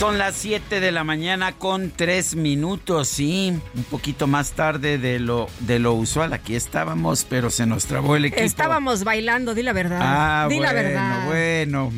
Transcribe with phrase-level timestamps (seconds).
[0.00, 5.18] Son las 7 de la mañana con 3 minutos, sí, un poquito más tarde de
[5.20, 6.32] lo, de lo usual.
[6.32, 8.40] Aquí estábamos, pero se nos trabó el equipo.
[8.40, 9.98] Estábamos bailando, di la verdad.
[10.00, 11.26] Ah, di la bueno, verdad.
[11.26, 11.90] bueno.
[11.90, 11.92] Bueno,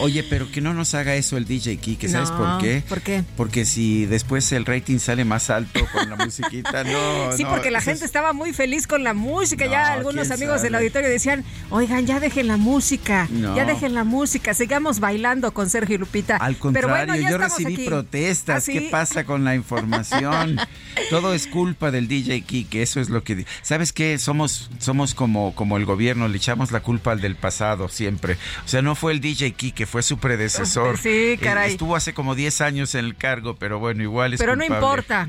[0.00, 2.82] oye, pero que no nos haga eso el DJ Kike, ¿sabes No, por qué?
[2.88, 3.24] ¿por qué?
[3.36, 7.32] Porque si después el rating sale más alto con la musiquita, no.
[7.36, 9.64] Sí, no, porque la gente es- estaba muy feliz con la música.
[9.66, 13.56] No, ya algunos amigos del auditorio decían, oigan, ya dejen la música, No.
[13.56, 16.36] ya dejen la música, sigamos bailando con Sergio y Lupita.
[16.36, 17.86] Al Pero contrario, bueno, yo recibí aquí.
[17.86, 18.56] protestas.
[18.56, 18.72] ¿Ah, sí?
[18.72, 20.58] ¿Qué pasa con la información?
[21.10, 23.44] Todo es culpa del DJ Kike, eso es lo que...
[23.62, 24.18] ¿Sabes qué?
[24.18, 28.36] Somos, somos como, como el gobierno, le echamos la culpa al del pasado siempre.
[28.64, 30.98] O sea, no fue el DJ Kike, fue su predecesor.
[31.02, 31.72] Sí, Eh, caray.
[31.72, 35.28] Estuvo hace como 10 años en el cargo, pero bueno, igual es Pero no importa.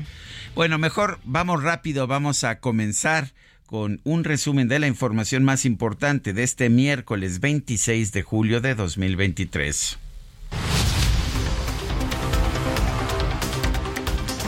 [0.54, 3.32] Bueno, mejor vamos rápido, vamos a comenzar
[3.66, 8.74] con un resumen de la información más importante de este miércoles 26 de julio de
[8.76, 9.98] 2023.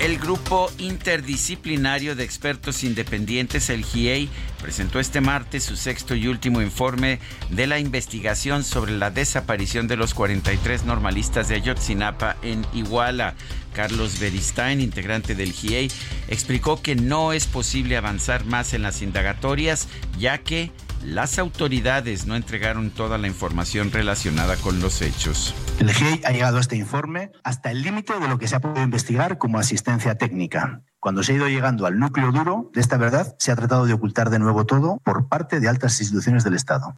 [0.00, 4.28] El grupo interdisciplinario de expertos independientes, el GIEI,
[4.62, 7.18] presentó este martes su sexto y último informe
[7.50, 13.34] de la investigación sobre la desaparición de los 43 normalistas de Ayotzinapa en Iguala.
[13.74, 15.90] Carlos Beristain, integrante del GIEI,
[16.28, 20.70] explicó que no es posible avanzar más en las indagatorias, ya que
[21.08, 25.54] las autoridades no entregaron toda la información relacionada con los hechos.
[25.78, 28.60] El GIEI ha llegado a este informe hasta el límite de lo que se ha
[28.60, 30.82] podido investigar como asistencia técnica.
[31.00, 33.94] Cuando se ha ido llegando al núcleo duro de esta verdad, se ha tratado de
[33.94, 36.94] ocultar de nuevo todo por parte de altas instituciones del Estado.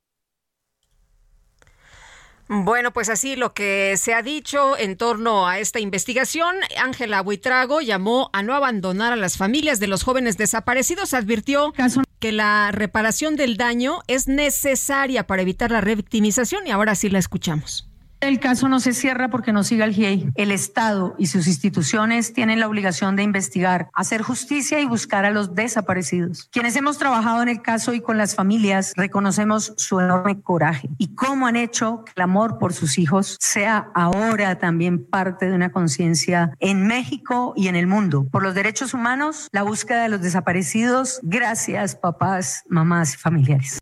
[2.52, 7.80] Bueno, pues así lo que se ha dicho en torno a esta investigación, Ángela Buitrago
[7.80, 11.14] llamó a no abandonar a las familias de los jóvenes desaparecidos.
[11.14, 11.72] Advirtió
[12.20, 17.18] que la reparación del daño es necesaria para evitar la revictimización y ahora sí la
[17.18, 17.89] escuchamos.
[18.20, 20.32] El caso no se cierra porque no siga el GIEI.
[20.34, 25.30] El Estado y sus instituciones tienen la obligación de investigar, hacer justicia y buscar a
[25.30, 26.50] los desaparecidos.
[26.52, 31.14] Quienes hemos trabajado en el caso y con las familias reconocemos su enorme coraje y
[31.14, 35.72] cómo han hecho que el amor por sus hijos sea ahora también parte de una
[35.72, 38.26] conciencia en México y en el mundo.
[38.30, 41.20] Por los derechos humanos, la búsqueda de los desaparecidos.
[41.22, 43.80] Gracias, papás, mamás y familiares.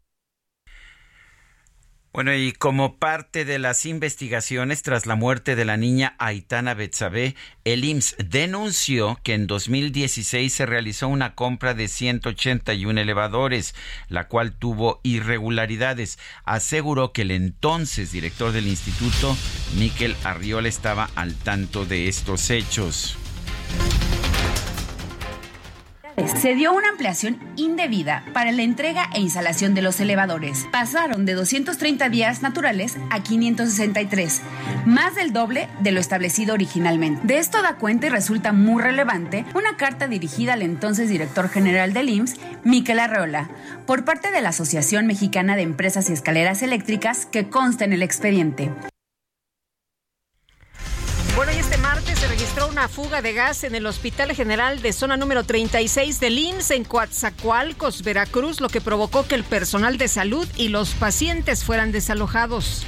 [2.12, 7.36] Bueno, y como parte de las investigaciones tras la muerte de la niña Aitana Betsabe,
[7.64, 13.74] el IMSS denunció que en 2016 se realizó una compra de 181 elevadores,
[14.08, 16.18] la cual tuvo irregularidades.
[16.44, 19.36] Aseguró que el entonces director del instituto,
[19.76, 23.18] Miquel Arriola, estaba al tanto de estos hechos.
[26.26, 30.66] Se dio una ampliación indebida para la entrega e instalación de los elevadores.
[30.72, 34.42] Pasaron de 230 días naturales a 563,
[34.84, 37.20] más del doble de lo establecido originalmente.
[37.24, 41.92] De esto da cuenta y resulta muy relevante una carta dirigida al entonces director general
[41.92, 43.48] del IMSS, Miquel Arreola,
[43.86, 48.02] por parte de la Asociación Mexicana de Empresas y Escaleras Eléctricas que consta en el
[48.02, 48.70] expediente.
[52.38, 56.70] Registró una fuga de gas en el Hospital General de Zona número 36 del IMSS
[56.70, 61.90] en Coatzacoalcos, Veracruz, lo que provocó que el personal de salud y los pacientes fueran
[61.90, 62.84] desalojados.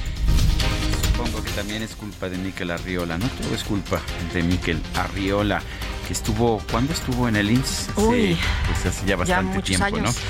[1.03, 3.27] Supongo que también es culpa de Miquel Arriola, ¿no?
[3.27, 4.01] Todo es culpa
[4.33, 5.61] de Miquel Arriola,
[6.07, 7.89] que estuvo, ¿cuándo estuvo en el IMSS?
[7.97, 10.01] Uy, Sí, pues hace ya bastante tiempo, años.
[10.01, 10.21] ¿no?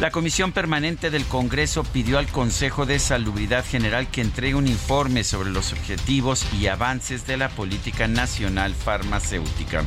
[0.00, 5.24] La Comisión Permanente del Congreso pidió al Consejo de Salubridad General que entregue un informe
[5.24, 9.84] sobre los objetivos y avances de la política nacional farmacéutica.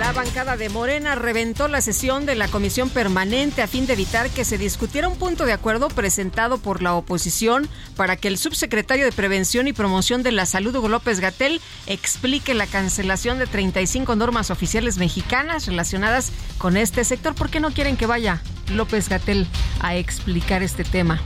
[0.00, 4.28] La bancada de Morena reventó la sesión de la comisión permanente a fin de evitar
[4.28, 9.04] que se discutiera un punto de acuerdo presentado por la oposición para que el subsecretario
[9.04, 14.16] de Prevención y Promoción de la Salud, Hugo López Gatel, explique la cancelación de 35
[14.16, 17.36] normas oficiales mexicanas relacionadas con este sector.
[17.36, 19.46] ¿Por qué no quieren que vaya López Gatel
[19.80, 21.20] a explicar este tema?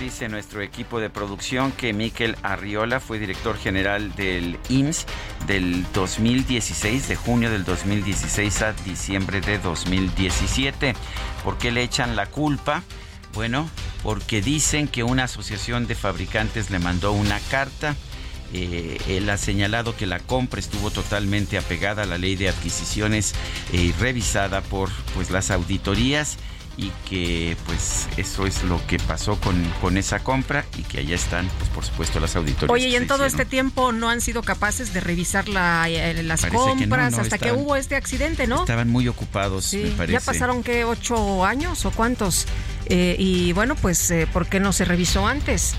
[0.00, 5.06] dice nuestro equipo de producción que Miquel Arriola fue director general del IMSS
[5.46, 10.94] del 2016, de junio del 2016 a diciembre de 2017.
[11.44, 12.82] ¿Por qué le echan la culpa?
[13.34, 13.68] Bueno,
[14.02, 17.94] porque dicen que una asociación de fabricantes le mandó una carta.
[18.52, 23.34] Eh, él ha señalado que la compra estuvo totalmente apegada a la ley de adquisiciones
[23.72, 26.36] y eh, revisada por pues, las auditorías
[26.76, 31.14] y que pues eso es lo que pasó con, con esa compra y que allá
[31.14, 32.70] están pues por supuesto las auditorías.
[32.70, 36.46] Oye, y en todo este tiempo no han sido capaces de revisar la, eh, las
[36.46, 38.60] compras hasta que hubo este accidente, ¿no?
[38.60, 40.12] Estaban muy ocupados, me parece.
[40.14, 42.46] Ya pasaron que ocho años o cuántos
[42.86, 45.74] eh, y bueno, pues eh, ¿por qué no se revisó antes?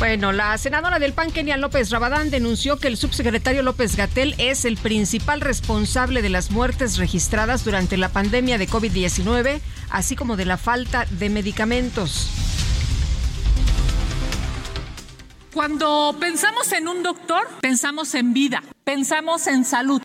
[0.00, 4.64] Bueno, la senadora del PAN, Kenia López Rabadán, denunció que el subsecretario López Gatel es
[4.64, 9.60] el principal responsable de las muertes registradas durante la pandemia de COVID-19,
[9.90, 12.30] así como de la falta de medicamentos.
[15.52, 20.00] Cuando pensamos en un doctor, pensamos en vida, pensamos en salud.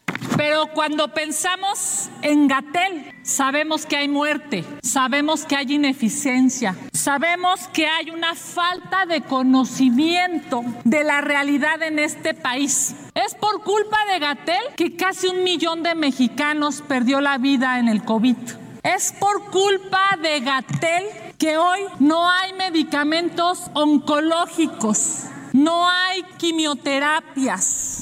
[0.48, 7.88] Pero cuando pensamos en Gatel, sabemos que hay muerte, sabemos que hay ineficiencia, sabemos que
[7.88, 12.94] hay una falta de conocimiento de la realidad en este país.
[13.16, 17.88] Es por culpa de Gatel que casi un millón de mexicanos perdió la vida en
[17.88, 18.38] el COVID.
[18.84, 21.06] Es por culpa de Gatel
[21.40, 27.95] que hoy no hay medicamentos oncológicos, no hay quimioterapias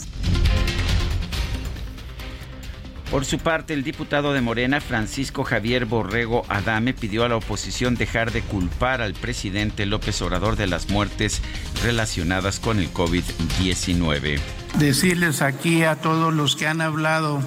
[3.14, 7.94] Por su parte, el diputado de Morena, Francisco Javier Borrego Adame, pidió a la oposición
[7.94, 11.40] dejar de culpar al presidente López Obrador de las muertes
[11.84, 14.40] relacionadas con el COVID-19.
[14.80, 17.44] Decirles aquí a todos los que han hablado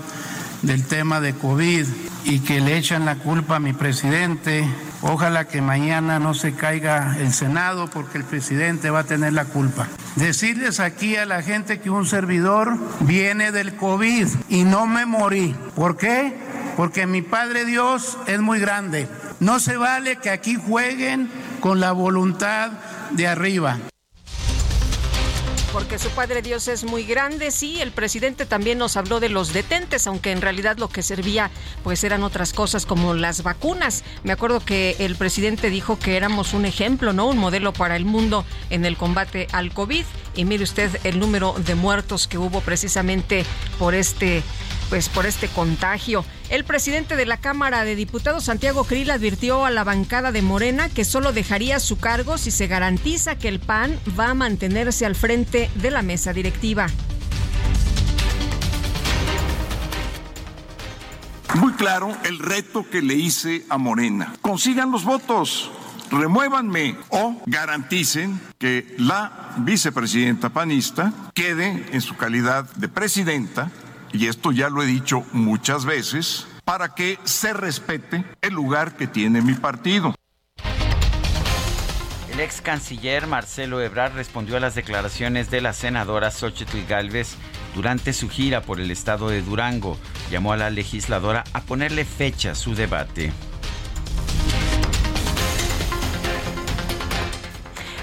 [0.66, 1.86] del tema de COVID
[2.24, 4.68] y que le echan la culpa a mi presidente,
[5.00, 9.44] ojalá que mañana no se caiga el Senado porque el presidente va a tener la
[9.44, 9.86] culpa.
[10.16, 15.54] Decirles aquí a la gente que un servidor viene del COVID y no me morí.
[15.76, 16.36] ¿Por qué?
[16.76, 19.08] Porque mi Padre Dios es muy grande.
[19.38, 21.30] No se vale que aquí jueguen
[21.60, 22.72] con la voluntad
[23.12, 23.78] de arriba
[25.76, 27.50] porque su Padre Dios es muy grande.
[27.50, 31.50] Sí, el presidente también nos habló de los detentes, aunque en realidad lo que servía
[31.84, 34.02] pues eran otras cosas como las vacunas.
[34.24, 37.26] Me acuerdo que el presidente dijo que éramos un ejemplo, ¿no?
[37.26, 40.06] Un modelo para el mundo en el combate al COVID.
[40.34, 43.44] Y mire usted el número de muertos que hubo precisamente
[43.78, 44.42] por este
[44.88, 46.24] pues por este contagio.
[46.48, 50.88] El presidente de la Cámara de Diputados, Santiago Krill, advirtió a la bancada de Morena
[50.88, 55.14] que solo dejaría su cargo si se garantiza que el PAN va a mantenerse al
[55.14, 56.86] frente de la mesa directiva.
[61.54, 64.34] Muy claro el reto que le hice a Morena.
[64.42, 65.70] Consigan los votos
[66.10, 73.70] remuévanme o garanticen que la vicepresidenta panista quede en su calidad de presidenta
[74.16, 79.06] y esto ya lo he dicho muchas veces, para que se respete el lugar que
[79.06, 80.14] tiene mi partido.
[82.32, 87.36] El ex canciller Marcelo Ebrard respondió a las declaraciones de la senadora Xochitl Galvez
[87.74, 89.98] durante su gira por el estado de Durango.
[90.30, 93.32] Llamó a la legisladora a ponerle fecha a su debate.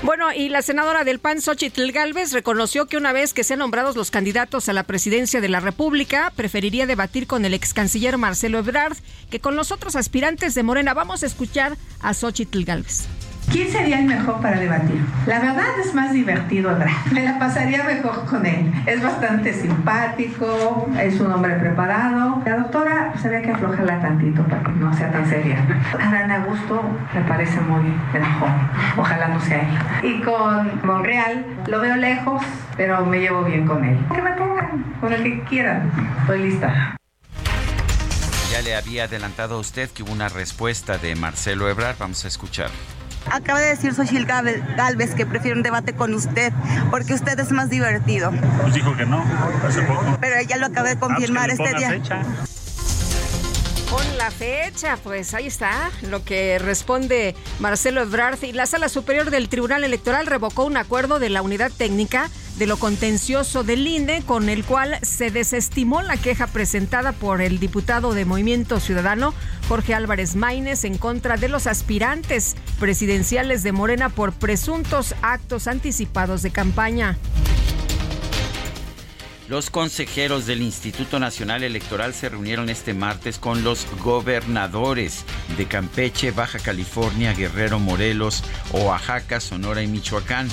[0.04, 3.96] Bueno, y la senadora del PAN, Xochitl Galvez, reconoció que una vez que sean nombrados
[3.96, 8.60] los candidatos a la presidencia de la República, preferiría debatir con el ex canciller Marcelo
[8.60, 8.98] Ebrard
[9.32, 10.94] que con los otros aspirantes de Morena.
[10.94, 13.08] Vamos a escuchar a Xochitl Galvez.
[13.54, 15.00] ¿Quién sería el mejor para debatir?
[15.28, 16.90] La verdad es más divertido Ebrard.
[17.12, 18.74] Me la pasaría mejor con él.
[18.88, 22.42] Es bastante simpático, es un hombre preparado.
[22.48, 25.60] La doctora se que aflojarla tantito para que no sea tan seria.
[26.02, 26.82] Adán Augusto
[27.14, 28.50] me parece muy mejor.
[28.98, 29.60] Ojalá no sea
[30.02, 30.10] él.
[30.10, 32.42] Y con Monreal lo veo lejos,
[32.76, 34.00] pero me llevo bien con él.
[34.16, 35.92] Que me pongan con el que quieran.
[36.22, 36.96] Estoy lista.
[38.52, 41.98] Ya le había adelantado a usted que hubo una respuesta de Marcelo Ebrard.
[42.00, 42.72] Vamos a escuchar.
[43.32, 46.54] Acaba de decir Xochitl Galvez que prefiere un debate con usted
[46.92, 48.32] porque usted es más divertido.
[48.62, 49.24] Pues dijo que no,
[49.68, 50.18] hace poco.
[50.20, 52.24] Pero ella lo acaba de confirmar ah, pues este día.
[54.24, 58.42] La fecha, pues ahí está lo que responde Marcelo Ebrard.
[58.44, 62.66] Y la Sala Superior del Tribunal Electoral revocó un acuerdo de la unidad técnica de
[62.66, 68.14] lo contencioso del INE con el cual se desestimó la queja presentada por el diputado
[68.14, 69.34] de Movimiento Ciudadano
[69.68, 76.44] Jorge Álvarez Maínez en contra de los aspirantes presidenciales de Morena por presuntos actos anticipados
[76.44, 77.18] de campaña.
[79.54, 85.26] Los consejeros del Instituto Nacional Electoral se reunieron este martes con los gobernadores
[85.60, 90.48] de Campeche, Baja California, Guerrero, Morelos, Oaxaca, Sonora y Michoacán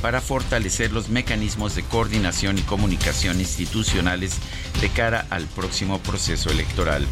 [0.00, 4.38] para fortalecer los mecanismos de coordinación y comunicación institucionales
[4.80, 7.06] de cara al próximo proceso electoral.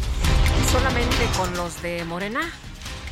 [0.71, 2.41] ¿Solamente con los de Morena?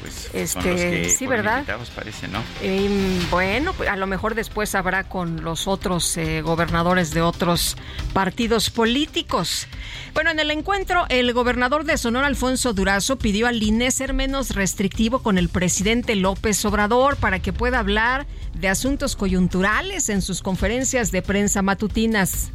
[0.04, 1.64] Pues este, sí, ¿verdad?
[1.96, 2.44] parece, ¿no?
[2.62, 7.78] Em, bueno, pues, a lo mejor después habrá con los otros eh, gobernadores de otros
[8.12, 9.68] partidos políticos.
[10.14, 14.50] Bueno, en el encuentro, el gobernador de Sonora, Alfonso Durazo, pidió al INE ser menos
[14.56, 20.42] restrictivo con el presidente López Obrador para que pueda hablar de asuntos coyunturales en sus
[20.42, 22.50] conferencias de prensa matutinas.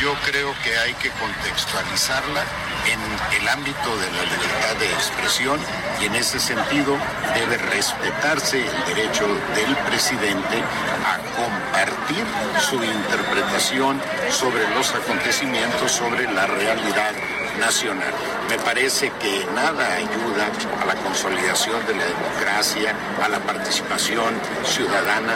[0.00, 2.44] Yo creo que hay que contextualizarla
[2.86, 5.58] en el ámbito de la libertad de expresión
[6.00, 6.96] y en ese sentido
[7.34, 10.62] debe respetarse el derecho del presidente
[11.04, 12.24] a compartir
[12.60, 14.00] su interpretación
[14.30, 17.12] sobre los acontecimientos, sobre la realidad
[17.58, 18.12] nacional.
[18.48, 20.48] Me parece que nada ayuda
[20.80, 24.34] a la consolidación de la democracia, a la participación
[24.64, 25.34] ciudadana,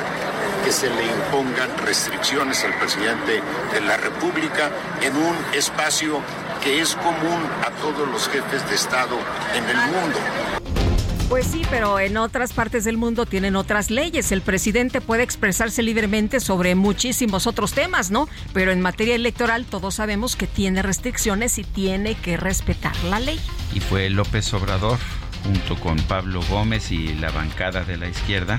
[0.64, 6.20] que se le impongan restricciones al presidente de la República en un espacio
[6.62, 9.18] que es común a todos los jefes de Estado
[9.54, 10.91] en el mundo.
[11.32, 14.32] Pues sí, pero en otras partes del mundo tienen otras leyes.
[14.32, 18.28] El presidente puede expresarse libremente sobre muchísimos otros temas, ¿no?
[18.52, 23.40] Pero en materia electoral todos sabemos que tiene restricciones y tiene que respetar la ley.
[23.74, 24.98] Y fue López Obrador,
[25.44, 28.58] junto con Pablo Gómez y la bancada de la izquierda,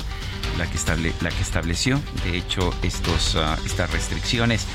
[0.58, 4.66] la que, estableció, de hecho, estos, ah, estas restricciones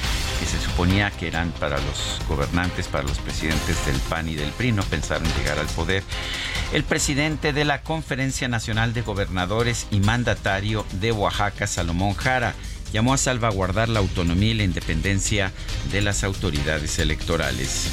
[0.41, 4.51] que se suponía que eran para los gobernantes, para los presidentes del PAN y del
[4.51, 6.03] PRI, no pensaron llegar al poder.
[6.73, 12.55] El presidente de la Conferencia Nacional de Gobernadores y mandatario de Oaxaca, Salomón Jara,
[12.93, 15.53] llamó a salvaguardar la autonomía y la independencia
[15.93, 17.91] de las autoridades electorales.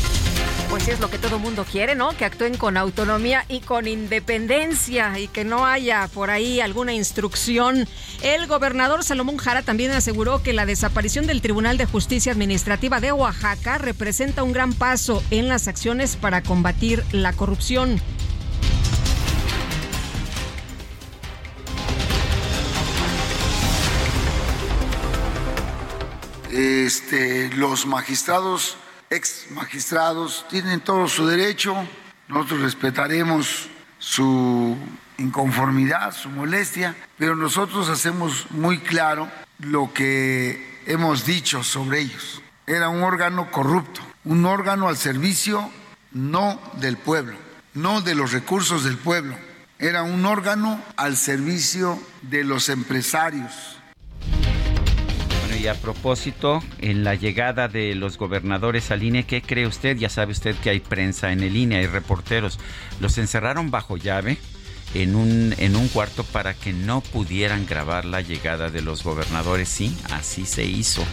[0.69, 2.15] Pues es lo que todo mundo quiere, ¿no?
[2.17, 7.87] Que actúen con autonomía y con independencia y que no haya por ahí alguna instrucción.
[8.21, 13.11] El gobernador Salomón Jara también aseguró que la desaparición del Tribunal de Justicia Administrativa de
[13.11, 18.01] Oaxaca representa un gran paso en las acciones para combatir la corrupción.
[26.55, 28.77] Este, los magistrados,
[29.09, 31.75] ex magistrados, tienen todo su derecho.
[32.29, 33.67] Nosotros respetaremos
[33.99, 34.77] su
[35.17, 42.41] inconformidad, su molestia, pero nosotros hacemos muy claro lo que hemos dicho sobre ellos.
[42.65, 45.69] Era un órgano corrupto, un órgano al servicio
[46.13, 47.35] no del pueblo,
[47.73, 49.35] no de los recursos del pueblo.
[49.77, 53.74] Era un órgano al servicio de los empresarios,
[55.65, 59.97] y a propósito, en la llegada de los gobernadores al INE, ¿qué cree usted?
[59.97, 62.59] Ya sabe usted que hay prensa en el INE, hay reporteros.
[62.99, 64.37] Los encerraron bajo llave
[64.93, 69.67] en un, en un cuarto para que no pudieran grabar la llegada de los gobernadores.
[69.67, 71.03] Sí, así se hizo.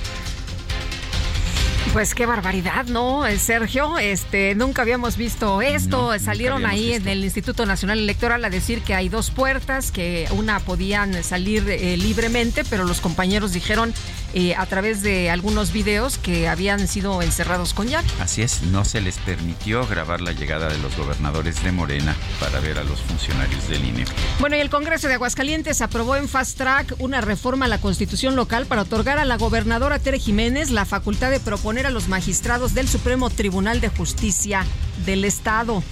[1.93, 3.27] Pues qué barbaridad, ¿no?
[3.27, 6.19] Eh, Sergio, este, nunca habíamos visto esto.
[6.19, 10.59] Salieron ahí en el Instituto Nacional Electoral a decir que hay dos puertas, que una
[10.61, 13.93] podían salir eh, libremente, pero los compañeros dijeron
[14.33, 18.09] eh, a través de algunos videos que habían sido encerrados con llave.
[18.21, 22.59] Así es, no se les permitió grabar la llegada de los gobernadores de Morena para
[22.61, 24.07] ver a los funcionarios del INE.
[24.41, 28.35] Bueno, y el Congreso de Aguascalientes aprobó en fast track una reforma a la Constitución
[28.35, 32.75] local para otorgar a la gobernadora Tere Jiménez la facultad de proponer a los magistrados
[32.75, 34.65] del Supremo Tribunal de Justicia
[35.07, 35.83] del Estado.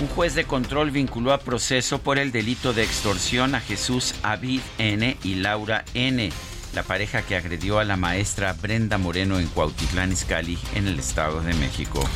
[0.00, 4.60] Un juez de control vinculó a proceso por el delito de extorsión a Jesús Avid
[4.76, 6.30] N y Laura N,
[6.74, 11.40] la pareja que agredió a la maestra Brenda Moreno en Cuautitlán Izcalli, en el Estado
[11.40, 12.06] de México.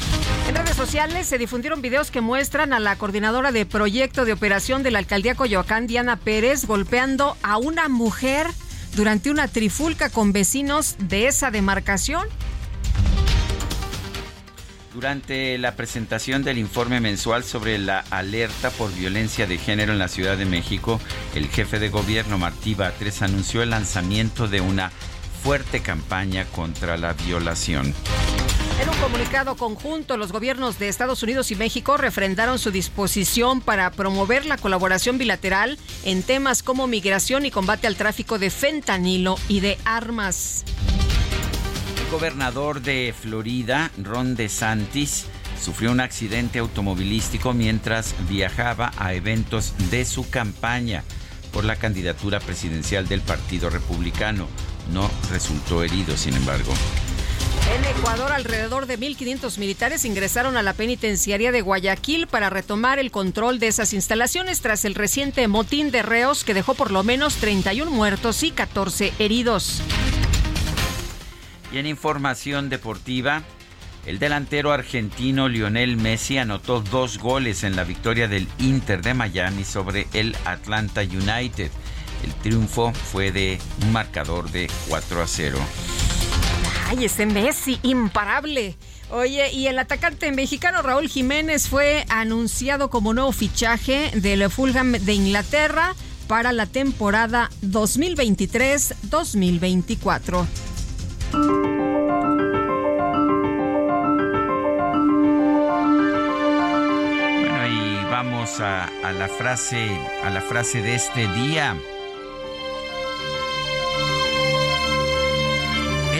[0.48, 4.82] En redes sociales se difundieron videos que muestran a la coordinadora de proyecto de operación
[4.82, 8.46] de la alcaldía Coyoacán, Diana Pérez, golpeando a una mujer
[8.94, 12.26] durante una trifulca con vecinos de esa demarcación.
[14.94, 20.08] Durante la presentación del informe mensual sobre la alerta por violencia de género en la
[20.08, 21.00] Ciudad de México,
[21.34, 24.90] el jefe de gobierno Martí Batres anunció el lanzamiento de una
[25.42, 27.94] fuerte campaña contra la violación.
[28.82, 33.88] En un comunicado conjunto, los gobiernos de Estados Unidos y México refrendaron su disposición para
[33.92, 39.60] promover la colaboración bilateral en temas como migración y combate al tráfico de fentanilo y
[39.60, 40.64] de armas.
[42.04, 45.26] El gobernador de Florida, Ron DeSantis,
[45.62, 51.04] sufrió un accidente automovilístico mientras viajaba a eventos de su campaña
[51.52, 54.48] por la candidatura presidencial del Partido Republicano.
[54.92, 56.72] No resultó herido, sin embargo.
[57.70, 63.10] En Ecuador, alrededor de 1.500 militares ingresaron a la penitenciaria de Guayaquil para retomar el
[63.10, 67.36] control de esas instalaciones tras el reciente motín de reos que dejó por lo menos
[67.36, 69.80] 31 muertos y 14 heridos.
[71.72, 73.42] Y en información deportiva,
[74.06, 79.64] el delantero argentino Lionel Messi anotó dos goles en la victoria del Inter de Miami
[79.64, 81.70] sobre el Atlanta United.
[82.24, 85.58] El triunfo fue de un marcador de 4 a 0.
[86.92, 88.76] Ay, ese Messi, imparable.
[89.10, 95.14] Oye, y el atacante mexicano Raúl Jiménez fue anunciado como nuevo fichaje del Fulham de
[95.14, 95.94] Inglaterra
[96.28, 100.46] para la temporada 2023-2024.
[108.10, 109.88] vamos a, a, la frase
[110.22, 111.76] a la frase de este día.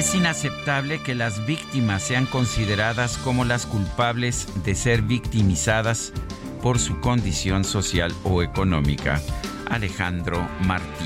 [0.03, 6.13] Es inaceptable que las víctimas sean consideradas como las culpables de ser victimizadas
[6.61, 9.23] por su condición social o económica.
[9.71, 11.05] Alejandro Martí.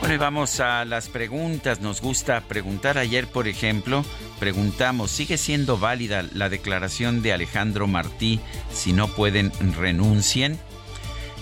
[0.00, 1.80] Bueno, y vamos a las preguntas.
[1.80, 2.98] Nos gusta preguntar.
[2.98, 4.04] Ayer, por ejemplo,
[4.42, 8.40] preguntamos, ¿sigue siendo válida la declaración de Alejandro Martí
[8.72, 10.58] si no pueden renuncien?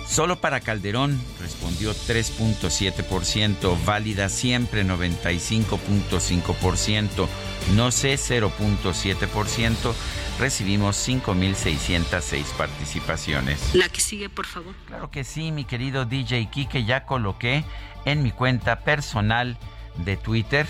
[0.07, 7.27] Solo para Calderón respondió 3.7%, válida siempre 95.5%,
[7.75, 9.95] no sé 0.7%,
[10.39, 13.75] recibimos 5.606 participaciones.
[13.75, 14.75] La que sigue, por favor.
[14.87, 17.65] Claro que sí, mi querido DJ Kike, ya coloqué
[18.05, 19.57] en mi cuenta personal
[20.05, 20.67] de Twitter,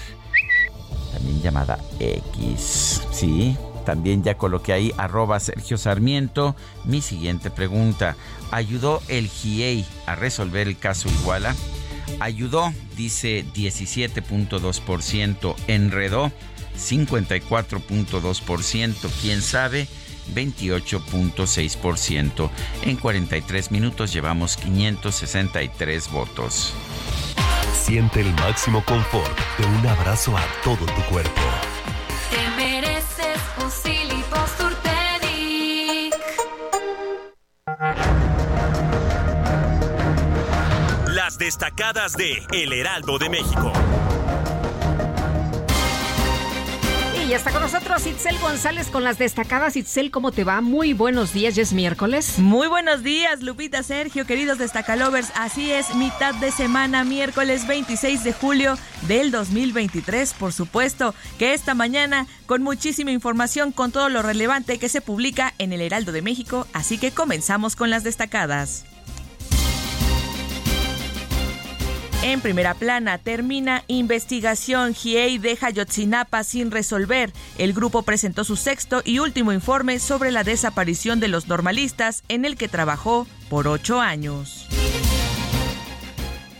[1.12, 3.56] también llamada X, ¿sí?
[3.84, 6.54] También ya coloqué ahí arroba Sergio Sarmiento.
[6.84, 8.16] Mi siguiente pregunta,
[8.50, 11.54] ¿ayudó el GIEI a resolver el caso Iguala?
[12.20, 16.32] Ayudó, dice 17.2%, enredó
[16.76, 19.88] 54.2%, quién sabe
[20.34, 22.50] 28.6%.
[22.82, 26.74] En 43 minutos llevamos 563 votos.
[27.72, 31.40] Siente el máximo confort de un abrazo a todo tu cuerpo.
[32.30, 33.70] Te mereces un
[41.06, 43.72] Las destacadas de El Heraldo de México.
[47.30, 49.76] Y está con nosotros Itzel González con las destacadas.
[49.76, 50.60] Itzel, ¿cómo te va?
[50.60, 52.40] Muy buenos días, ya es miércoles.
[52.40, 55.30] Muy buenos días, Lupita, Sergio, queridos destacalovers.
[55.36, 61.74] Así es, mitad de semana, miércoles 26 de julio del 2023, por supuesto, que esta
[61.74, 66.22] mañana con muchísima información con todo lo relevante que se publica en el Heraldo de
[66.22, 68.89] México, así que comenzamos con las destacadas.
[72.22, 74.94] En primera plana, termina investigación.
[74.94, 77.32] GIEI deja Yotzinapa sin resolver.
[77.56, 82.44] El grupo presentó su sexto y último informe sobre la desaparición de los normalistas, en
[82.44, 84.66] el que trabajó por ocho años.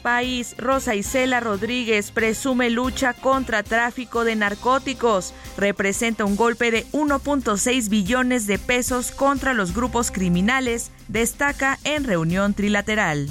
[0.02, 5.34] País, Rosa Isela Rodríguez presume lucha contra tráfico de narcóticos.
[5.58, 12.54] Representa un golpe de 1.6 billones de pesos contra los grupos criminales, destaca en reunión
[12.54, 13.28] trilateral.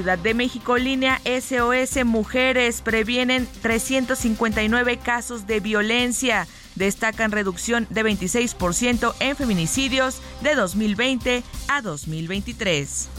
[0.00, 6.48] Ciudad de México, línea SOS Mujeres previenen 359 casos de violencia.
[6.74, 13.10] Destacan reducción de 26% en feminicidios de 2020 a 2023.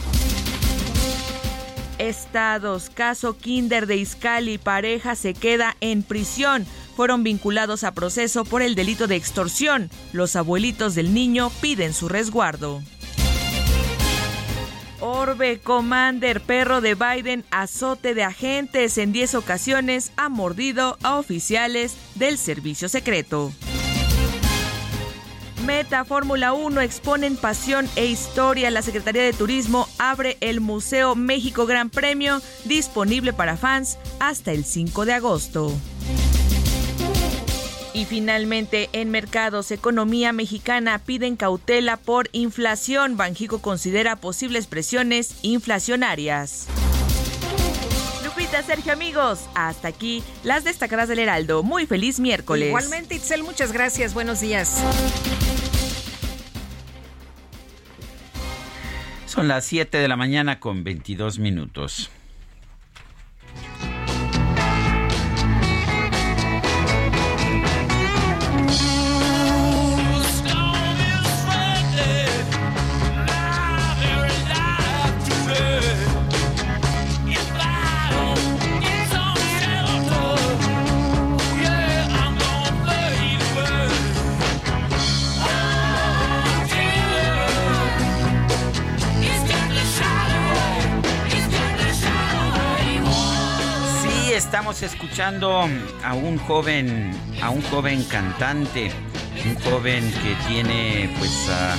[1.99, 6.65] Estados, caso Kinder de Iscali, pareja se queda en prisión.
[6.95, 9.91] Fueron vinculados a proceso por el delito de extorsión.
[10.13, 12.81] Los abuelitos del niño piden su resguardo.
[15.01, 21.95] Orbe Commander, perro de Biden, azote de agentes en 10 ocasiones, ha mordido a oficiales
[22.15, 23.51] del servicio secreto.
[25.65, 28.71] Meta Fórmula 1 exponen pasión e historia.
[28.71, 34.65] La Secretaría de Turismo abre el Museo México Gran Premio, disponible para fans hasta el
[34.65, 35.71] 5 de agosto.
[37.93, 43.17] Y finalmente, en mercados, economía mexicana piden cautela por inflación.
[43.17, 46.67] Banjico considera posibles presiones inflacionarias.
[48.23, 51.63] Lupita, Sergio, amigos, hasta aquí las destacadas del Heraldo.
[51.63, 52.69] Muy feliz miércoles.
[52.69, 54.13] Igualmente, Itzel, muchas gracias.
[54.13, 54.81] Buenos días.
[59.25, 62.09] Son las 7 de la mañana con 22 minutos.
[94.51, 95.65] Estamos escuchando
[96.03, 98.91] a un joven, a un joven cantante,
[99.45, 101.73] un joven que tiene, pues, ah,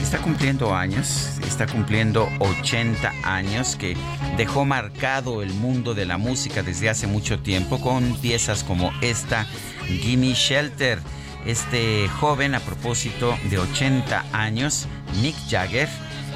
[0.00, 3.96] está cumpliendo años, está cumpliendo 80 años, que
[4.36, 9.44] dejó marcado el mundo de la música desde hace mucho tiempo con piezas como esta,
[9.88, 11.00] Gimme Shelter.
[11.44, 14.86] Este joven, a propósito de 80 años,
[15.20, 15.88] Mick Jagger,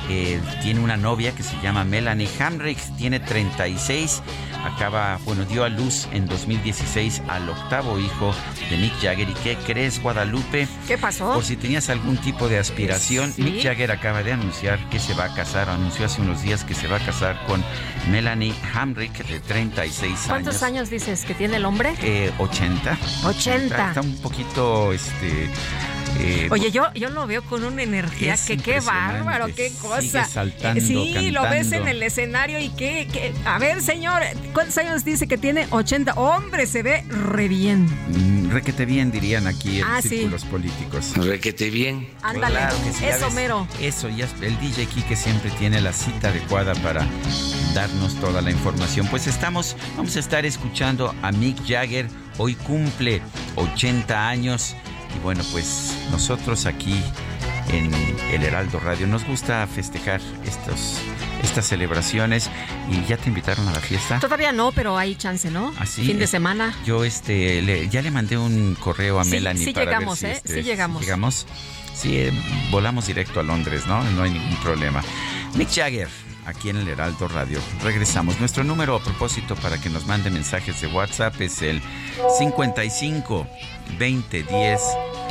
[0.09, 4.23] eh, tiene una novia que se llama Melanie Hamrick, tiene 36,
[4.64, 8.35] acaba, bueno, dio a luz en 2016 al octavo hijo
[8.71, 9.29] de Mick Jagger.
[9.29, 10.66] ¿Y qué crees, Guadalupe?
[10.87, 11.35] ¿Qué pasó?
[11.35, 13.42] Por si tenías algún tipo de aspiración, Sí.
[13.42, 16.75] Mick Jagger acaba de anunciar que se va a casar, anunció hace unos días que
[16.75, 17.62] se va a casar con
[18.11, 21.95] Melanie Hamrick de 36 ¿Cuántos años dices que tiene el hombre?
[22.03, 22.99] Eh, 80.
[23.25, 23.88] 80.
[23.88, 25.51] Está un poquito, este...
[26.19, 30.01] eh, Oye, yo, yo lo veo con una energía que qué bárbaro, qué cosa.
[30.01, 34.77] Sigue saltando, sí, lo ves en el escenario y qué, qué- A ver, señor, ¿cuántos
[34.79, 35.66] años dice que tiene?
[35.71, 36.14] 80.
[36.14, 37.85] Hombre, se ve re bien.
[37.85, 40.09] Mm, Requete bien, dirían aquí en Ah, sí.
[40.11, 41.12] círculos políticos.
[41.16, 42.09] Requete bien.
[42.23, 43.69] Ándale, Claro que sí, ya eso ves, mero.
[43.81, 47.05] Eso, ya el DJ Kike siempre tiene la cita adecuada para
[47.75, 49.07] darnos toda la información.
[49.09, 52.09] Pues estamos, vamos a estar escuchando a Mick Jagger.
[52.38, 53.21] Hoy cumple
[53.57, 54.77] 80 años.
[55.16, 57.02] Y bueno, pues nosotros aquí
[57.68, 57.92] en
[58.31, 60.98] el Heraldo Radio nos gusta festejar estos,
[61.42, 62.50] estas celebraciones.
[62.90, 64.20] ¿Y ya te invitaron a la fiesta?
[64.20, 65.72] Todavía no, pero hay chance, ¿no?
[65.79, 66.05] ¿Ah, sí?
[66.05, 66.74] Fin de semana.
[66.85, 70.31] Yo este le- ya le mandé un correo a Sí, Melanie sí para llegamos, ver
[70.33, 70.35] ¿eh?
[70.35, 71.02] si este, Sí llegamos.
[71.02, 71.46] llegamos.
[71.94, 72.33] Sí, eh,
[72.70, 74.05] volamos directo a Londres, ¿no?
[74.05, 75.02] No hay ningún problema.
[75.55, 76.09] Mick Jagger,
[76.44, 77.59] aquí en el Heraldo Radio.
[77.83, 78.38] Regresamos.
[78.38, 81.81] Nuestro número a propósito para que nos mande mensajes de WhatsApp es el
[82.38, 83.48] 55
[83.99, 84.81] 2010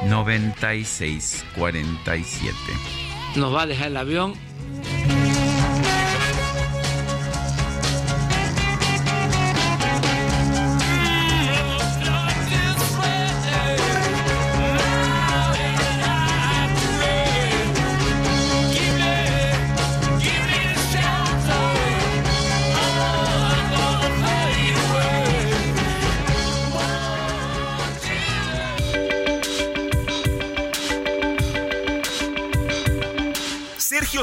[0.07, 2.55] 96 47.
[3.35, 4.33] Nos va a dejar el avión.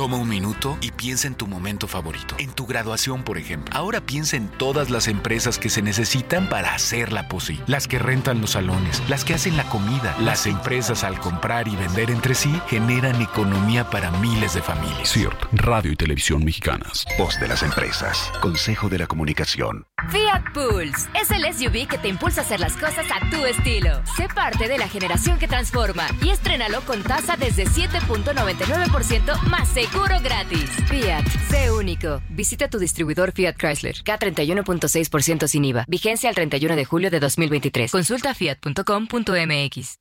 [0.00, 3.76] Toma un minuto y piensa en tu momento favorito, en tu graduación, por ejemplo.
[3.76, 7.62] Ahora piensa en todas las empresas que se necesitan para hacerla posible.
[7.66, 10.16] Las que rentan los salones, las que hacen la comida.
[10.18, 15.12] Las empresas al comprar y vender entre sí generan economía para miles de familias.
[15.12, 17.04] CIRT, Radio y Televisión Mexicanas.
[17.18, 18.32] Voz de las empresas.
[18.40, 19.84] Consejo de la Comunicación.
[20.08, 24.00] Fiat Pulse es el SUV que te impulsa a hacer las cosas a tu estilo.
[24.16, 30.20] Sé parte de la generación que transforma y estrénalo con tasa desde 7.99% más seguro
[30.22, 30.70] gratis.
[30.86, 32.22] Fiat, sé único.
[32.30, 33.96] Visita tu distribuidor Fiat Chrysler.
[33.96, 35.84] K31.6% sin IVA.
[35.88, 37.90] Vigencia al 31 de julio de 2023.
[37.90, 39.96] Consulta fiat.com.mx.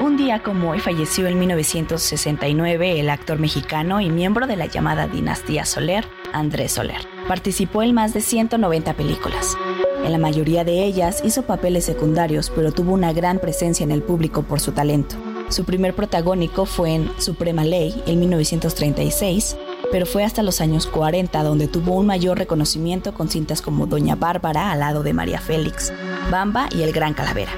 [0.00, 5.06] Un día como hoy falleció en 1969 el actor mexicano y miembro de la llamada
[5.06, 7.08] dinastía Soler, Andrés Soler.
[7.26, 9.56] Participó en más de 190 películas.
[10.04, 14.02] En la mayoría de ellas hizo papeles secundarios, pero tuvo una gran presencia en el
[14.02, 15.16] público por su talento.
[15.50, 19.56] Su primer protagónico fue en Suprema Ley en 1936,
[19.92, 24.16] pero fue hasta los años 40 donde tuvo un mayor reconocimiento con cintas como Doña
[24.16, 25.92] Bárbara al lado de María Félix,
[26.30, 27.52] Bamba y El Gran Calavera.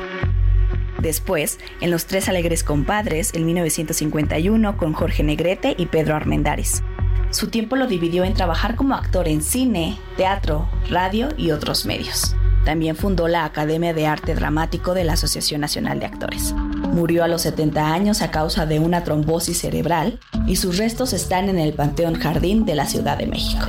[0.99, 6.83] Después, en Los Tres Alegres Compadres, en 1951, con Jorge Negrete y Pedro Armendáriz.
[7.31, 12.35] Su tiempo lo dividió en trabajar como actor en cine, teatro, radio y otros medios.
[12.66, 16.52] También fundó la Academia de Arte Dramático de la Asociación Nacional de Actores.
[16.52, 21.48] Murió a los 70 años a causa de una trombosis cerebral y sus restos están
[21.48, 23.66] en el Panteón Jardín de la Ciudad de México.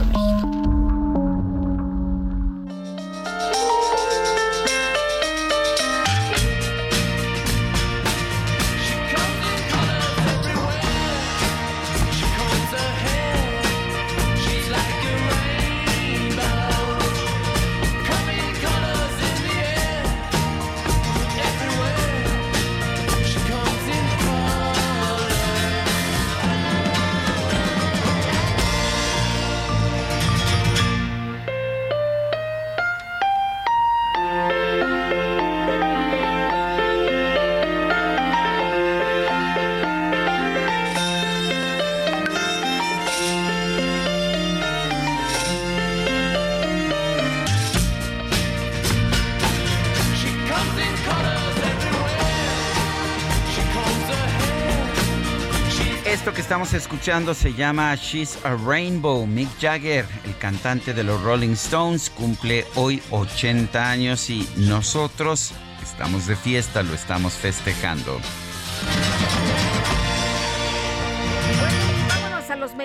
[57.07, 59.25] Escuchando se llama She's a Rainbow.
[59.25, 66.27] Mick Jagger, el cantante de los Rolling Stones, cumple hoy 80 años y nosotros estamos
[66.27, 68.19] de fiesta, lo estamos festejando.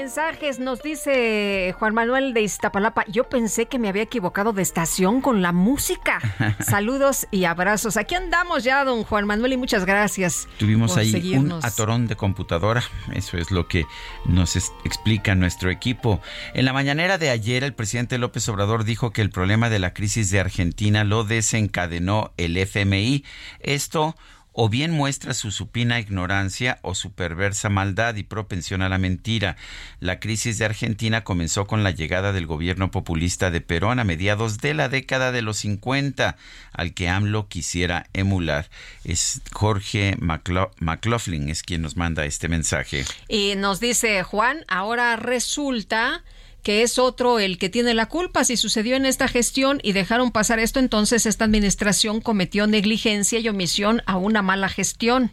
[0.02, 0.58] Mensajes.
[0.58, 3.04] Nos dice Juan Manuel de Iztapalapa.
[3.06, 6.18] Yo pensé que me había equivocado de estación con la música.
[6.58, 7.96] Saludos y abrazos.
[7.96, 10.48] Aquí andamos ya, don Juan Manuel, y muchas gracias.
[10.58, 12.82] Tuvimos ahí un atorón de computadora.
[13.14, 13.86] Eso es lo que
[14.26, 16.20] nos explica nuestro equipo.
[16.52, 19.94] En la mañanera de ayer, el presidente López Obrador dijo que el problema de la
[19.94, 23.24] crisis de Argentina lo desencadenó el FMI.
[23.60, 24.16] Esto
[24.52, 29.56] o bien muestra su supina ignorancia o su perversa maldad y propensión a la mentira.
[30.00, 34.58] La crisis de Argentina comenzó con la llegada del gobierno populista de Perón a mediados
[34.58, 36.36] de la década de los 50,
[36.72, 38.68] al que AMLO quisiera emular.
[39.04, 43.04] Es Jorge McLaughlin es quien nos manda este mensaje.
[43.28, 46.22] Y nos dice Juan, ahora resulta
[46.62, 48.44] que es otro el que tiene la culpa.
[48.44, 53.48] Si sucedió en esta gestión y dejaron pasar esto, entonces esta administración cometió negligencia y
[53.48, 55.32] omisión a una mala gestión.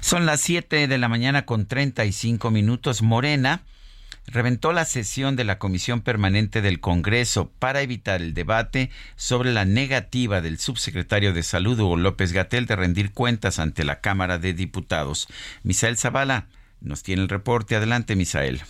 [0.00, 3.02] Son las 7 de la mañana con 35 minutos.
[3.02, 3.62] Morena
[4.26, 9.64] reventó la sesión de la Comisión Permanente del Congreso para evitar el debate sobre la
[9.64, 14.54] negativa del subsecretario de Salud, Hugo López Gatel, de rendir cuentas ante la Cámara de
[14.54, 15.28] Diputados.
[15.62, 16.46] Misael Zavala
[16.80, 17.76] nos tiene el reporte.
[17.76, 18.62] Adelante, Misael.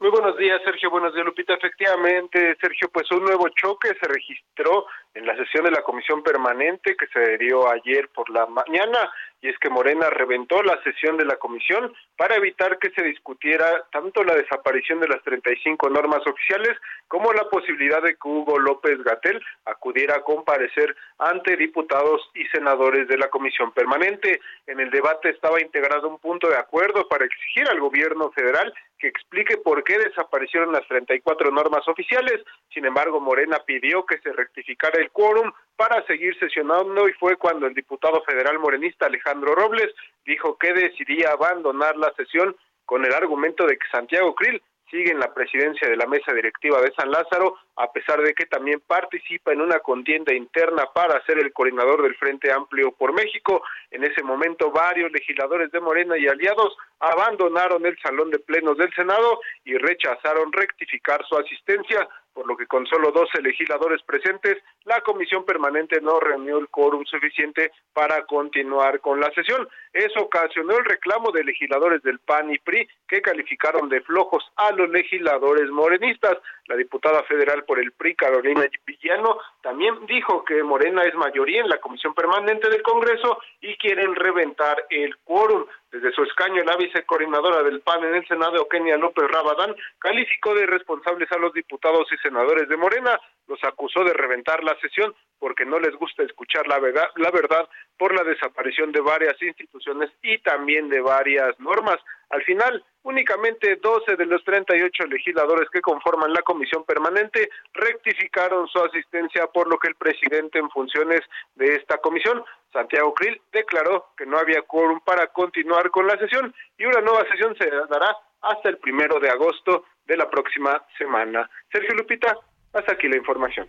[0.00, 0.90] Muy buenos días, Sergio.
[0.90, 1.52] Buenos días, Lupita.
[1.52, 6.96] Efectivamente, Sergio, pues un nuevo choque se registró en la sesión de la comisión permanente
[6.96, 9.10] que se dio ayer por la mañana
[9.42, 13.86] y es que Morena reventó la sesión de la comisión para evitar que se discutiera
[13.90, 16.76] tanto la desaparición de las 35 normas oficiales
[17.08, 23.08] como la posibilidad de que Hugo López Gatel acudiera a comparecer ante diputados y senadores
[23.08, 24.40] de la comisión permanente.
[24.66, 29.08] En el debate estaba integrado un punto de acuerdo para exigir al gobierno federal que
[29.08, 32.42] explique por qué desaparecieron las 34 normas oficiales.
[32.74, 37.66] Sin embargo, Morena pidió que se rectificara el quórum para seguir sesionando y fue cuando
[37.66, 43.66] el diputado federal morenista Alejandro Robles dijo que decidía abandonar la sesión con el argumento
[43.66, 47.56] de que Santiago Krill sigue en la presidencia de la mesa directiva de San Lázaro,
[47.76, 52.16] a pesar de que también participa en una contienda interna para ser el coordinador del
[52.16, 53.62] Frente Amplio por México.
[53.90, 58.92] En ese momento, varios legisladores de Morena y aliados abandonaron el salón de plenos del
[58.94, 65.00] Senado y rechazaron rectificar su asistencia por lo que con solo 12 legisladores presentes, la
[65.00, 69.68] comisión permanente no reunió el quórum suficiente para continuar con la sesión.
[69.92, 74.72] Eso ocasionó el reclamo de legisladores del PAN y PRI que calificaron de flojos a
[74.72, 76.38] los legisladores morenistas.
[76.66, 81.68] La diputada federal por el PRI, Carolina Villano, también dijo que Morena es mayoría en
[81.68, 85.66] la comisión permanente del Congreso y quieren reventar el quórum.
[85.90, 90.66] Desde su escaño, la vicecoordinadora del PAN en el Senado, Eugenia López Rabadán, calificó de
[90.66, 95.64] responsables a los diputados y senadores de Morena, los acusó de reventar la sesión porque
[95.64, 100.38] no les gusta escuchar la verdad, la verdad por la desaparición de varias instituciones y
[100.38, 101.98] también de varias normas.
[102.28, 108.78] Al final, únicamente 12 de los 38 legisladores que conforman la comisión permanente rectificaron su
[108.80, 111.20] asistencia, por lo que el presidente en funciones
[111.54, 116.54] de esta comisión, Santiago Krill, declaró que no había quórum para continuar con la sesión
[116.78, 121.48] y una nueva sesión se dará hasta el primero de agosto de la próxima semana.
[121.72, 122.36] Sergio Lupita,
[122.72, 123.68] hasta aquí la información.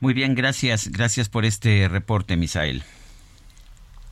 [0.00, 0.90] Muy bien, gracias.
[0.90, 2.82] Gracias por este reporte, Misael.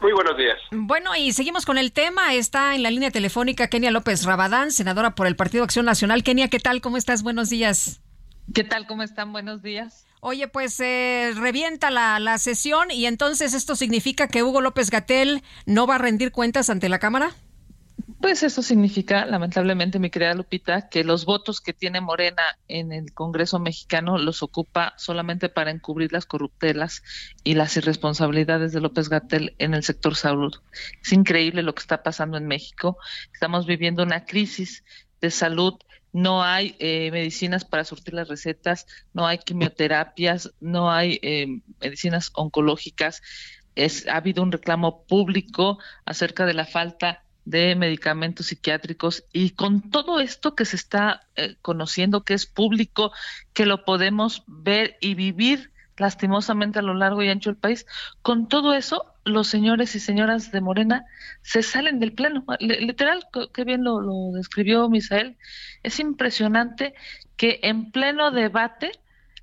[0.00, 0.56] Muy buenos días.
[0.70, 2.34] Bueno, y seguimos con el tema.
[2.34, 6.22] Está en la línea telefónica Kenia López Rabadán, senadora por el Partido Acción Nacional.
[6.22, 6.80] Kenia, ¿qué tal?
[6.80, 7.22] ¿Cómo estás?
[7.22, 8.00] Buenos días.
[8.54, 8.86] ¿Qué tal?
[8.86, 9.32] ¿Cómo están?
[9.32, 10.06] Buenos días.
[10.20, 15.42] Oye, pues se revienta la, la sesión y entonces esto significa que Hugo López Gatel
[15.66, 17.34] no va a rendir cuentas ante la Cámara.
[18.20, 23.14] Pues eso significa, lamentablemente, mi querida Lupita, que los votos que tiene Morena en el
[23.14, 27.02] Congreso mexicano los ocupa solamente para encubrir las corruptelas
[27.44, 30.54] y las irresponsabilidades de López Gatel en el sector salud.
[31.02, 32.98] Es increíble lo que está pasando en México.
[33.32, 34.84] Estamos viviendo una crisis
[35.22, 35.78] de salud
[36.12, 42.32] no hay eh, medicinas para surtir las recetas, no hay quimioterapias, no hay eh, medicinas
[42.34, 43.22] oncológicas.
[43.76, 49.90] Es, ha habido un reclamo público acerca de la falta de medicamentos psiquiátricos y con
[49.90, 53.12] todo esto que se está eh, conociendo, que es público,
[53.52, 57.86] que lo podemos ver y vivir lastimosamente a lo largo y ancho del país,
[58.22, 61.04] con todo eso los señores y señoras de Morena
[61.42, 62.44] se salen del pleno.
[62.58, 65.36] Literal, qué bien lo, lo describió Misael,
[65.82, 66.94] es impresionante
[67.36, 68.92] que en pleno debate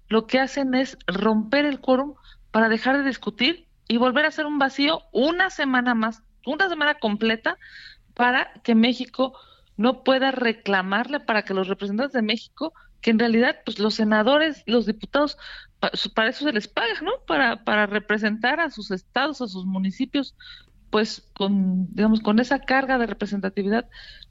[0.07, 2.15] lo que hacen es romper el quórum
[2.51, 6.95] para dejar de discutir y volver a hacer un vacío una semana más, una semana
[6.95, 7.57] completa
[8.13, 9.37] para que México
[9.77, 14.63] no pueda reclamarle para que los representantes de México, que en realidad pues los senadores,
[14.65, 15.37] los diputados,
[16.15, 17.11] para eso se les paga, ¿no?
[17.27, 20.35] Para, para representar a sus estados, a sus municipios,
[20.89, 23.87] pues con, digamos, con esa carga de representatividad,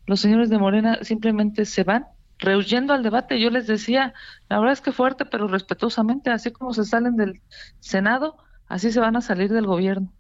[0.07, 2.07] los señores de Morena simplemente se van
[2.39, 3.41] rehuyendo al debate.
[3.41, 4.15] Yo les decía,
[4.49, 7.43] la verdad es que fuerte, pero respetuosamente, así como se salen del
[7.81, 10.13] Senado, así se van a salir del gobierno.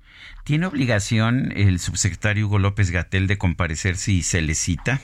[0.44, 5.00] ¿Tiene obligación el subsecretario Hugo López Gatel de comparecer si se le cita?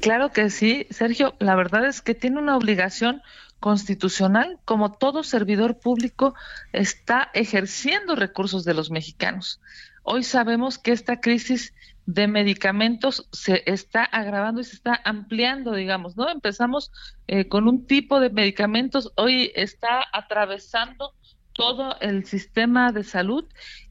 [0.00, 1.34] Claro que sí, Sergio.
[1.38, 3.22] La verdad es que tiene una obligación
[3.60, 6.34] constitucional, como todo servidor público
[6.72, 9.60] está ejerciendo recursos de los mexicanos.
[10.02, 11.74] Hoy sabemos que esta crisis
[12.06, 16.28] de medicamentos se está agravando y se está ampliando, digamos, ¿no?
[16.28, 16.90] Empezamos
[17.28, 21.14] eh, con un tipo de medicamentos, hoy está atravesando
[21.60, 23.44] todo el sistema de salud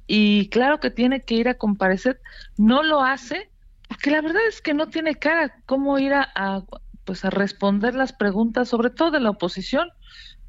[0.07, 2.19] y claro que tiene que ir a comparecer,
[2.57, 3.49] no lo hace
[3.87, 6.63] porque la verdad es que no tiene cara cómo ir a,
[7.05, 9.89] pues a responder las preguntas, sobre todo de la oposición.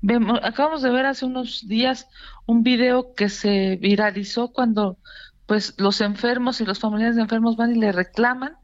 [0.02, 2.08] Vemos, acabamos de ver hace unos días
[2.46, 4.98] un video que se viralizó cuando
[5.46, 8.56] pues los enfermos y los familiares de enfermos van y le reclaman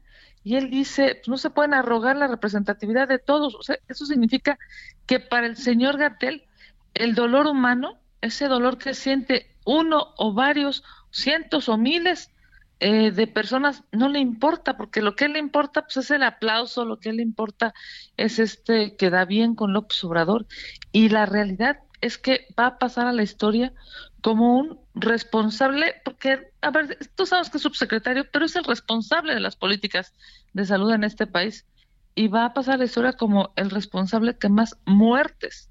[0.43, 3.53] y él dice, pues, no se pueden arrogar la representatividad de todos.
[3.55, 4.57] O sea, eso significa
[5.05, 6.45] que para el señor Gatel
[6.93, 12.31] el dolor humano ese dolor que siente uno o varios, cientos o miles
[12.79, 16.85] eh, de personas, no le importa, porque lo que le importa pues, es el aplauso,
[16.85, 17.73] lo que le importa
[18.17, 20.45] es este que da bien con López Obrador.
[20.91, 23.73] Y la realidad es que va a pasar a la historia
[24.21, 29.33] como un responsable, porque, a ver, tú sabes que es subsecretario, pero es el responsable
[29.33, 30.13] de las políticas
[30.53, 31.65] de salud en este país.
[32.13, 35.69] Y va a pasar a la historia como el responsable que más muertes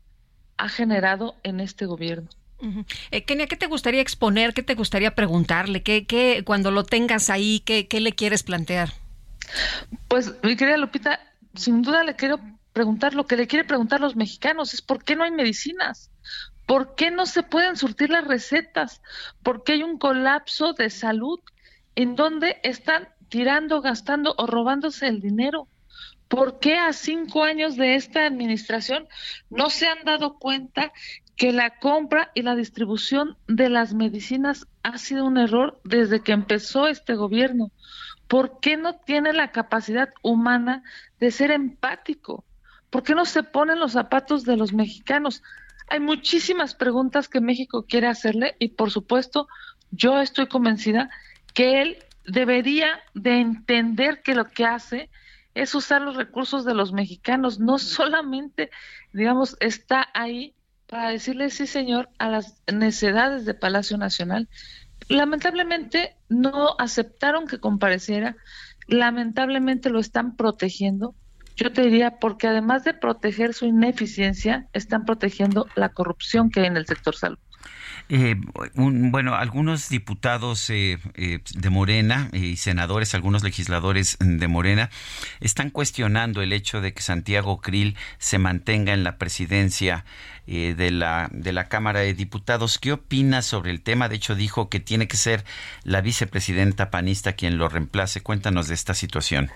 [0.56, 2.28] ha generado en este gobierno.
[3.10, 4.54] Eh, Kenia, ¿qué te gustaría exponer?
[4.54, 5.82] ¿Qué te gustaría preguntarle?
[5.82, 8.92] ¿Qué, qué cuando lo tengas ahí, qué, le quieres plantear?
[10.08, 11.20] Pues, mi querida Lupita,
[11.54, 12.40] sin duda le quiero
[12.72, 16.10] preguntar lo que le quiere preguntar los mexicanos es por qué no hay medicinas,
[16.66, 19.00] por qué no se pueden surtir las recetas,
[19.42, 21.40] por qué hay un colapso de salud
[21.94, 25.68] en donde están tirando, gastando o robándose el dinero.
[26.28, 29.06] ¿Por qué a cinco años de esta administración
[29.48, 30.92] no se han dado cuenta
[31.36, 36.32] que la compra y la distribución de las medicinas ha sido un error desde que
[36.32, 37.70] empezó este gobierno?
[38.26, 40.82] ¿Por qué no tiene la capacidad humana
[41.20, 42.44] de ser empático?
[42.90, 45.42] ¿Por qué no se ponen los zapatos de los mexicanos?
[45.88, 49.46] Hay muchísimas preguntas que México quiere hacerle y por supuesto
[49.90, 51.10] yo estoy convencida
[51.54, 55.10] que él debería de entender que lo que hace
[55.54, 58.70] es usar los recursos de los mexicanos, no solamente,
[59.12, 60.55] digamos, está ahí
[60.86, 64.48] para decirle sí, señor, a las necesidades de Palacio Nacional.
[65.08, 68.36] Lamentablemente no aceptaron que compareciera,
[68.86, 71.14] lamentablemente lo están protegiendo.
[71.56, 76.66] Yo te diría, porque además de proteger su ineficiencia, están protegiendo la corrupción que hay
[76.66, 77.38] en el sector salud.
[78.08, 78.36] Eh,
[78.74, 84.90] bueno, algunos diputados eh, eh, de Morena y senadores, algunos legisladores de Morena,
[85.40, 90.04] están cuestionando el hecho de que Santiago Krill se mantenga en la presidencia
[90.46, 92.78] de, la, de la Cámara de Diputados.
[92.78, 94.08] ¿Qué opina sobre el tema?
[94.08, 95.44] De hecho, dijo que tiene que ser
[95.82, 98.22] la vicepresidenta panista quien lo reemplace.
[98.22, 99.50] Cuéntanos de esta situación.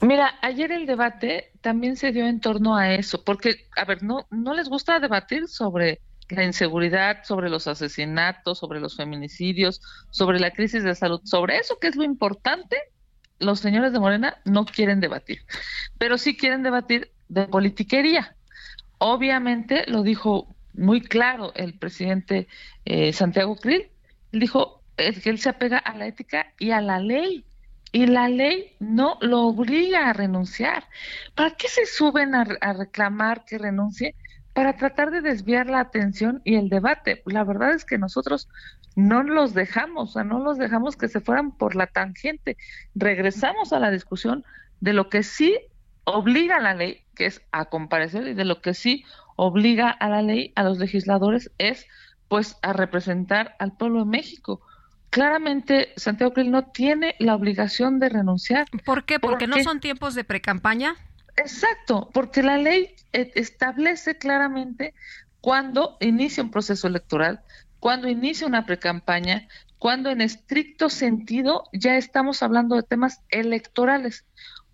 [0.00, 4.28] Mira, ayer el debate también se dio en torno a eso, porque, a ver, no,
[4.30, 10.50] no les gusta debatir sobre la inseguridad, sobre los asesinatos, sobre los feminicidios, sobre la
[10.50, 12.76] crisis de salud, sobre eso que es lo importante,
[13.38, 15.42] los señores de Morena no quieren debatir,
[15.98, 18.36] pero sí quieren debatir de politiquería.
[18.98, 22.48] Obviamente lo dijo muy claro el presidente
[22.84, 23.88] eh, Santiago Krill,
[24.30, 27.44] dijo que él se apega a la ética y a la ley.
[27.92, 30.84] Y la ley no lo obliga a renunciar.
[31.34, 34.14] ¿Para qué se suben a reclamar que renuncie
[34.52, 37.22] para tratar de desviar la atención y el debate.
[37.26, 38.48] La verdad es que nosotros
[38.96, 42.56] no los dejamos, o sea, no los dejamos que se fueran por la tangente.
[42.94, 44.44] Regresamos a la discusión
[44.80, 45.56] de lo que sí
[46.04, 49.04] obliga a la ley, que es a comparecer, y de lo que sí
[49.36, 51.86] obliga a la ley a los legisladores es
[52.28, 54.60] pues a representar al pueblo de México.
[55.10, 58.66] Claramente Santiago Krill no tiene la obligación de renunciar.
[58.84, 59.18] ¿Por qué?
[59.18, 60.94] ¿Porque no son tiempos de precampaña?
[61.36, 64.94] Exacto, porque la ley eh, establece claramente
[65.40, 67.40] cuándo inicia un proceso electoral,
[67.78, 74.24] cuándo inicia una precampaña, cuando en estricto sentido ya estamos hablando de temas electorales.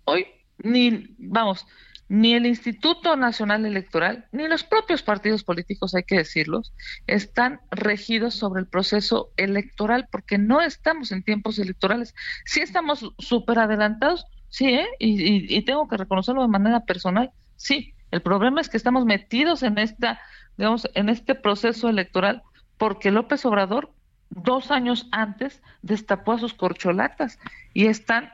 [0.03, 0.27] Hoy
[0.63, 1.65] ni, vamos,
[2.09, 6.73] ni el Instituto Nacional Electoral, ni los propios partidos políticos, hay que decirlos,
[7.05, 12.15] están regidos sobre el proceso electoral porque no estamos en tiempos electorales.
[12.45, 14.25] Sí estamos súper adelantados,
[14.57, 14.87] Sí, ¿eh?
[14.97, 17.29] y, tengo que reconocerlo de manera personal.
[17.57, 20.19] Sí, el problema es que estamos metidos en esta,
[20.57, 22.41] digamos, en este proceso electoral
[22.79, 23.93] porque López Obrador
[24.31, 27.37] dos años antes destapó a sus corcholatas
[27.75, 28.31] y están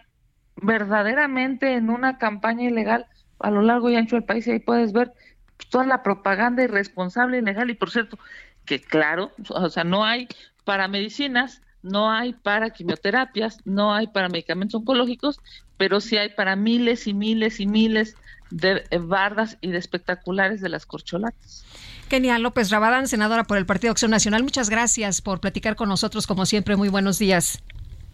[0.55, 3.05] verdaderamente en una campaña ilegal
[3.39, 5.11] a lo largo y ancho del país y ahí puedes ver
[5.69, 8.17] toda la propaganda irresponsable, ilegal y por cierto
[8.63, 10.29] que claro, o sea, no hay
[10.63, 15.41] para medicinas, no hay para quimioterapias, no hay para medicamentos oncológicos,
[15.77, 18.15] pero sí hay para miles y miles y miles
[18.49, 21.65] de bardas y de espectaculares de las corcholatas.
[22.07, 26.27] Kenia López Rabadán, senadora por el Partido Acción Nacional, muchas gracias por platicar con nosotros,
[26.27, 27.63] como siempre, muy buenos días.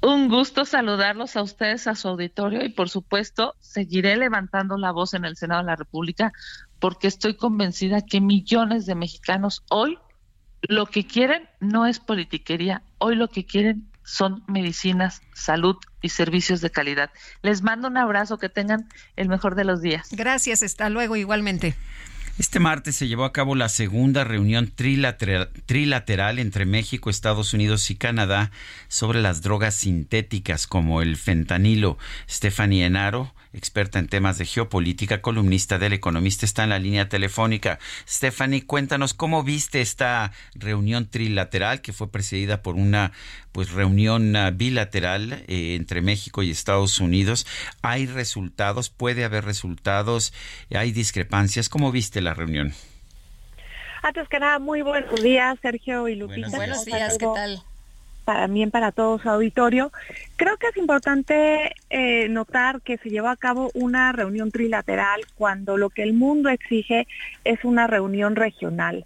[0.01, 5.13] Un gusto saludarlos a ustedes, a su auditorio y por supuesto seguiré levantando la voz
[5.13, 6.31] en el Senado de la República
[6.79, 9.97] porque estoy convencida que millones de mexicanos hoy
[10.61, 16.61] lo que quieren no es politiquería, hoy lo que quieren son medicinas, salud y servicios
[16.61, 17.11] de calidad.
[17.43, 20.09] Les mando un abrazo, que tengan el mejor de los días.
[20.11, 21.75] Gracias, hasta luego igualmente.
[22.39, 27.91] Este martes se llevó a cabo la segunda reunión trilateral, trilateral, entre México, Estados Unidos
[27.91, 28.49] y Canadá
[28.87, 31.97] sobre las drogas sintéticas como el fentanilo.
[32.27, 37.79] Stephanie Enaro, experta en temas de geopolítica, columnista del Economista, está en la línea telefónica.
[38.07, 43.11] Stephanie, cuéntanos cómo viste esta reunión trilateral que fue precedida por una
[43.51, 47.47] pues reunión ah, bilateral eh, entre México y Estados Unidos.
[47.81, 48.89] ¿Hay resultados?
[48.89, 50.33] ¿Puede haber resultados?
[50.73, 51.69] ¿Hay discrepancias?
[51.69, 52.73] ¿Cómo viste la reunión?
[54.01, 56.49] Antes que nada, muy buenos días, Sergio y Lupita.
[56.55, 57.63] Buenos días, ¿qué tal?
[58.35, 59.91] También para todo su auditorio.
[60.35, 65.77] Creo que es importante eh, notar que se llevó a cabo una reunión trilateral cuando
[65.77, 67.07] lo que el mundo exige
[67.43, 69.05] es una reunión regional.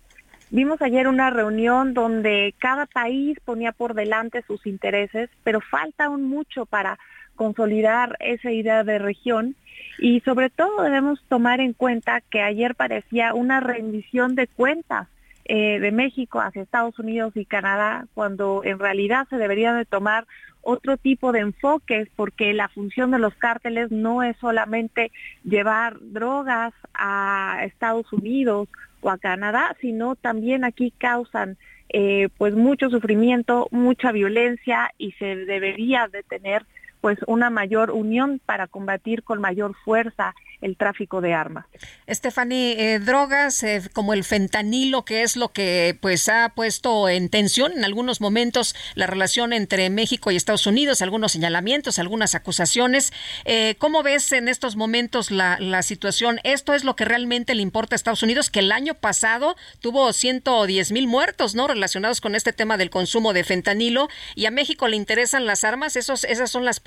[0.50, 6.24] Vimos ayer una reunión donde cada país ponía por delante sus intereses, pero falta aún
[6.24, 7.00] mucho para
[7.36, 9.56] consolidar esa idea de región
[9.98, 15.08] y sobre todo debemos tomar en cuenta que ayer parecía una rendición de cuentas
[15.46, 20.26] eh, de México hacia Estados Unidos y Canadá, cuando en realidad se debería de tomar
[20.62, 25.12] otro tipo de enfoques, porque la función de los cárteles no es solamente
[25.44, 28.70] llevar drogas a Estados Unidos
[29.02, 31.58] o a Canadá, sino también aquí causan
[31.90, 36.66] eh, pues mucho sufrimiento, mucha violencia y se debería de tener
[37.04, 40.34] pues una mayor unión para combatir con mayor fuerza
[40.64, 41.66] el tráfico de armas.
[42.10, 47.28] Stephanie, eh, drogas eh, como el fentanilo, que es lo que pues ha puesto en
[47.28, 53.12] tensión en algunos momentos la relación entre México y Estados Unidos, algunos señalamientos, algunas acusaciones.
[53.44, 56.40] Eh, ¿Cómo ves en estos momentos la, la situación?
[56.44, 58.50] ¿Esto es lo que realmente le importa a Estados Unidos?
[58.50, 61.68] Que el año pasado tuvo 110 mil muertos, ¿no?
[61.68, 65.98] Relacionados con este tema del consumo de fentanilo y a México le interesan las armas.
[65.98, 66.80] Esos, esas son las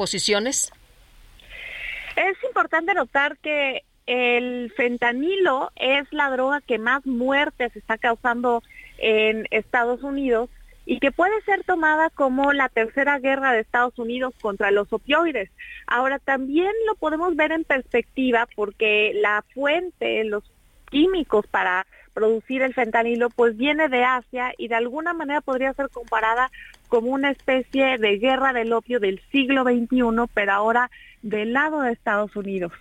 [2.16, 8.62] Es importante notar que el fentanilo es la droga que más muertes está causando
[8.98, 10.48] en Estados Unidos
[10.86, 15.50] y que puede ser tomada como la tercera guerra de Estados Unidos contra los opioides.
[15.88, 20.44] Ahora también lo podemos ver en perspectiva porque la fuente, los
[20.88, 21.84] químicos para
[22.16, 26.50] producir el fentanilo, pues viene de Asia y de alguna manera podría ser comparada
[26.88, 30.90] como una especie de guerra del opio del siglo XXI, pero ahora
[31.20, 32.72] del lado de Estados Unidos.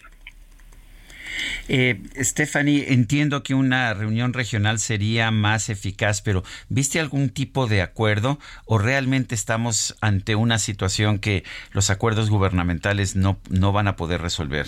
[1.68, 7.82] Eh, Stephanie, entiendo que una reunión regional sería más eficaz, pero ¿viste algún tipo de
[7.82, 13.98] acuerdo o realmente estamos ante una situación que los acuerdos gubernamentales no, no van a
[13.98, 14.66] poder resolver?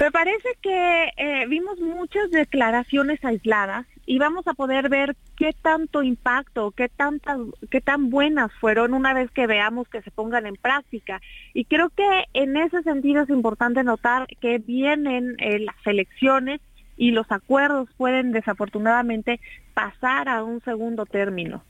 [0.00, 6.04] Me parece que eh, vimos muchas declaraciones aisladas y vamos a poder ver qué tanto
[6.04, 7.38] impacto, qué tantas,
[7.68, 11.20] qué tan buenas fueron una vez que veamos que se pongan en práctica.
[11.52, 16.60] Y creo que en ese sentido es importante notar que vienen eh, las elecciones
[16.96, 19.40] y los acuerdos pueden desafortunadamente
[19.74, 21.64] pasar a un segundo término.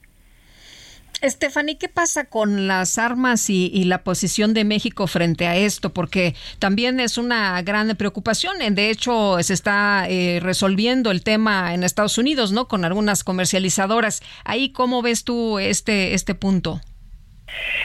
[1.23, 5.93] Stephanie, ¿qué pasa con las armas y, la posición de México frente a esto?
[5.93, 8.59] Porque también es una gran preocupación.
[8.75, 12.69] De hecho, se está eh, resolviendo el tema en Estados Unidos, ¿no?
[12.69, 14.23] Con algunas comercializadoras.
[14.45, 16.81] Ahí, ¿cómo ves tú este, este punto?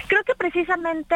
[0.08, 1.16] Creo que precisamente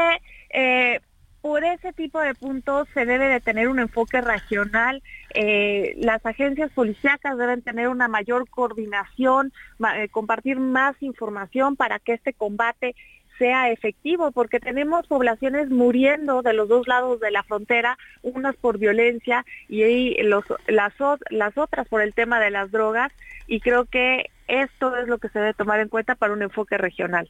[0.50, 1.00] eh,
[1.48, 5.02] por ese tipo de puntos se debe de tener un enfoque regional.
[5.34, 9.54] Eh, las agencias policíacas deben tener una mayor coordinación,
[9.96, 12.98] eh, compartir más información para que este combate
[13.38, 18.78] sea efectivo, porque tenemos poblaciones muriendo de los dos lados de la frontera, unas por
[18.78, 23.14] violencia y las otras por el tema de las drogas,
[23.48, 26.78] y creo que esto es lo que se debe tomar en cuenta para un enfoque
[26.78, 27.30] regional.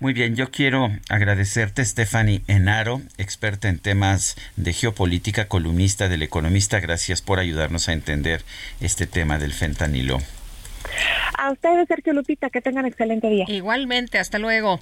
[0.00, 6.78] Muy bien, yo quiero agradecerte, Stephanie Enaro, experta en temas de geopolítica, columnista del Economista.
[6.78, 8.42] Gracias por ayudarnos a entender
[8.80, 10.18] este tema del fentanilo.
[11.36, 13.44] A ustedes, Sergio Lupita, que tengan excelente día.
[13.48, 14.80] Igualmente, hasta luego.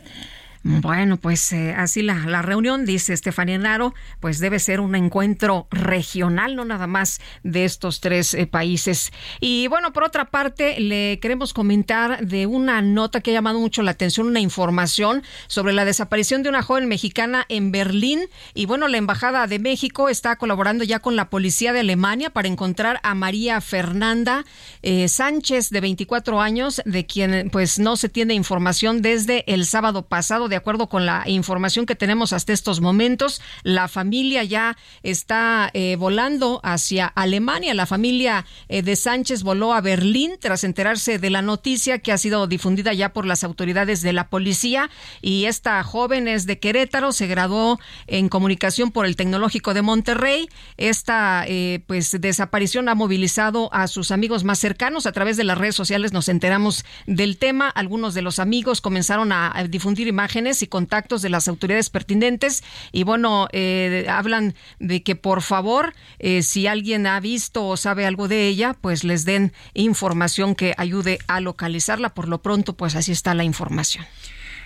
[0.68, 6.56] Bueno, pues eh, así la, reunión, dice Estefanía Naro, pues debe ser un encuentro regional,
[6.56, 9.12] no nada más de estos tres eh, países.
[9.38, 13.82] Y bueno, por otra parte, le queremos comentar de una nota que ha llamado mucho
[13.82, 18.22] la atención, una información sobre la desaparición de una joven mexicana en Berlín.
[18.52, 22.48] Y bueno, la Embajada de México está colaborando ya con la policía de Alemania para
[22.48, 24.44] encontrar a María Fernanda
[24.82, 30.08] eh, Sánchez, de 24 años, de quien pues no se tiene información desde el sábado
[30.08, 30.48] pasado.
[30.48, 35.68] De de acuerdo con la información que tenemos hasta estos momentos, la familia ya está
[35.74, 37.74] eh, volando hacia Alemania.
[37.74, 42.16] La familia eh, de Sánchez voló a Berlín tras enterarse de la noticia que ha
[42.16, 44.88] sido difundida ya por las autoridades de la policía.
[45.20, 50.48] Y esta joven es de Querétaro, se graduó en comunicación por el Tecnológico de Monterrey.
[50.78, 55.04] Esta eh, pues desaparición ha movilizado a sus amigos más cercanos.
[55.04, 57.68] A través de las redes sociales nos enteramos del tema.
[57.68, 63.02] Algunos de los amigos comenzaron a difundir imágenes y contactos de las autoridades pertinentes y
[63.04, 68.28] bueno, eh, hablan de que por favor, eh, si alguien ha visto o sabe algo
[68.28, 72.14] de ella, pues les den información que ayude a localizarla.
[72.14, 74.04] Por lo pronto, pues así está la información.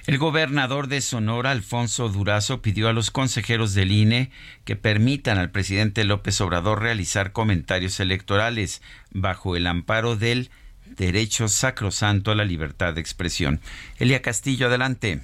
[0.07, 4.31] El gobernador de Sonora, Alfonso Durazo, pidió a los consejeros del INE
[4.65, 10.51] que permitan al presidente López Obrador realizar comentarios electorales bajo el amparo del
[10.97, 13.61] derecho sacrosanto a la libertad de expresión.
[13.99, 15.21] Elia Castillo, adelante.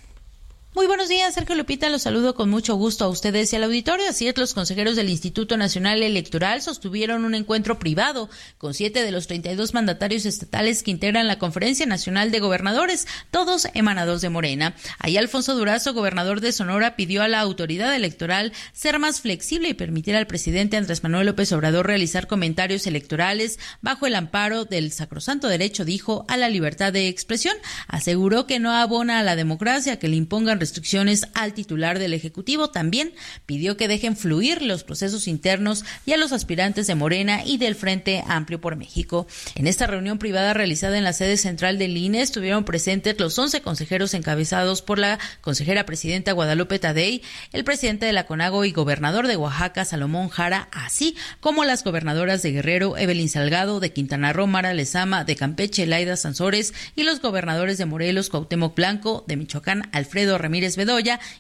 [0.77, 1.89] Muy buenos días, Sergio Lupita.
[1.89, 4.11] Los saludo con mucho gusto a ustedes y al auditorio.
[4.11, 9.11] Así es, los consejeros del Instituto Nacional Electoral sostuvieron un encuentro privado con siete de
[9.11, 14.75] los 32 mandatarios estatales que integran la Conferencia Nacional de Gobernadores, todos emanados de Morena.
[14.99, 19.75] Ahí Alfonso Durazo, gobernador de Sonora, pidió a la autoridad electoral ser más flexible y
[19.75, 25.49] permitir al presidente Andrés Manuel López Obrador realizar comentarios electorales bajo el amparo del sacrosanto
[25.49, 27.57] derecho, dijo, a la libertad de expresión.
[27.89, 32.71] Aseguró que no abona a la democracia que le impongan restricciones al titular del Ejecutivo.
[32.71, 33.13] También
[33.47, 37.77] pidió que dejen fluir los procesos internos y a los aspirantes de Morena y del
[37.77, 39.29] Frente Amplio por México.
[39.55, 43.61] En esta reunión privada realizada en la sede central del INE estuvieron presentes los 11
[43.61, 49.29] consejeros encabezados por la consejera presidenta Guadalupe Tadei, el presidente de la CONAGO y gobernador
[49.29, 54.49] de Oaxaca, Salomón Jara, así como las gobernadoras de Guerrero, Evelyn Salgado, de Quintana Roo,
[54.49, 59.89] Mara Lezama, de Campeche, Laida Sansores y los gobernadores de Morelos, Cuauhtémoc Blanco, de Michoacán,
[59.93, 60.77] Alfredo Ramírez Ramírez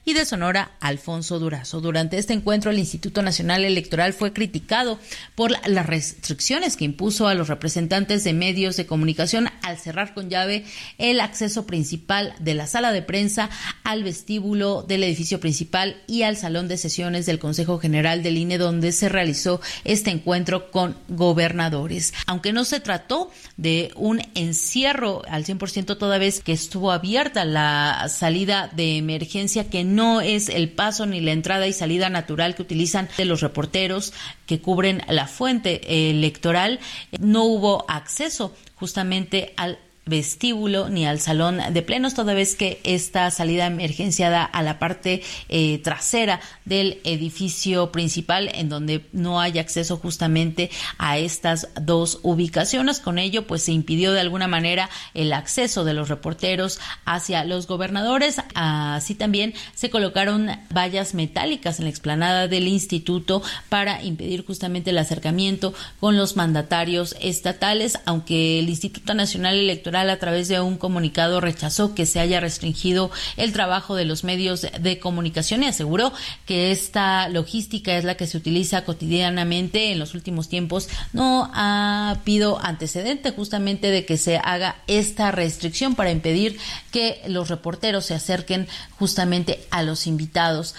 [0.04, 1.80] y de Sonora Alfonso Durazo.
[1.80, 4.98] Durante este encuentro el Instituto Nacional Electoral fue criticado
[5.34, 10.28] por las restricciones que impuso a los representantes de medios de comunicación al cerrar con
[10.28, 10.64] llave
[10.98, 13.48] el acceso principal de la sala de prensa
[13.84, 18.58] al vestíbulo del edificio principal y al salón de sesiones del Consejo General del INE
[18.58, 22.12] donde se realizó este encuentro con gobernadores.
[22.26, 28.08] Aunque no se trató de un encierro al 100% toda vez que estuvo abierta la
[28.10, 32.62] salida de emergencia que no es el paso ni la entrada y salida natural que
[32.62, 34.12] utilizan de los reporteros
[34.46, 36.80] que cubren la fuente electoral,
[37.20, 39.78] no hubo acceso justamente al
[40.08, 45.20] vestíbulo ni al salón de plenos, toda vez que esta salida emergenciada a la parte
[45.48, 53.00] eh, trasera del edificio principal, en donde no hay acceso justamente a estas dos ubicaciones.
[53.00, 57.66] Con ello, pues se impidió de alguna manera el acceso de los reporteros hacia los
[57.66, 58.36] gobernadores.
[58.54, 64.98] Así también se colocaron vallas metálicas en la explanada del instituto para impedir justamente el
[64.98, 71.40] acercamiento con los mandatarios estatales, aunque el Instituto Nacional Electoral a través de un comunicado
[71.40, 76.12] rechazó que se haya restringido el trabajo de los medios de comunicación y aseguró
[76.44, 80.88] que esta logística es la que se utiliza cotidianamente en los últimos tiempos.
[81.12, 86.58] No ha habido antecedente justamente de que se haga esta restricción para impedir
[86.90, 88.68] que los reporteros se acerquen
[88.98, 90.74] justamente a los invitados.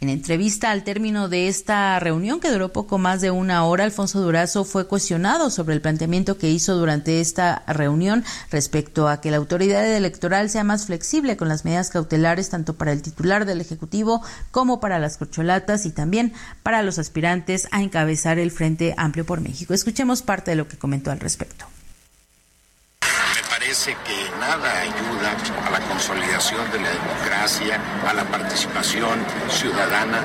[0.00, 4.20] En entrevista al término de esta reunión, que duró poco más de una hora, Alfonso
[4.20, 8.24] Durazo fue cuestionado sobre el planteamiento que hizo durante esta reunión
[8.62, 12.92] respecto a que la autoridad electoral sea más flexible con las medidas cautelares tanto para
[12.92, 16.32] el titular del Ejecutivo como para las corcholatas y también
[16.62, 19.74] para los aspirantes a encabezar el Frente Amplio por México.
[19.74, 21.66] Escuchemos parte de lo que comentó al respecto
[23.62, 25.36] parece que nada ayuda
[25.66, 30.20] a la consolidación de la democracia, a la participación ciudadana,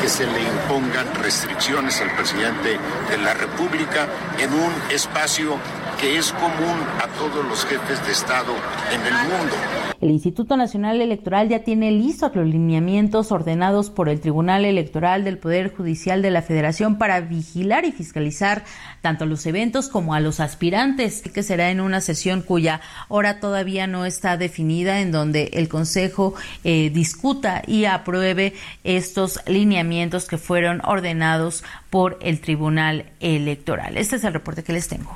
[0.00, 2.78] que se le impongan restricciones al presidente
[3.10, 4.06] de la República
[4.38, 5.58] en un espacio
[6.00, 8.54] que es común a todos los jefes de Estado
[8.92, 9.56] en el mundo.
[10.00, 15.38] El Instituto Nacional Electoral ya tiene listos los lineamientos ordenados por el Tribunal Electoral del
[15.38, 18.62] Poder Judicial de la Federación para vigilar y fiscalizar
[19.00, 23.88] tanto los eventos como a los aspirantes, que será en una sesión cuya hora todavía
[23.88, 30.80] no está definida, en donde el Consejo eh, discuta y apruebe estos lineamientos que fueron
[30.84, 33.96] ordenados por el Tribunal Electoral.
[33.96, 35.12] Este es el reporte que les tengo.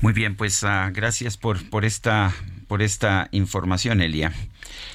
[0.00, 2.32] Muy bien, pues uh, gracias por, por esta
[2.70, 4.32] por esta información, Elia.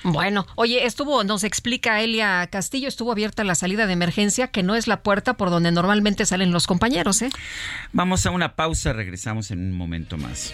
[0.04, 4.76] Bueno, oye, estuvo, nos explica Elia Castillo, estuvo abierta la salida de emergencia, que no
[4.76, 7.30] es la puerta por donde normalmente salen los compañeros, ¿eh?
[7.92, 10.54] Vamos a una pausa, regresamos en un momento más.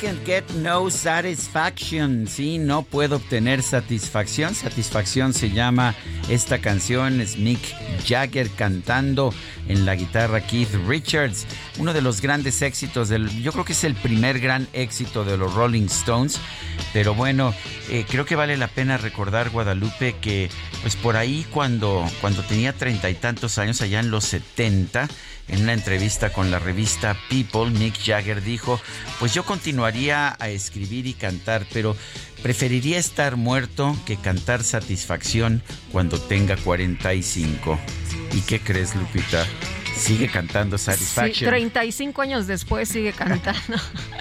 [0.00, 2.26] can't get no satisfaction.
[2.26, 4.54] Sí, no puedo obtener satisfacción.
[4.54, 5.94] Satisfacción se llama
[6.30, 7.20] esta canción.
[7.20, 7.60] Es Mick
[8.06, 9.34] Jagger cantando
[9.68, 11.46] en la guitarra Keith Richards.
[11.78, 13.28] Uno de los grandes éxitos del.
[13.42, 16.40] Yo creo que es el primer gran éxito de los Rolling Stones.
[16.94, 17.52] Pero bueno,
[17.90, 20.48] eh, creo que vale la pena recordar, Guadalupe, que
[20.80, 25.08] pues por ahí cuando, cuando tenía treinta y tantos años, allá en los 70,
[25.50, 28.80] en una entrevista con la revista People, Mick Jagger dijo,
[29.18, 31.96] pues yo continuaría a escribir y cantar, pero
[32.42, 37.78] preferiría estar muerto que cantar satisfacción cuando tenga 45.
[38.32, 39.44] ¿Y qué crees, Lupita?
[39.96, 41.34] Sigue cantando Satisfaction.
[41.34, 43.76] Sí, 35 años después sigue cantando.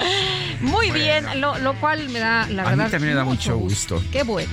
[0.61, 2.81] Muy bien, lo, cual me da, la verdad.
[2.81, 4.03] A mí también me da mucho gusto.
[4.11, 4.51] Qué bueno.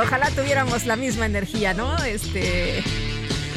[0.00, 1.96] Ojalá tuviéramos la misma energía, ¿no?
[2.04, 2.82] Este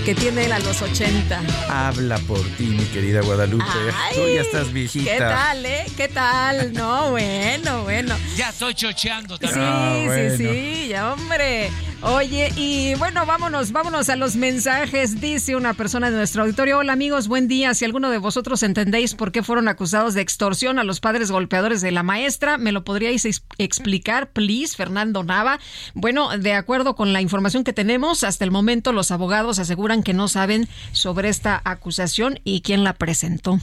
[0.05, 1.41] que tiene él a los 80.
[1.69, 3.65] Habla por ti, mi querida Guadalupe.
[4.13, 5.11] Tú ya estás viejita.
[5.11, 5.85] ¿Qué tal, eh?
[5.95, 6.73] ¿Qué tal?
[6.73, 8.15] No, bueno, bueno.
[8.35, 10.31] Ya estoy chocheando también.
[10.37, 11.69] Sí, sí, sí, ya, hombre.
[12.03, 15.19] Oye, y bueno, vámonos, vámonos a los mensajes.
[15.19, 16.77] Dice una persona de nuestro auditorio.
[16.77, 17.73] Hola amigos, buen día.
[17.73, 21.81] Si alguno de vosotros entendéis por qué fueron acusados de extorsión a los padres golpeadores
[21.81, 23.25] de la maestra, ¿me lo podríais
[23.57, 25.59] explicar, please, Fernando Nava?
[25.95, 30.13] Bueno, de acuerdo con la información que tenemos, hasta el momento los abogados aseguran que
[30.13, 33.59] no saben sobre esta acusación y quién la presentó.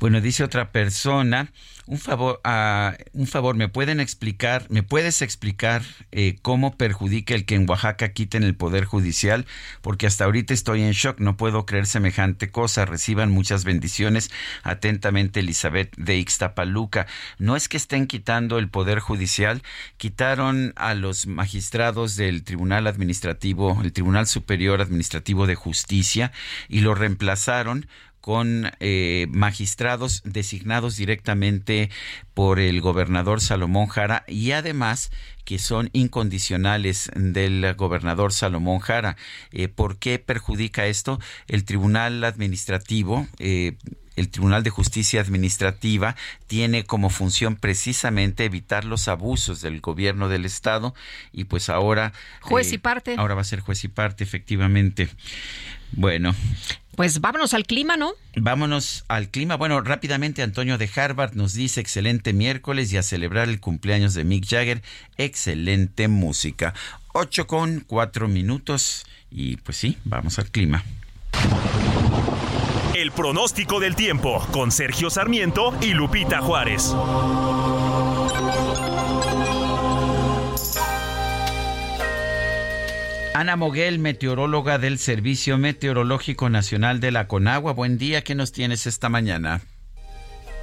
[0.00, 1.50] Bueno, dice otra persona,
[1.88, 5.82] un favor, uh, un favor, ¿me pueden explicar, me puedes explicar
[6.12, 9.46] eh, cómo perjudica el que en Oaxaca quiten el poder judicial?
[9.80, 12.84] Porque hasta ahorita estoy en shock, no puedo creer semejante cosa.
[12.84, 14.30] Reciban muchas bendiciones.
[14.62, 17.06] Atentamente, Elizabeth de Ixtapaluca.
[17.38, 19.62] No es que estén quitando el poder judicial,
[19.96, 26.32] quitaron a los magistrados del Tribunal Administrativo, el Tribunal Superior Administrativo de Justicia,
[26.68, 27.86] y lo reemplazaron
[28.20, 31.90] con eh, magistrados designados directamente
[32.34, 35.10] por el gobernador Salomón Jara y además
[35.44, 39.16] que son incondicionales del gobernador Salomón Jara.
[39.50, 41.18] Eh, ¿Por qué perjudica esto?
[41.46, 43.76] El Tribunal Administrativo eh,
[44.18, 46.16] el Tribunal de Justicia Administrativa
[46.46, 50.94] tiene como función precisamente evitar los abusos del gobierno del Estado
[51.32, 52.12] y pues ahora...
[52.40, 53.14] Juez y parte.
[53.16, 55.08] Ahora va a ser juez y parte, efectivamente.
[55.92, 56.34] Bueno.
[56.96, 58.12] Pues vámonos al clima, ¿no?
[58.34, 59.56] Vámonos al clima.
[59.56, 64.24] Bueno, rápidamente Antonio de Harvard nos dice excelente miércoles y a celebrar el cumpleaños de
[64.24, 64.82] Mick Jagger,
[65.16, 66.74] excelente música.
[67.12, 70.84] Ocho con cuatro minutos y pues sí, vamos al clima.
[72.98, 76.92] El pronóstico del tiempo con Sergio Sarmiento y Lupita Juárez.
[83.34, 87.72] Ana Moguel, meteoróloga del Servicio Meteorológico Nacional de la Conagua.
[87.72, 89.60] Buen día, ¿qué nos tienes esta mañana?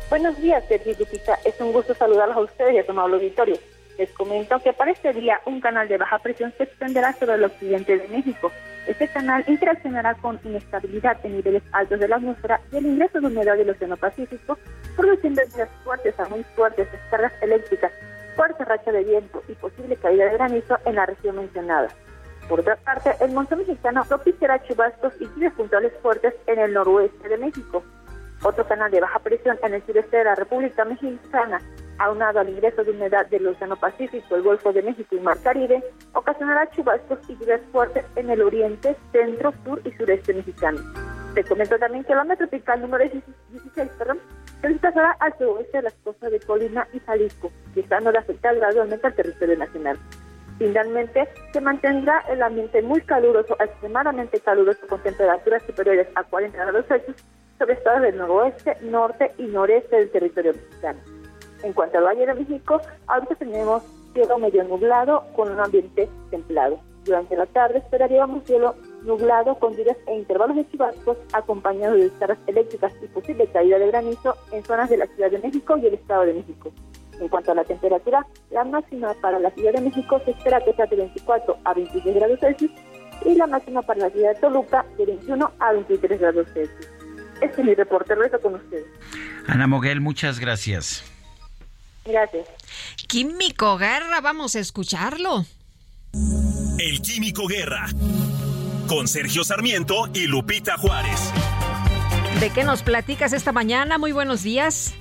[0.10, 1.40] Buenos días, Sergio Lupita.
[1.46, 3.58] Es un gusto saludarlos a ustedes y a su amable auditorio.
[3.98, 7.46] Les comento que para este día un canal de baja presión se extenderá sobre el
[7.46, 8.52] occidente de México.
[8.88, 13.28] Este canal interaccionará con inestabilidad en niveles altos de la atmósfera y el ingreso de
[13.28, 14.60] humedad del Océano Pacífico,
[14.96, 17.92] produciendo días fuertes a muy fuertes descargas eléctricas,
[18.36, 21.88] fuerte racha de viento y posible caída de granizo en la región mencionada.
[22.48, 27.28] Por otra parte, el monzón mexicano propiciará chubascos y lluvias puntuales fuertes en el noroeste
[27.28, 27.84] de México.
[28.44, 31.60] Otro canal de baja presión en el sureste de la República Mexicana,
[32.00, 35.84] aunado al ingreso de humedad del Océano Pacífico, el Golfo de México y Mar Caribe,
[36.14, 40.80] ocasionará chubascos y lluvias fuertes en el oriente, centro, sur y sureste mexicano.
[41.34, 44.20] Se comenta también que la onda tropical número 16, perdón,
[44.62, 49.08] se desplazará al suroeste de las costas de Colima y Jalisco, estando de afectar gradualmente
[49.08, 50.00] al territorio nacional.
[50.58, 56.86] Finalmente, se mantendrá el ambiente muy caluroso extremadamente caluroso con temperaturas superiores a 40 grados
[56.88, 57.18] Celsius
[57.58, 61.00] sobre estados del noroeste, norte y noreste del territorio mexicano.
[61.64, 63.84] En cuanto al Valle de México, ahorita tenemos
[64.14, 66.80] cielo medio nublado con un ambiente templado.
[67.04, 72.40] Durante la tarde esperaríamos cielo nublado con lluvias e intervalos de chubascos acompañados de descargas
[72.48, 75.94] eléctricas y posible caída de granizo en zonas de la Ciudad de México y el
[75.94, 76.72] Estado de México.
[77.20, 80.74] En cuanto a la temperatura, la máxima para la Ciudad de México se espera que
[80.74, 82.72] sea de 24 a 26 grados Celsius
[83.24, 86.90] y la máxima para la ciudad de Toluca de 21 a 23 grados Celsius.
[87.42, 88.86] Este es mi reporte, reto con ustedes.
[89.48, 91.15] Ana Moguel, muchas gracias.
[92.06, 92.48] Gracias.
[93.08, 95.46] Químico Guerra, vamos a escucharlo.
[96.78, 97.88] El Químico Guerra,
[98.88, 101.20] con Sergio Sarmiento y Lupita Juárez.
[102.40, 103.98] ¿De qué nos platicas esta mañana?
[103.98, 104.94] Muy buenos días.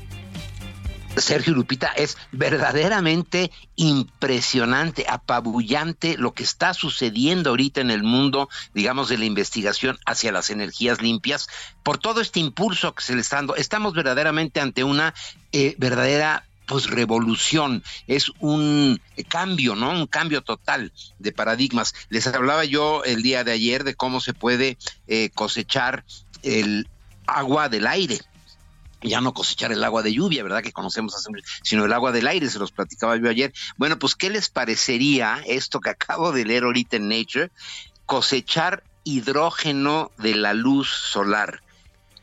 [1.17, 9.09] Sergio Lupita, es verdaderamente impresionante, apabullante lo que está sucediendo ahorita en el mundo, digamos,
[9.09, 11.49] de la investigación hacia las energías limpias,
[11.83, 13.57] por todo este impulso que se le está dando.
[13.57, 15.15] Estamos verdaderamente ante una
[15.53, 19.91] eh, verdadera pues revolución, es un cambio, ¿no?
[19.91, 21.95] Un cambio total de paradigmas.
[22.09, 26.05] Les hablaba yo el día de ayer de cómo se puede eh, cosechar
[26.43, 26.89] el
[27.27, 28.21] agua del aire,
[29.03, 30.63] ya no cosechar el agua de lluvia, ¿verdad?
[30.63, 31.31] Que conocemos hace
[31.63, 33.53] sino el agua del aire, se los platicaba yo ayer.
[33.77, 37.51] Bueno, pues, ¿qué les parecería esto que acabo de leer ahorita en Nature?
[38.07, 41.61] Cosechar hidrógeno de la luz solar.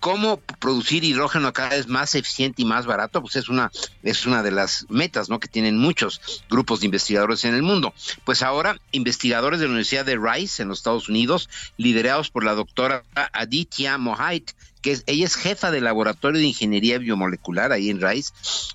[0.01, 3.21] ¿Cómo producir hidrógeno cada vez más eficiente y más barato?
[3.21, 3.71] Pues es una,
[4.01, 5.39] es una de las metas ¿no?
[5.39, 7.93] que tienen muchos grupos de investigadores en el mundo.
[8.25, 12.55] Pues ahora, investigadores de la Universidad de Rice en los Estados Unidos, liderados por la
[12.55, 18.01] doctora Aditya Mohait, que es, ella es jefa del laboratorio de ingeniería biomolecular ahí en
[18.01, 18.33] Rice,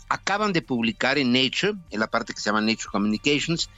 [0.09, 3.69] acaban de publicar en Nature, en la parte que se llama Nature Communications,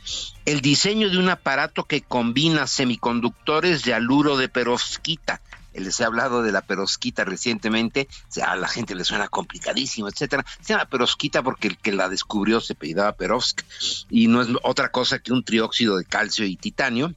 [0.45, 5.41] el diseño de un aparato que combina semiconductores de aluro de perovskita
[5.81, 8.09] les he hablado de la perosquita recientemente,
[8.45, 10.45] a la gente le suena complicadísimo, etcétera.
[10.61, 13.63] Se llama perosquita porque el que la descubrió se pedía Perovsk
[14.11, 17.15] y no es otra cosa que un trióxido de calcio y titanio.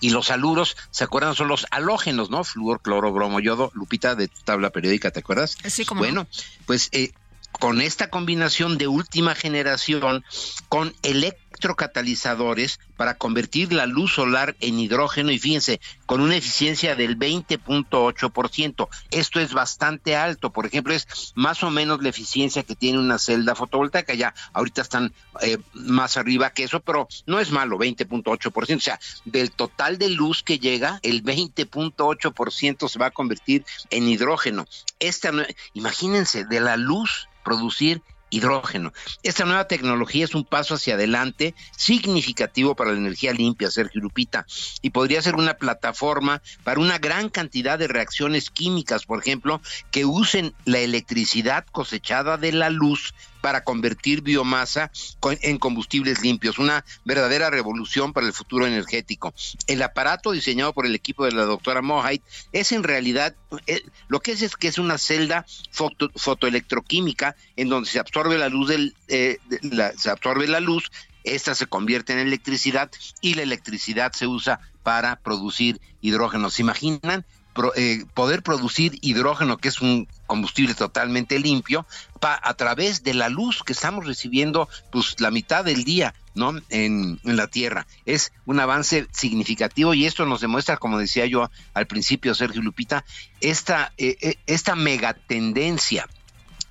[0.00, 1.36] Y los aluros, ¿se acuerdan?
[1.36, 2.42] Son los halógenos, ¿no?
[2.42, 3.70] Flúor, cloro, bromo, yodo.
[3.74, 5.56] Lupita, de tu tabla periódica, ¿te acuerdas?
[5.68, 6.00] Sí, como.
[6.00, 6.26] Bueno,
[6.66, 7.12] pues eh,
[7.52, 10.24] con esta combinación de última generación,
[10.68, 16.94] con electro electrocatalizadores para convertir la luz solar en hidrógeno y fíjense, con una eficiencia
[16.94, 18.88] del 20.8%.
[19.10, 23.18] Esto es bastante alto, por ejemplo, es más o menos la eficiencia que tiene una
[23.18, 28.76] celda fotovoltaica, ya ahorita están eh, más arriba que eso, pero no es malo, 20.8%,
[28.76, 34.08] o sea, del total de luz que llega, el 20.8% se va a convertir en
[34.08, 34.66] hidrógeno.
[35.00, 35.32] Esta,
[35.74, 38.92] imagínense, de la luz producir hidrógeno.
[39.22, 44.46] Esta nueva tecnología es un paso hacia adelante significativo para la energía limpia, Sergio Lupita,
[44.82, 49.60] y podría ser una plataforma para una gran cantidad de reacciones químicas, por ejemplo,
[49.90, 54.90] que usen la electricidad cosechada de la luz para convertir biomasa
[55.42, 59.34] en combustibles limpios, una verdadera revolución para el futuro energético.
[59.66, 62.22] El aparato diseñado por el equipo de la doctora Mohait
[62.52, 63.34] es en realidad,
[63.66, 65.46] eh, lo que es es que es una celda
[66.16, 69.38] fotoelectroquímica en donde se absorbe la luz del, eh,
[69.96, 70.90] se absorbe la luz,
[71.24, 76.50] esta se convierte en electricidad y la electricidad se usa para producir hidrógeno.
[76.50, 77.26] ¿Se imaginan?
[77.76, 81.86] Eh, poder producir hidrógeno, que es un combustible totalmente limpio,
[82.20, 86.50] a través de la luz que estamos recibiendo pues la mitad del día, ¿no?
[86.68, 87.86] En, en, la Tierra.
[88.06, 93.04] Es un avance significativo y esto nos demuestra, como decía yo al principio, Sergio Lupita,
[93.40, 96.08] esta, eh, eh, esta megatendencia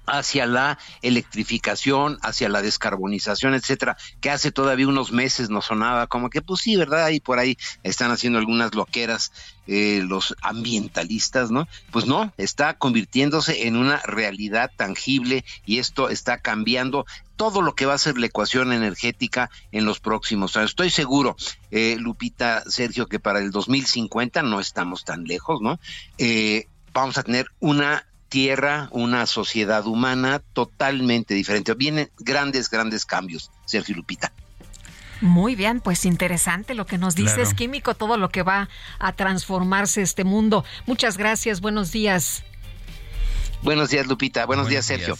[0.08, 6.30] hacia la electrificación, hacia la descarbonización, etcétera, que hace todavía unos meses nos sonaba como
[6.30, 7.10] que pues sí, ¿verdad?
[7.10, 9.32] Y por ahí están haciendo algunas loqueras
[9.68, 11.68] eh, los ambientalistas, ¿no?
[11.92, 17.06] Pues no, está convirtiéndose en una realidad tangible y esto está cambiando
[17.36, 20.72] todo lo que va a ser la ecuación energética en los próximos años.
[20.72, 21.36] Estoy seguro,
[21.72, 25.80] eh, Lupita, Sergio, que para el 2050 no estamos tan lejos, ¿no?
[26.18, 31.74] Eh, vamos a tener una tierra, una sociedad humana totalmente diferente.
[31.74, 34.32] Vienen grandes, grandes cambios, Sergio Lupita.
[35.22, 38.70] Muy bien, pues interesante lo que nos dices, químico, todo lo que va
[39.00, 40.64] a transformarse este mundo.
[40.86, 42.44] Muchas gracias, buenos días.
[43.64, 44.46] Buenos días, Lupita.
[44.46, 45.18] Buenos, días, Sergio.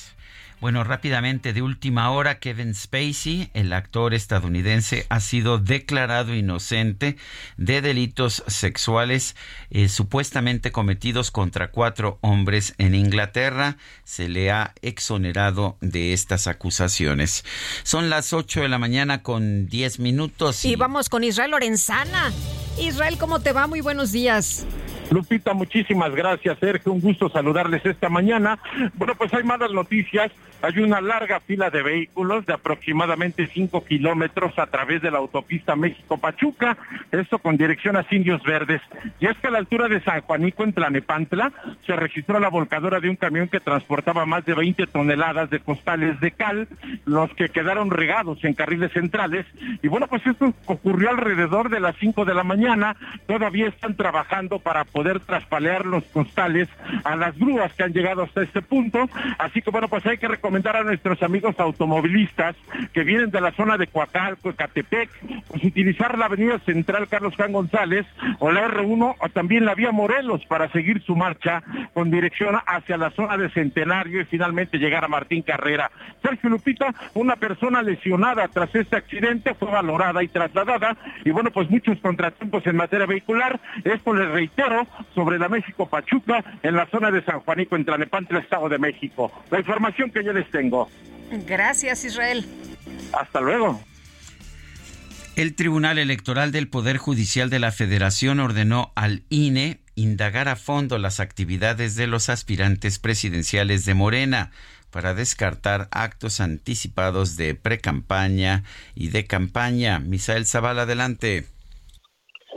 [0.60, 7.16] Bueno, rápidamente, de última hora, Kevin Spacey, el actor estadounidense, ha sido declarado inocente
[7.58, 9.36] de delitos sexuales
[9.70, 13.78] eh, supuestamente cometidos contra cuatro hombres en Inglaterra.
[14.04, 17.46] Se le ha exonerado de estas acusaciones.
[17.84, 20.66] Son las ocho de la mañana con diez minutos.
[20.66, 20.70] Y...
[20.72, 22.32] y vamos con Israel Lorenzana.
[22.80, 23.68] Israel, ¿cómo te va?
[23.68, 24.66] Muy buenos días.
[25.12, 26.92] Lupita, muchísimas gracias, Sergio.
[26.92, 28.60] Un gusto saludarles esta mañana.
[28.96, 30.32] Bueno, pues hay malas noticias.
[30.60, 35.76] Hay una larga fila de vehículos de aproximadamente 5 kilómetros a través de la autopista
[35.76, 36.78] México-Pachuca,
[37.12, 38.82] esto con dirección a Indios Verdes.
[39.20, 41.54] Y es que a la altura de San Juanico, en Tlanepantla,
[41.86, 46.20] se registró la volcadora de un camión que transportaba más de 20 toneladas de costales
[46.22, 46.68] de cal,
[47.06, 49.46] los que quedaron regados en carriles centrales.
[49.84, 52.96] Y bueno, pues esto ocurrió alrededor de las 5 de la mañana.
[53.28, 56.68] Todavía están trabajando para poder traspalear los costales
[57.04, 59.08] a las grúas que han llegado hasta este punto.
[59.38, 62.56] Así que bueno, pues hay que recordar recomendar a nuestros amigos automovilistas
[62.94, 65.10] que vienen de la zona de Coacalco, Ecatepec,
[65.50, 68.06] pues utilizar la avenida central Carlos Juan González
[68.40, 72.96] o la R1 o también la vía Morelos para seguir su marcha con dirección hacia
[72.96, 75.92] la zona de Centenario y finalmente llegar a Martín Carrera.
[76.22, 80.96] Sergio Lupita, una persona lesionada tras este accidente fue valorada y trasladada
[81.26, 83.60] y bueno, pues muchos contratiempos en materia vehicular.
[83.84, 88.40] Esto les reitero sobre la México Pachuca en la zona de San Juanico en Tlanepantla,
[88.40, 89.30] Estado de México.
[89.52, 90.90] La información que yo les tengo.
[91.46, 92.46] Gracias, Israel.
[93.14, 93.82] Hasta luego.
[95.36, 100.98] El Tribunal Electoral del Poder Judicial de la Federación ordenó al INE indagar a fondo
[100.98, 104.52] las actividades de los aspirantes presidenciales de Morena
[104.92, 108.64] para descartar actos anticipados de precampaña
[108.96, 110.00] y de campaña.
[110.00, 111.46] Misael Zavala, adelante.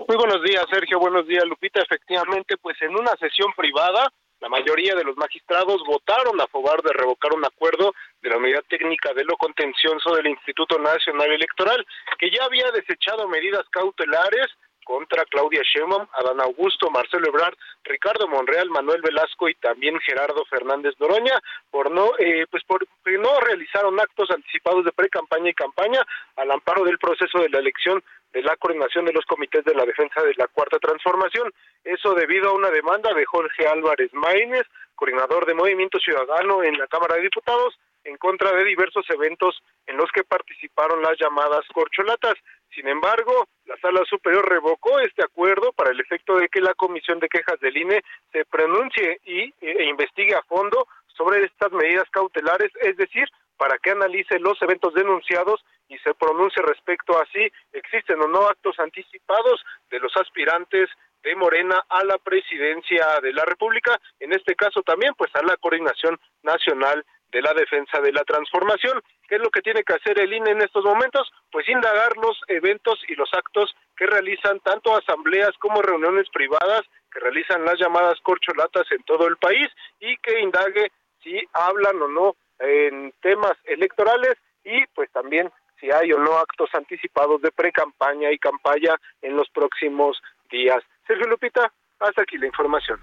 [0.08, 0.98] Muy buenos días, Sergio.
[0.98, 1.82] Buenos días, Lupita.
[1.82, 4.10] Efectivamente, pues en una sesión privada,
[4.40, 8.64] la mayoría de los magistrados votaron a favor de revocar un acuerdo de la Unidad
[8.68, 11.86] Técnica de lo Contencioso del Instituto Nacional Electoral,
[12.18, 14.46] que ya había desechado medidas cautelares
[14.84, 20.94] contra Claudia Sheinbaum, Adán Augusto, Marcelo Ebrard, Ricardo Monreal, Manuel Velasco y también Gerardo Fernández
[20.98, 21.38] Noroña
[21.70, 26.04] por no eh, pues por no realizaron actos anticipados de pre-campaña y campaña
[26.36, 29.84] al amparo del proceso de la elección de la coordinación de los comités de la
[29.84, 31.52] defensa de la cuarta transformación.
[31.84, 36.86] Eso debido a una demanda de Jorge Álvarez Maínez, coordinador de Movimiento Ciudadano en la
[36.86, 42.34] Cámara de Diputados, en contra de diversos eventos en los que participaron las llamadas corcholatas.
[42.74, 47.18] Sin embargo, la Sala Superior revocó este acuerdo para el efecto de que la Comisión
[47.18, 48.02] de Quejas del INE
[48.32, 53.28] se pronuncie y, e investigue a fondo sobre estas medidas cautelares, es decir,
[53.60, 58.48] para que analice los eventos denunciados y se pronuncie respecto a si existen o no
[58.48, 60.88] actos anticipados de los aspirantes
[61.22, 65.58] de Morena a la presidencia de la República, en este caso también pues a la
[65.58, 69.02] coordinación nacional de la defensa de la transformación.
[69.28, 71.30] ¿Qué es lo que tiene que hacer el INE en estos momentos?
[71.52, 76.80] Pues indagar los eventos y los actos que realizan tanto asambleas como reuniones privadas,
[77.12, 79.68] que realizan las llamadas corcholatas en todo el país
[80.00, 80.90] y que indague
[81.22, 85.50] si hablan o no en temas electorales y pues también
[85.80, 90.18] si hay o no actos anticipados de pre-campaña y campaña en los próximos
[90.50, 90.78] días.
[91.06, 93.00] Sergio Lupita, hasta aquí la información.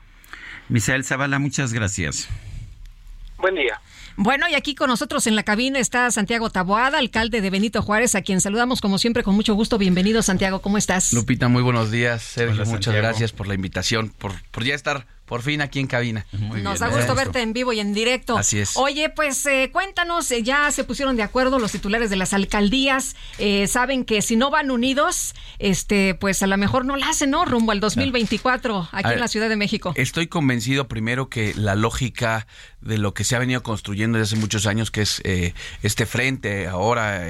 [0.70, 2.30] Misael Zavala, muchas gracias.
[3.38, 3.80] Buen día.
[4.16, 8.16] Bueno, y aquí con nosotros en la cabina está Santiago Taboada, alcalde de Benito Juárez,
[8.16, 9.78] a quien saludamos como siempre con mucho gusto.
[9.78, 11.14] Bienvenido, Santiago, ¿cómo estás?
[11.14, 12.24] Lupita, muy buenos días.
[12.24, 16.26] Sergio, muchas gracias por la invitación, por, por ya estar por fin aquí en cabina.
[16.64, 18.38] Nos da gusto verte en vivo y en directo.
[18.38, 18.78] Así es.
[18.78, 23.16] Oye, pues eh, cuéntanos, eh, ya se pusieron de acuerdo los titulares de las alcaldías,
[23.38, 27.30] eh, saben que si no van unidos, este, pues a lo mejor no la hacen,
[27.32, 27.44] ¿no?
[27.44, 29.92] Rumbo al 2024 aquí en la Ciudad de México.
[29.96, 32.48] Estoy convencido primero que la lógica
[32.80, 35.22] de lo que se ha venido construyendo desde hace muchos años, que es
[35.84, 37.28] este frente, ahora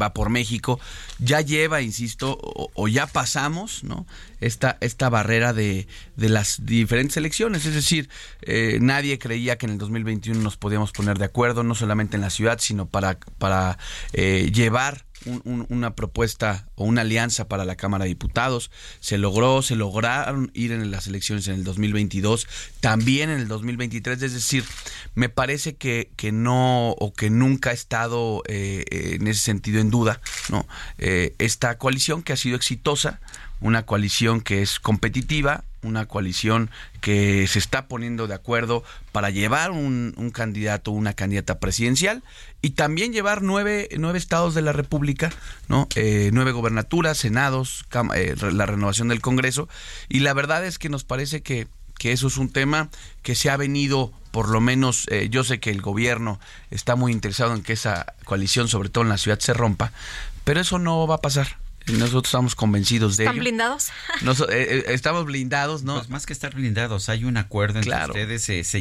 [0.00, 0.80] va por México,
[1.18, 4.06] ya lleva, insisto, o, ya pasamos, ¿no?
[4.44, 5.86] Esta, esta barrera de,
[6.16, 8.08] de las diferentes elecciones es decir,
[8.42, 12.22] eh, nadie creía que en el 2021 nos podíamos poner de acuerdo, no solamente en
[12.22, 13.78] la ciudad, sino para, para
[14.12, 15.04] eh, llevar
[15.44, 18.70] una propuesta o una alianza para la Cámara de Diputados.
[19.00, 22.46] Se logró, se lograron ir en las elecciones en el 2022,
[22.80, 24.20] también en el 2023.
[24.20, 24.64] Es decir,
[25.14, 29.88] me parece que, que no o que nunca ha estado eh, en ese sentido en
[29.88, 30.20] duda
[30.50, 30.66] no
[30.98, 33.20] esta coalición que ha sido exitosa,
[33.60, 38.82] una coalición que es competitiva, una coalición que se está poniendo de acuerdo
[39.12, 42.22] para llevar un, candidato, una candidata presidencial
[42.62, 45.30] y también llevar nueve, nueve estados de la República,
[45.68, 45.88] ¿no?
[45.94, 47.84] Eh, nueve gobernaturas, senados,
[48.14, 49.68] eh, la renovación del Congreso.
[50.08, 52.88] Y la verdad es que nos parece que, que eso es un tema
[53.22, 56.40] que se ha venido por lo menos eh, yo sé que el gobierno
[56.72, 59.92] está muy interesado en que esa coalición, sobre todo en la ciudad, se rompa,
[60.42, 61.56] pero eso no va a pasar.
[61.86, 63.90] Nosotros estamos convencidos de ¿Están blindados?
[64.24, 65.96] Eh, eh, estamos blindados, ¿no?
[65.96, 68.76] Pues más que estar blindados, hay un acuerdo entre ustedes.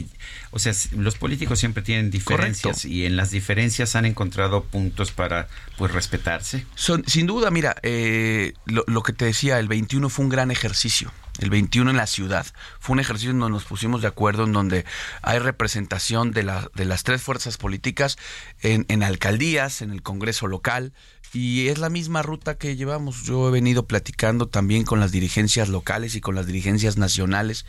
[0.51, 5.47] o sea, los políticos siempre tienen diferencias y en las diferencias han encontrado puntos para
[5.77, 6.65] pues respetarse.
[6.75, 10.51] Son, sin duda, mira, eh, lo, lo, que te decía, el 21 fue un gran
[10.51, 11.11] ejercicio.
[11.39, 12.45] El 21 en la ciudad.
[12.79, 14.85] Fue un ejercicio en donde nos pusimos de acuerdo, en donde
[15.23, 18.17] hay representación de, la, de las tres fuerzas políticas
[18.61, 20.93] en, en alcaldías, en el Congreso local,
[21.33, 23.23] y es la misma ruta que llevamos.
[23.23, 27.65] Yo he venido platicando también con las dirigencias locales y con las dirigencias nacionales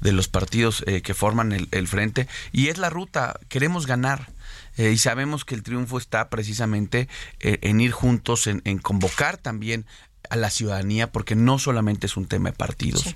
[0.00, 3.40] de los partidos eh, que forman el, frente y es la ruta.
[3.48, 4.30] Queremos ganar.
[4.78, 7.08] Eh, y sabemos que el triunfo está precisamente
[7.40, 9.86] eh, en ir juntos, en, en convocar también
[10.30, 13.14] a la ciudadanía porque no solamente es un tema de partidos.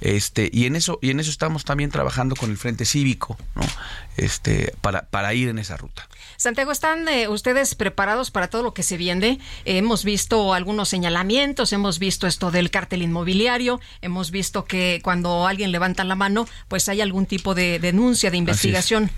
[0.00, 3.62] Este, y en eso y en eso estamos también trabajando con el Frente Cívico, ¿no?
[4.16, 6.08] Este, para para ir en esa ruta.
[6.36, 9.38] Santiago, ¿están eh, ustedes preparados para todo lo que se viene?
[9.64, 15.70] hemos visto algunos señalamientos, hemos visto esto del cártel inmobiliario, hemos visto que cuando alguien
[15.70, 19.10] levanta la mano, pues hay algún tipo de denuncia, de investigación.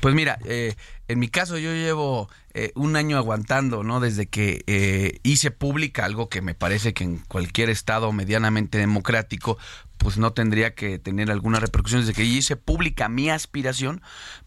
[0.00, 0.74] Pues mira, eh,
[1.08, 2.28] en mi caso yo llevo
[2.60, 4.00] eh, un año aguantando, ¿no?
[4.00, 9.58] Desde que eh, hice pública algo que me parece que en cualquier estado medianamente democrático
[9.98, 12.00] pues no tendría que tener alguna repercusión.
[12.00, 14.00] Desde que hice pública mi aspiración,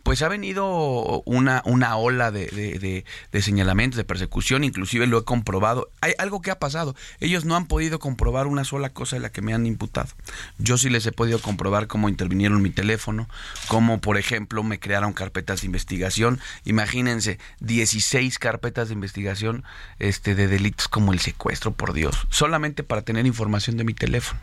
[0.03, 5.89] pues ha venido una, una ola de, de, señalamientos, de persecución, inclusive lo he comprobado.
[6.01, 6.95] Hay algo que ha pasado.
[7.19, 10.09] Ellos no han podido comprobar una sola cosa de la que me han imputado.
[10.57, 13.27] Yo sí les he podido comprobar cómo intervinieron mi teléfono,
[13.67, 16.39] cómo, por ejemplo, me crearon carpetas de investigación.
[16.65, 19.63] Imagínense, 16 carpetas de investigación
[19.99, 24.39] este, de delitos como el secuestro, por Dios, solamente para tener información de mi teléfono.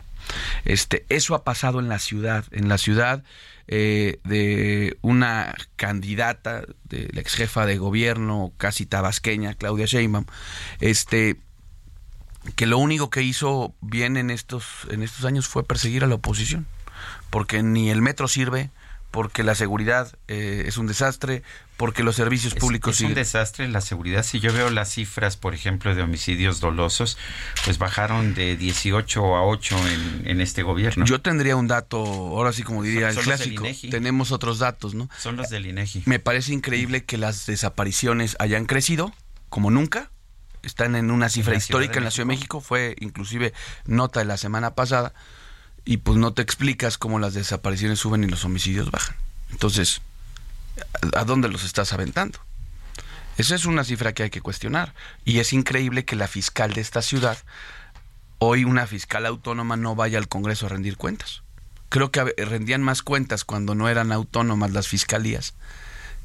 [0.65, 3.23] Este, eso ha pasado en la ciudad, en la ciudad
[3.67, 10.25] eh, de una candidata, de la ex jefa de gobierno casi tabasqueña, Claudia Sheinbaum,
[10.79, 11.37] este,
[12.55, 16.15] que lo único que hizo bien en estos, en estos años fue perseguir a la
[16.15, 16.65] oposición,
[17.29, 18.71] porque ni el metro sirve,
[19.11, 21.41] porque la seguridad eh, es un desastre,
[21.77, 24.23] porque los servicios públicos es, es un desastre la seguridad.
[24.23, 27.17] Si yo veo las cifras, por ejemplo, de homicidios dolosos,
[27.65, 29.77] pues bajaron de 18 a 8
[30.25, 31.05] en, este gobierno.
[31.05, 35.09] Yo tendría un dato, ahora sí como diría el clásico, tenemos otros datos, ¿no?
[35.17, 36.03] Son los del INEGI.
[36.05, 39.11] Me parece increíble que las desapariciones hayan crecido
[39.49, 40.11] como nunca.
[40.61, 43.53] Están en una cifra histórica en la Ciudad de México, fue inclusive
[43.85, 45.13] nota de la semana pasada
[45.85, 49.15] y pues no te explicas cómo las desapariciones suben y los homicidios bajan.
[49.51, 50.01] Entonces,
[51.15, 52.39] ¿a dónde los estás aventando?
[53.37, 54.93] Esa es una cifra que hay que cuestionar.
[55.23, 57.37] Y es increíble que la fiscal de esta ciudad,
[58.37, 61.41] hoy una fiscal autónoma, no vaya al Congreso a rendir cuentas.
[61.87, 65.53] Creo que rendían más cuentas cuando no eran autónomas las fiscalías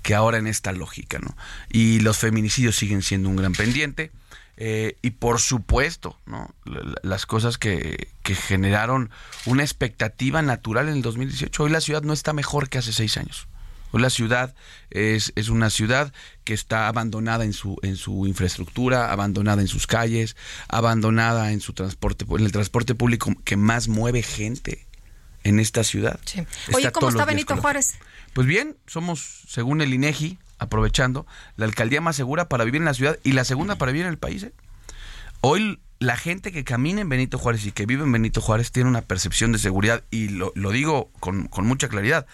[0.02, 1.34] que ahora en esta lógica, ¿no?
[1.70, 4.10] Y los feminicidios siguen siendo un gran pendiente.
[4.56, 6.54] Eh, y por supuesto, ¿no?
[7.02, 9.10] las cosas que, que, generaron
[9.46, 11.64] una expectativa natural en el 2018.
[11.64, 13.48] Hoy la ciudad no está mejor que hace seis años.
[13.94, 14.54] Hoy la ciudad
[14.90, 19.86] es, es una ciudad que está abandonada en su, en su infraestructura, abandonada en sus
[19.86, 20.36] calles,
[20.68, 24.86] abandonada en su transporte, en el transporte público que más mueve gente
[25.44, 26.18] en esta ciudad.
[26.74, 27.94] Oye, ¿cómo está Benito Juárez?
[28.32, 31.26] Pues bien, somos, según el INEGI, aprovechando,
[31.56, 34.12] la alcaldía más segura para vivir en la ciudad y la segunda para vivir en
[34.12, 34.42] el país.
[34.44, 34.52] ¿eh?
[35.40, 38.88] Hoy la gente que camina en Benito Juárez y que vive en Benito Juárez tiene
[38.88, 42.26] una percepción de seguridad y lo, digo con, con, mucha claridad.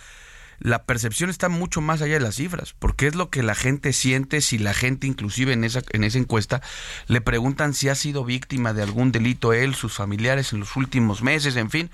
[0.59, 3.95] La percepción está mucho más allá de las cifras, porque es lo que la gente
[3.95, 6.61] siente si la gente inclusive en esa, en esa encuesta
[7.07, 11.23] le preguntan si ha sido víctima de algún delito él, sus familiares en los últimos
[11.23, 11.91] meses, en fin,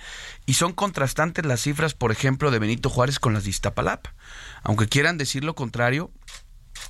[0.47, 4.15] y son contrastantes las cifras, por ejemplo, de Benito Juárez con las de Iztapalapa.
[4.67, 6.11] Aunque quieran decir lo contrario,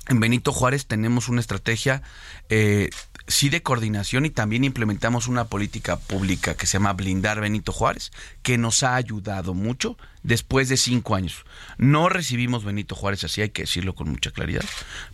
[0.07, 2.01] en Benito Juárez tenemos una estrategia
[2.49, 2.89] eh,
[3.27, 8.11] sí de coordinación y también implementamos una política pública que se llama Blindar Benito Juárez,
[8.41, 9.95] que nos ha ayudado mucho
[10.27, 11.45] después de cinco años.
[11.77, 14.63] No recibimos Benito Juárez, así hay que decirlo con mucha claridad,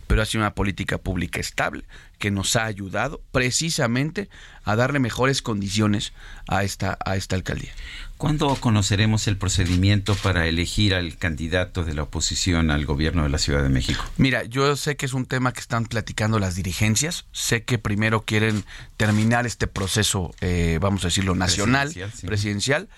[0.08, 1.84] pero ha sido una política pública estable
[2.18, 4.28] que nos ha ayudado precisamente
[4.64, 6.12] a darle mejores condiciones
[6.48, 7.70] a esta, a esta alcaldía.
[8.16, 13.38] ¿Cuándo conoceremos el procedimiento para elegir al candidato de la oposición al gobierno de la
[13.38, 14.04] Ciudad de México?
[14.16, 17.26] Mira, yo sé que es un tema que están platicando las dirigencias.
[17.32, 18.64] Sé que primero quieren
[18.96, 22.18] terminar este proceso, eh, vamos a decirlo, nacional, presidencial.
[22.20, 22.26] Sí.
[22.26, 22.88] presidencial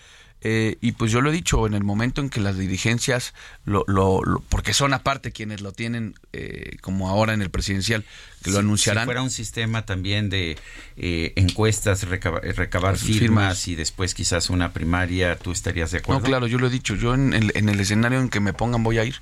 [0.43, 3.34] eh, y pues yo lo he dicho, en el momento en que las dirigencias,
[3.64, 8.05] lo, lo, lo porque son aparte quienes lo tienen, eh, como ahora en el presidencial,
[8.47, 9.03] que lo anunciarán.
[9.03, 10.57] Si fuera un sistema también de
[10.97, 16.20] eh, encuestas, recaba, recabar firmas, firmas, y después quizás una primaria, ¿tú estarías de acuerdo?
[16.20, 18.53] No, claro, yo lo he dicho, yo en el, en el escenario en que me
[18.53, 19.16] pongan voy a ir.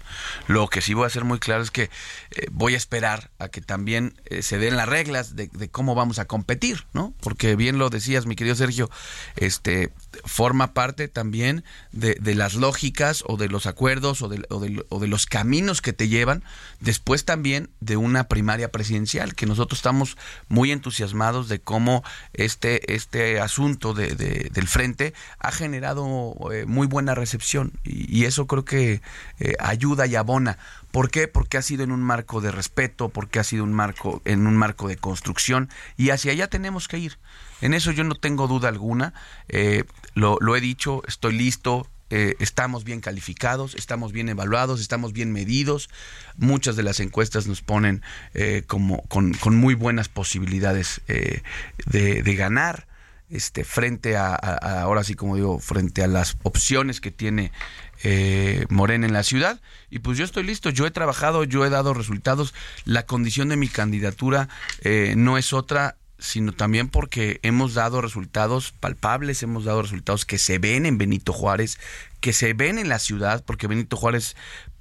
[0.46, 3.48] Lo que sí voy a hacer muy claro es que eh, voy a esperar a
[3.48, 7.14] que también eh, se den las reglas de, de, cómo vamos a competir, ¿no?
[7.20, 8.90] Porque bien lo decías, mi querido Sergio,
[9.36, 9.92] este
[10.24, 14.84] forma parte también de, de las lógicas o de los acuerdos o de, o, de,
[14.90, 16.44] o de los caminos que te llevan
[16.80, 20.16] después también de una primaria presidencial que nosotros estamos
[20.48, 22.02] muy entusiasmados de cómo
[22.32, 28.46] este, este asunto de, de, del frente ha generado eh, muy buena recepción y, eso
[28.46, 29.02] creo que
[29.38, 30.58] eh, ayuda y abona.
[30.90, 31.28] ¿Por qué?
[31.28, 34.56] Porque ha sido en un marco de respeto, porque ha sido un marco, en un
[34.56, 37.18] marco de construcción y hacia allá tenemos que ir.
[37.60, 39.12] En eso yo no tengo duda alguna.
[39.48, 39.84] Eh,
[40.14, 45.88] lo he dicho, estoy listo, eh, estamos bien calificados, estamos bien evaluados, estamos bien medidos.
[46.36, 48.02] Muchas de las encuestas nos ponen
[48.34, 51.42] eh, como con, con, muy buenas posibilidades eh,
[51.86, 52.86] de, ganar.
[53.30, 57.52] este, frente a, ahora sí como digo, frente a las opciones que tiene
[58.06, 59.60] eh, Morena en la ciudad.
[59.90, 62.54] Y pues yo estoy listo, yo he trabajado, yo he dado resultados.
[62.84, 64.48] La condición de mi candidatura
[64.82, 70.38] eh, no es otra sino también porque hemos dado resultados palpables, hemos dado resultados que
[70.38, 71.78] se ven en Benito Juárez,
[72.20, 74.34] que se ven en la ciudad, porque Benito Juárez,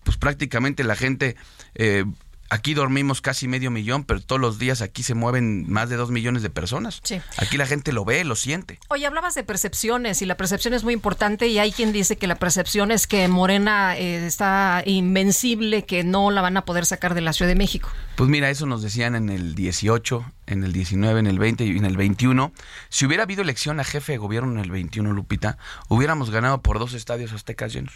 [0.04, 1.36] pues prácticamente la gente
[1.76, 2.06] eh,
[2.54, 6.12] Aquí dormimos casi medio millón, pero todos los días aquí se mueven más de dos
[6.12, 7.02] millones de personas.
[7.04, 7.20] Sí.
[7.38, 8.78] Aquí la gente lo ve, lo siente.
[8.90, 12.28] Oye, hablabas de percepciones y la percepción es muy importante y hay quien dice que
[12.28, 17.16] la percepción es que Morena eh, está invencible, que no la van a poder sacar
[17.16, 17.90] de la Ciudad de México.
[18.16, 21.76] Pues mira, eso nos decían en el 18, en el 19, en el 20 y
[21.76, 22.54] en el 21.
[22.90, 25.58] Si hubiera habido elección a jefe de gobierno en el 21, Lupita,
[25.90, 27.96] hubiéramos ganado por dos estadios aztecas llenos.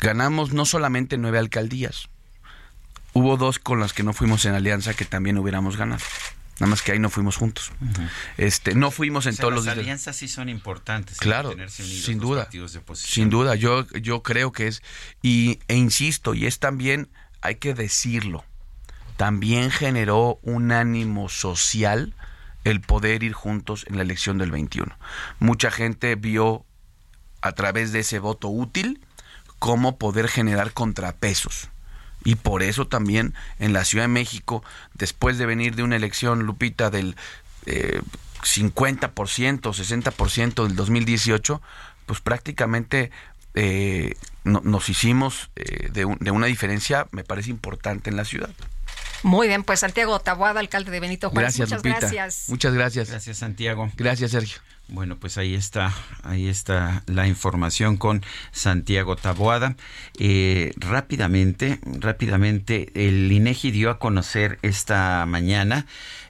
[0.00, 2.08] Ganamos no solamente nueve alcaldías,
[3.18, 6.04] Hubo dos con las que no fuimos en alianza que también hubiéramos ganado.
[6.60, 7.72] Nada más que ahí no fuimos juntos.
[8.36, 11.18] Este, no fuimos en todos las los alianzas sí son importantes.
[11.18, 12.48] Claro, sin duda.
[12.94, 14.82] Sin duda, yo yo creo que es
[15.20, 17.08] y e insisto y es también
[17.40, 18.44] hay que decirlo.
[19.16, 22.14] También generó un ánimo social
[22.62, 24.96] el poder ir juntos en la elección del 21.
[25.40, 26.64] Mucha gente vio
[27.40, 29.00] a través de ese voto útil
[29.58, 31.68] cómo poder generar contrapesos
[32.24, 34.62] y por eso también en la Ciudad de México,
[34.94, 37.16] después de venir de una elección, Lupita, del
[37.66, 38.00] eh,
[38.42, 41.60] 50%, 60% del 2018,
[42.06, 43.10] pues prácticamente
[43.54, 44.14] eh,
[44.44, 48.50] nos hicimos eh, de, de, una diferencia, me parece importante en la ciudad.
[49.22, 51.56] Muy bien, pues Santiago Tabuada, alcalde de Benito Juárez.
[51.56, 52.00] Gracias, Muchas Lupita.
[52.00, 52.48] gracias.
[52.48, 53.10] Muchas gracias.
[53.10, 53.90] Gracias, Santiago.
[53.96, 54.58] Gracias, Sergio.
[54.90, 55.92] Bueno, pues ahí está,
[56.22, 59.76] ahí está la información con Santiago Taboada.
[60.18, 65.84] Eh, rápidamente, rápidamente, el INEGI dio a conocer esta mañana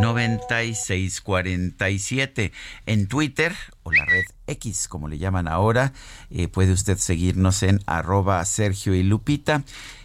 [0.00, 2.52] 96 47.
[2.86, 5.92] En Twitter o la red X, como le llaman ahora,
[6.30, 9.62] eh, puede usted seguirnos en arroba Sergio y Lupita.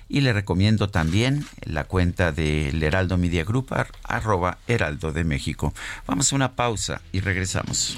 [0.07, 3.73] Y le recomiendo también la cuenta del Heraldo Media Group,
[4.03, 5.73] arroba Heraldo de México.
[6.05, 7.97] Vamos a una pausa y regresamos.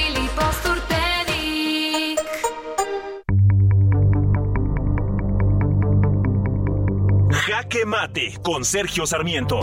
[7.71, 9.61] Jaque Mate con Sergio Sarmiento.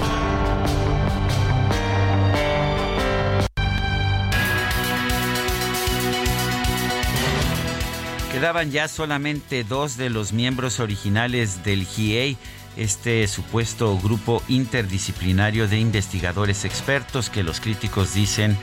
[8.32, 12.39] Quedaban ya solamente dos de los miembros originales del GIEI
[12.79, 18.57] este supuesto grupo interdisciplinario de investigadores expertos que los críticos dicen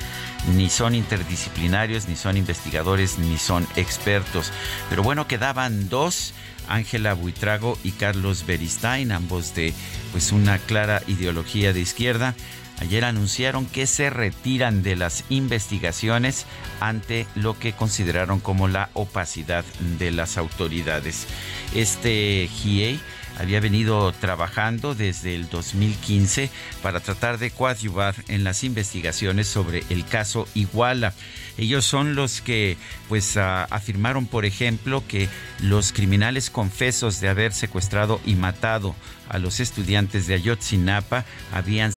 [0.55, 4.51] ni son interdisciplinarios, ni son investigadores, ni son expertos.
[4.89, 6.33] Pero bueno, quedaban dos.
[6.67, 9.71] Ángela Buitrago y Carlos Beristain, ambos de
[10.11, 12.33] pues una clara ideología de izquierda,
[12.79, 16.47] ayer anunciaron que se retiran de las investigaciones
[16.79, 19.63] ante lo que consideraron como la opacidad
[19.99, 21.27] de las autoridades.
[21.75, 22.99] Este GIEI
[23.37, 26.49] había venido trabajando desde el 2015
[26.81, 31.13] para tratar de coadyuvar en las investigaciones sobre el caso Iguala.
[31.57, 35.29] Ellos son los que pues afirmaron, por ejemplo, que
[35.61, 38.95] los criminales confesos de haber secuestrado y matado
[39.29, 41.93] a los estudiantes de Ayotzinapa habían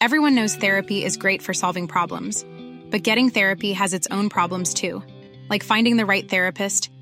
[0.00, 2.44] Everyone knows therapy is great for solving problems,
[2.90, 5.00] but getting therapy has its own problems too,
[5.48, 6.90] like finding the right therapist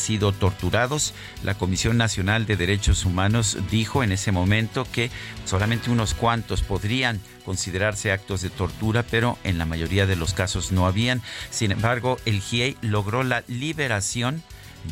[0.00, 1.14] sido torturados.
[1.44, 5.10] La Comisión Nacional de Derechos Humanos dijo en ese momento que
[5.44, 10.72] solamente unos cuantos podrían considerarse actos de tortura, pero en la mayoría de los casos
[10.72, 11.22] no habían.
[11.50, 14.42] Sin embargo, el GIEI logró la liberación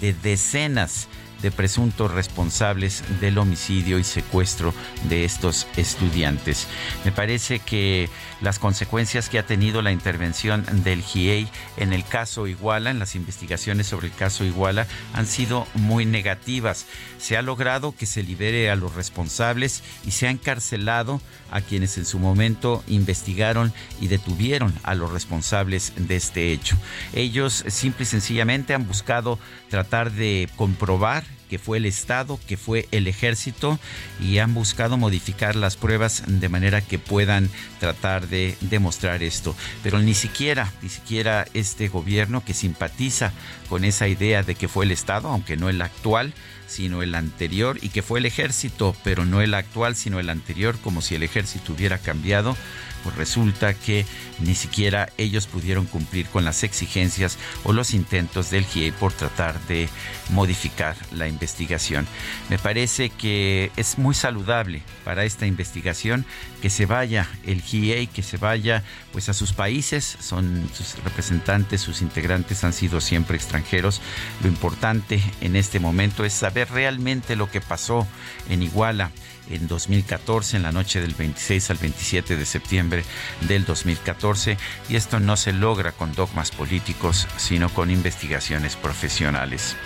[0.00, 1.08] de decenas
[1.42, 4.74] de presuntos responsables del homicidio y secuestro
[5.08, 6.66] de estos estudiantes.
[7.04, 8.08] Me parece que
[8.40, 13.14] las consecuencias que ha tenido la intervención del GIEI en el caso Iguala, en las
[13.14, 16.86] investigaciones sobre el caso Iguala, han sido muy negativas.
[17.18, 21.20] Se ha logrado que se libere a los responsables y se ha encarcelado
[21.50, 26.76] a quienes en su momento investigaron y detuvieron a los responsables de este hecho.
[27.14, 29.38] Ellos simple y sencillamente han buscado
[29.68, 33.78] tratar de comprobar que fue el Estado, que fue el ejército
[34.20, 37.50] y han buscado modificar las pruebas de manera que puedan
[37.80, 39.56] tratar de demostrar esto.
[39.82, 43.32] Pero ni siquiera, ni siquiera este gobierno que simpatiza
[43.68, 46.34] con esa idea de que fue el Estado, aunque no el actual,
[46.66, 50.76] sino el anterior, y que fue el ejército, pero no el actual, sino el anterior,
[50.78, 52.56] como si el ejército hubiera cambiado,
[53.02, 54.06] pues resulta que
[54.40, 59.60] ni siquiera ellos pudieron cumplir con las exigencias o los intentos del GIEI por tratar
[59.66, 59.88] de
[60.30, 62.06] modificar la investigación.
[62.48, 66.24] Me parece que es muy saludable para esta investigación
[66.62, 71.80] que se vaya el GIEI, que se vaya pues a sus países, son sus representantes,
[71.80, 74.00] sus integrantes han sido siempre extranjeros.
[74.42, 78.06] Lo importante en este momento es saber realmente lo que pasó
[78.48, 79.10] en Iguala
[79.50, 83.04] en 2014, en la noche del 26 al 27 de septiembre
[83.42, 84.56] del 2014,
[84.88, 89.76] y esto no se logra con dogmas políticos, sino con investigaciones profesionales.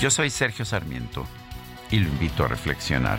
[0.00, 1.26] Yo soy Sergio Sarmiento
[1.90, 3.18] y lo invito a reflexionar.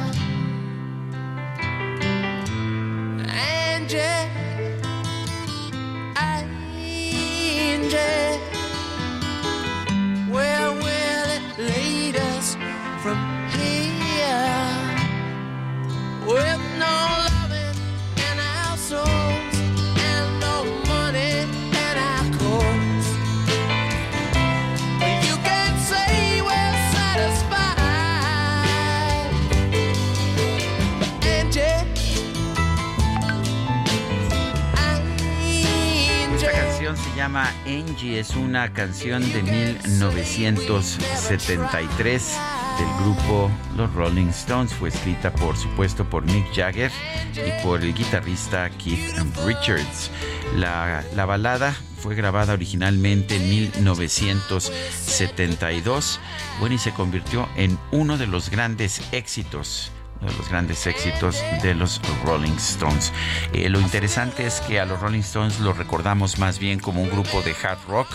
[37.21, 42.39] Llama Angie, es una canción de 1973
[42.79, 44.73] del grupo Los Rolling Stones.
[44.73, 46.91] Fue escrita, por supuesto, por Mick Jagger
[47.33, 49.15] y por el guitarrista Keith
[49.45, 50.09] Richards.
[50.55, 56.19] La, la balada fue grabada originalmente en 1972,
[56.59, 59.91] bueno, y se convirtió en uno de los grandes éxitos
[60.21, 63.11] de los grandes éxitos de los Rolling Stones.
[63.53, 67.09] Eh, lo interesante es que a los Rolling Stones los recordamos más bien como un
[67.09, 68.07] grupo de hard rock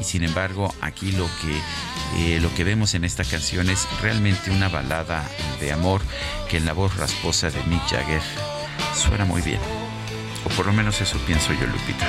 [0.00, 4.50] y sin embargo aquí lo que, eh, lo que vemos en esta canción es realmente
[4.50, 5.24] una balada
[5.60, 6.00] de amor
[6.48, 8.22] que en la voz rasposa de Mick Jagger
[8.94, 9.60] suena muy bien.
[10.44, 12.06] O por lo menos eso pienso yo, Lupita.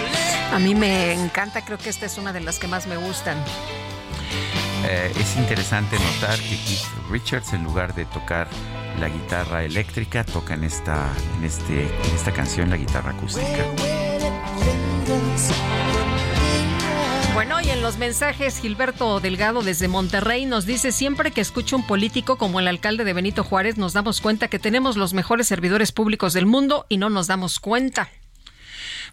[0.53, 3.37] A mí me encanta, creo que esta es una de las que más me gustan.
[4.85, 8.47] Eh, es interesante notar que Keith Richards, en lugar de tocar
[8.99, 13.65] la guitarra eléctrica, toca en esta, en este, en esta canción la guitarra acústica.
[17.33, 21.87] Bueno, y en los mensajes, Gilberto Delgado desde Monterrey nos dice, siempre que escucho un
[21.87, 25.91] político como el alcalde de Benito Juárez, nos damos cuenta que tenemos los mejores servidores
[25.91, 28.09] públicos del mundo y no nos damos cuenta.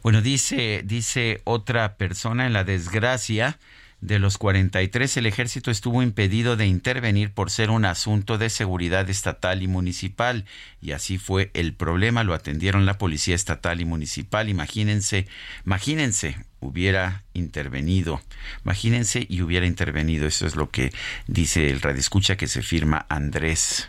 [0.02, 3.58] Bueno, dice, dice otra persona en la desgracia
[4.00, 9.08] de los 43, el ejército estuvo impedido de intervenir por ser un asunto de seguridad
[9.10, 10.46] estatal y municipal.
[10.80, 14.48] Y así fue el problema, lo atendieron la policía estatal y municipal.
[14.48, 15.26] Imagínense,
[15.66, 18.22] imagínense, hubiera intervenido.
[18.64, 20.26] Imagínense y hubiera intervenido.
[20.26, 20.92] Eso es lo que
[21.26, 23.88] dice el radioescucha que se firma Andrés.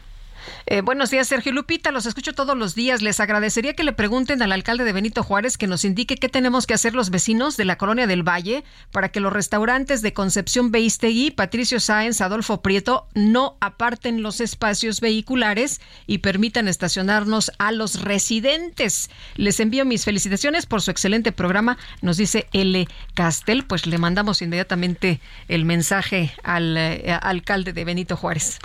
[0.66, 1.92] Eh, buenos días, Sergio Lupita.
[1.92, 3.02] Los escucho todos los días.
[3.02, 6.68] Les agradecería que le pregunten al alcalde de Benito Juárez que nos indique qué tenemos
[6.68, 10.72] que hacer los vecinos de la colonia del Valle para que los restaurantes de Concepción
[10.72, 18.02] Beistegui, Patricio Sáenz, Adolfo Prieto no aparten los espacios vehiculares y permitan estacionarnos a los
[18.02, 19.10] residentes.
[19.36, 22.88] Les envío mis felicitaciones por su excelente programa, nos dice L.
[23.14, 23.66] Castel.
[23.66, 28.60] Pues le mandamos inmediatamente el mensaje al eh, alcalde de Benito Juárez.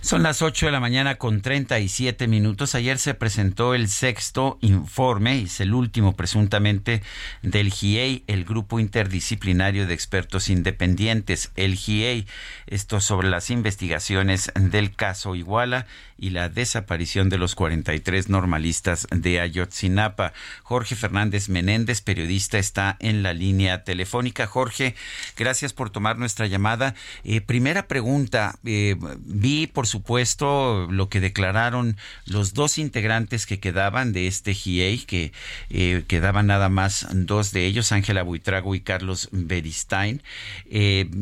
[0.00, 2.74] Son las 8 de la mañana con 37 minutos.
[2.74, 7.02] Ayer se presentó el sexto informe, es el último presuntamente
[7.42, 12.26] del GIEI, el Grupo Interdisciplinario de Expertos Independientes, el GIEI.
[12.66, 15.86] Esto sobre las investigaciones del caso Iguala
[16.18, 20.32] y la desaparición de los 43 normalistas de Ayotzinapa.
[20.64, 24.46] Jorge Fernández Menéndez, periodista, está en la línea telefónica.
[24.46, 24.96] Jorge,
[25.36, 26.94] gracias por tomar nuestra llamada.
[27.22, 31.96] Eh, primera pregunta, eh, vi por supuesto lo que declararon
[32.26, 35.32] los dos integrantes que quedaban de este GIEI, que
[35.70, 40.22] eh, quedaban nada más dos de ellos, Ángela Buitrago y Carlos Beristain.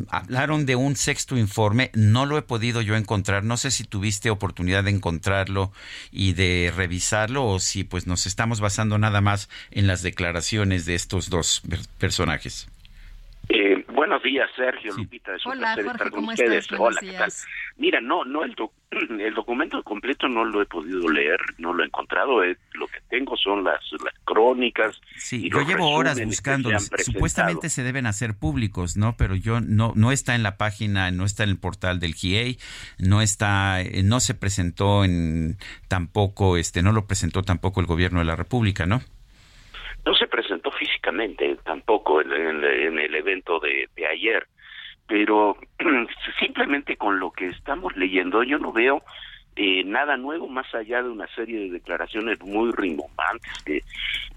[0.09, 4.29] hablaron de un sexto informe, no lo he podido yo encontrar, no sé si tuviste
[4.29, 5.71] oportunidad de encontrarlo
[6.11, 10.95] y de revisarlo o si pues nos estamos basando nada más en las declaraciones de
[10.95, 11.61] estos dos
[11.97, 12.67] personajes.
[13.49, 15.35] Eh, buenos días, Sergio, Lupita.
[15.35, 16.63] Es un Hola, placer Jorge, estar con ¿cómo ustedes.
[16.65, 16.79] estás?
[16.79, 17.31] Hola, ¿qué tal?
[17.77, 21.81] Mira, no, no el, doc- el documento completo no lo he podido leer, no lo
[21.83, 22.43] he encontrado.
[22.43, 25.01] eh, lo que tengo son las, las crónicas.
[25.15, 26.79] Sí, y yo llevo horas se presentado.
[27.03, 29.15] Supuestamente se deben hacer públicos, ¿no?
[29.17, 32.59] Pero yo no no está en la página, no está en el portal del GIEI,
[32.99, 35.57] no está eh, no se presentó en
[35.87, 39.01] tampoco este no lo presentó tampoco el gobierno de la República, ¿no?
[40.05, 41.57] No se presentó físicamente
[41.87, 42.63] tampoco en,
[42.99, 44.45] el evento de, de ayer,
[45.07, 45.55] pero
[46.39, 49.01] simplemente con lo que estamos leyendo yo no veo
[49.55, 53.83] eh, nada nuevo más allá de una serie de declaraciones muy rimbombantes, que,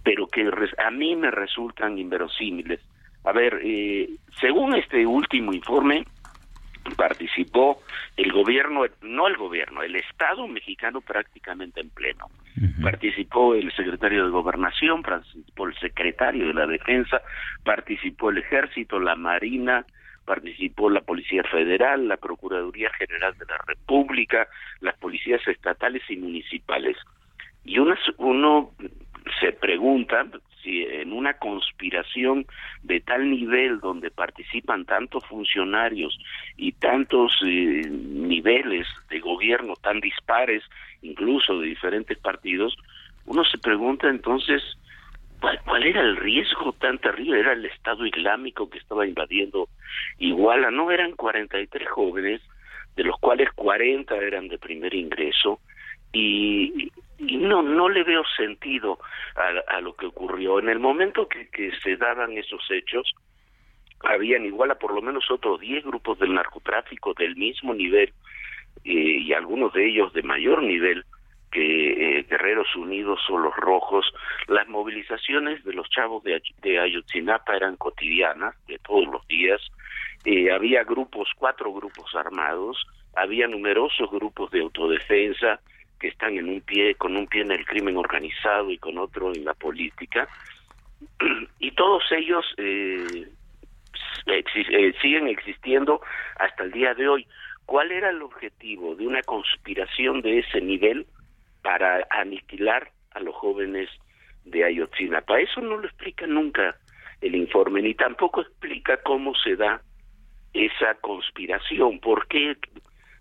[0.05, 2.81] pero que res- a mí me resultan inverosímiles.
[3.24, 4.09] A ver, eh,
[4.40, 6.05] según este último informe,
[6.91, 7.83] participó
[8.17, 12.27] el gobierno, no el gobierno, el Estado mexicano prácticamente en pleno.
[12.83, 17.21] Participó el secretario de Gobernación, participó el secretario de la Defensa,
[17.65, 19.85] participó el Ejército, la Marina,
[20.25, 24.49] participó la Policía Federal, la Procuraduría General de la República,
[24.81, 26.97] las policías estatales y municipales.
[27.65, 28.71] Y uno, uno
[29.41, 30.27] se pregunta
[30.62, 32.47] si en una conspiración
[32.82, 36.19] de tal nivel donde participan tantos funcionarios
[36.57, 40.62] y tantos eh, niveles de gobierno tan dispares,
[41.03, 42.77] incluso de diferentes partidos,
[43.27, 44.62] uno se pregunta entonces
[45.41, 47.41] ¿Cuál, cuál era el riesgo tan terrible?
[47.41, 49.70] Era el Estado Islámico que estaba invadiendo
[50.19, 50.70] Iguala.
[50.70, 52.43] No eran 43 jóvenes,
[52.95, 55.61] de los cuales 40 eran de primer ingreso,
[56.12, 58.98] y, y no no le veo sentido
[59.36, 60.59] a, a lo que ocurrió.
[60.59, 63.12] En el momento que, que se daban esos hechos,
[64.01, 68.12] habían igual a por lo menos otros 10 grupos del narcotráfico del mismo nivel
[68.84, 71.05] eh, y algunos de ellos de mayor nivel
[71.52, 74.06] que eh, Guerreros Unidos o los Rojos.
[74.47, 79.60] Las movilizaciones de los chavos de, de Ayotzinapa eran cotidianas, de todos los días.
[80.24, 82.86] Eh, había grupos, cuatro grupos armados,
[83.16, 85.60] había numerosos grupos de autodefensa
[86.01, 89.32] que están en un pie, con un pie en el crimen organizado y con otro
[89.32, 90.28] en la política.
[91.60, 93.28] Y todos ellos eh,
[94.27, 96.01] eh, siguen existiendo
[96.39, 97.27] hasta el día de hoy.
[97.66, 101.06] ¿Cuál era el objetivo de una conspiración de ese nivel
[101.62, 103.89] para aniquilar a los jóvenes
[104.44, 105.40] de Ayotzinapa.
[105.40, 106.77] Eso no lo explica nunca
[107.20, 109.82] el informe, ni tampoco explica cómo se da
[110.52, 112.01] esa conspiración.
[112.01, 112.56] ¿Por qué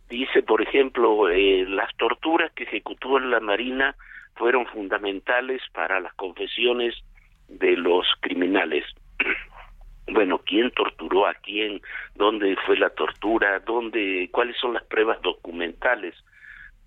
[0.10, 3.96] dice, por ejemplo, eh, las torturas que ejecutó en la Marina
[4.36, 6.96] fueron fundamentales para las confesiones
[7.48, 8.86] de los criminales?
[10.08, 11.82] bueno, quién torturó a quién,
[12.16, 16.16] dónde fue la tortura, dónde, cuáles son las pruebas documentales.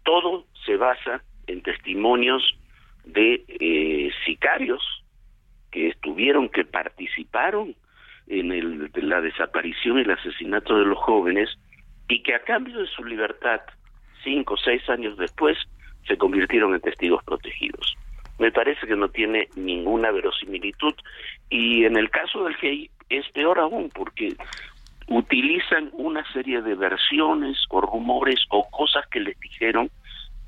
[0.03, 2.43] Todo se basa en testimonios
[3.05, 4.83] de eh, sicarios
[5.71, 7.75] que estuvieron, que participaron
[8.27, 11.49] en el, la desaparición y el asesinato de los jóvenes
[12.09, 13.61] y que a cambio de su libertad,
[14.23, 15.57] cinco o seis años después,
[16.07, 17.97] se convirtieron en testigos protegidos.
[18.39, 20.95] Me parece que no tiene ninguna verosimilitud
[21.49, 24.35] y en el caso del GEI es peor aún porque
[25.09, 29.91] utilizan una serie de versiones o rumores o cosas que les dijeron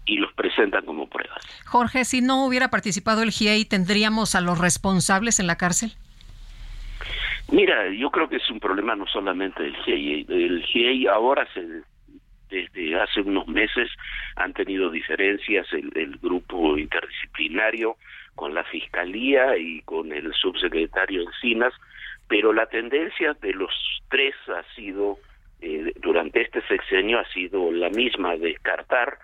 [0.07, 1.43] y los presentan como pruebas.
[1.67, 5.93] Jorge, si no hubiera participado el GIEI, ¿tendríamos a los responsables en la cárcel?
[7.51, 10.27] Mira, yo creo que es un problema no solamente del GIEI.
[10.29, 11.83] El GIEI ahora, se,
[12.49, 13.91] desde hace unos meses,
[14.37, 17.97] han tenido diferencias el, el grupo interdisciplinario
[18.35, 21.73] con la Fiscalía y con el subsecretario Encinas,
[22.29, 23.73] pero la tendencia de los
[24.09, 25.19] tres ha sido,
[25.61, 29.19] eh, durante este sexenio, ha sido la misma, descartar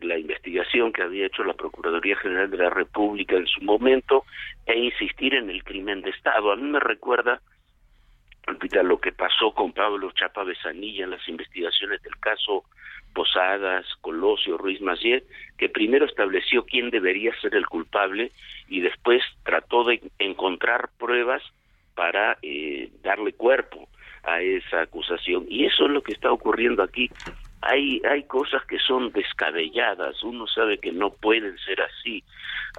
[0.00, 4.24] la investigación que había hecho la Procuraduría General de la República en su momento
[4.66, 6.52] e insistir en el crimen de Estado.
[6.52, 7.40] A mí me recuerda
[8.82, 12.64] lo que pasó con Pablo Chapa Besanilla en las investigaciones del caso
[13.14, 15.22] Posadas, Colosio, Ruiz Macier,
[15.56, 18.32] que primero estableció quién debería ser el culpable
[18.68, 21.42] y después trató de encontrar pruebas
[21.94, 23.88] para eh, darle cuerpo
[24.24, 25.46] a esa acusación.
[25.48, 27.08] Y eso es lo que está ocurriendo aquí.
[27.62, 32.22] Hay, hay cosas que son descabelladas, uno sabe que no pueden ser así.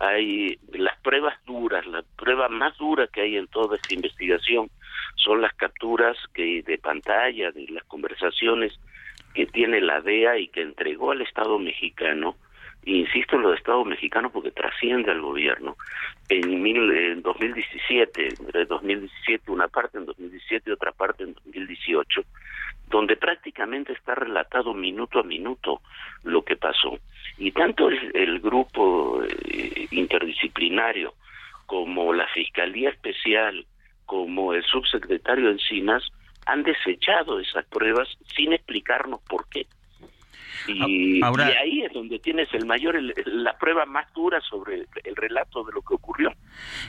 [0.02, 4.70] Hay las pruebas duras, la prueba más dura que hay en toda esta investigación
[5.16, 8.74] son las capturas que de pantalla de las conversaciones
[9.34, 12.36] que tiene la DEA y que entregó al Estado mexicano
[12.86, 15.76] insisto en lo de Estado mexicano porque trasciende al gobierno,
[16.30, 22.22] en, mil, en 2017, en 2017 una parte, en 2017 y otra parte en 2018,
[22.90, 25.82] donde prácticamente está relatado minuto a minuto
[26.24, 26.98] lo que pasó.
[27.38, 31.14] Y tanto el, grupo eh, interdisciplinario
[31.66, 33.66] como la Fiscalía Especial,
[34.06, 36.04] como el subsecretario Encinas,
[36.46, 39.68] han desechado esas pruebas sin explicarnos por qué.
[40.68, 45.74] Y, ahí es donde tienes el mayor, la prueba más dura sobre el, relato de
[45.74, 46.32] lo que ocurrió.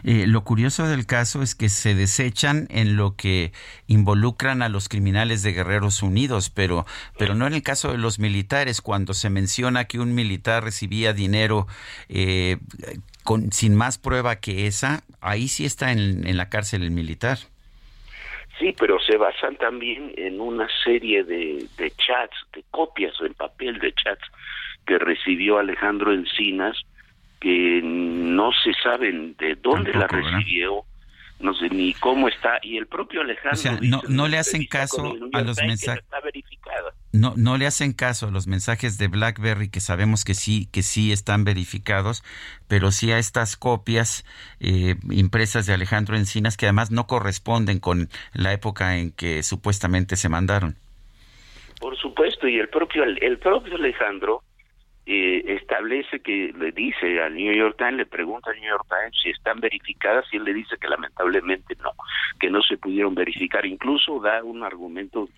[0.05, 3.53] Eh, lo curioso del caso es que se desechan en lo que
[3.87, 6.87] involucran a los criminales de Guerreros Unidos, pero,
[7.19, 11.13] pero no en el caso de los militares, cuando se menciona que un militar recibía
[11.13, 11.67] dinero
[12.09, 12.59] eh,
[13.25, 17.39] con, sin más prueba que esa, ahí sí está en, en la cárcel el militar.
[18.59, 23.79] Sí, pero se basan también en una serie de, de chats, de copias en papel
[23.79, 24.25] de chats
[24.87, 26.77] que recibió Alejandro Encinas,
[27.41, 30.85] que no se saben de dónde la recibió,
[31.39, 33.79] no sé ni cómo está, y el propio Alejandro...
[33.83, 36.05] no, no le hacen caso a los mensajes...
[37.13, 40.83] No, no le hacen caso a los mensajes de BlackBerry que sabemos que sí, que
[40.83, 42.23] sí están verificados,
[42.69, 44.27] pero sí a estas copias
[44.61, 50.17] eh, impresas de Alejandro Encinas que además no corresponden con la época en que supuestamente
[50.17, 50.77] se mandaron.
[51.81, 54.43] Por supuesto, y el propio, el propio Alejandro
[55.09, 59.15] eh, establece que le dice al New York Times, le pregunta al New York Times
[59.23, 61.93] si están verificadas y él le dice que lamentablemente no,
[62.41, 63.65] que no se pudieron verificar.
[63.65, 65.29] Incluso da un argumento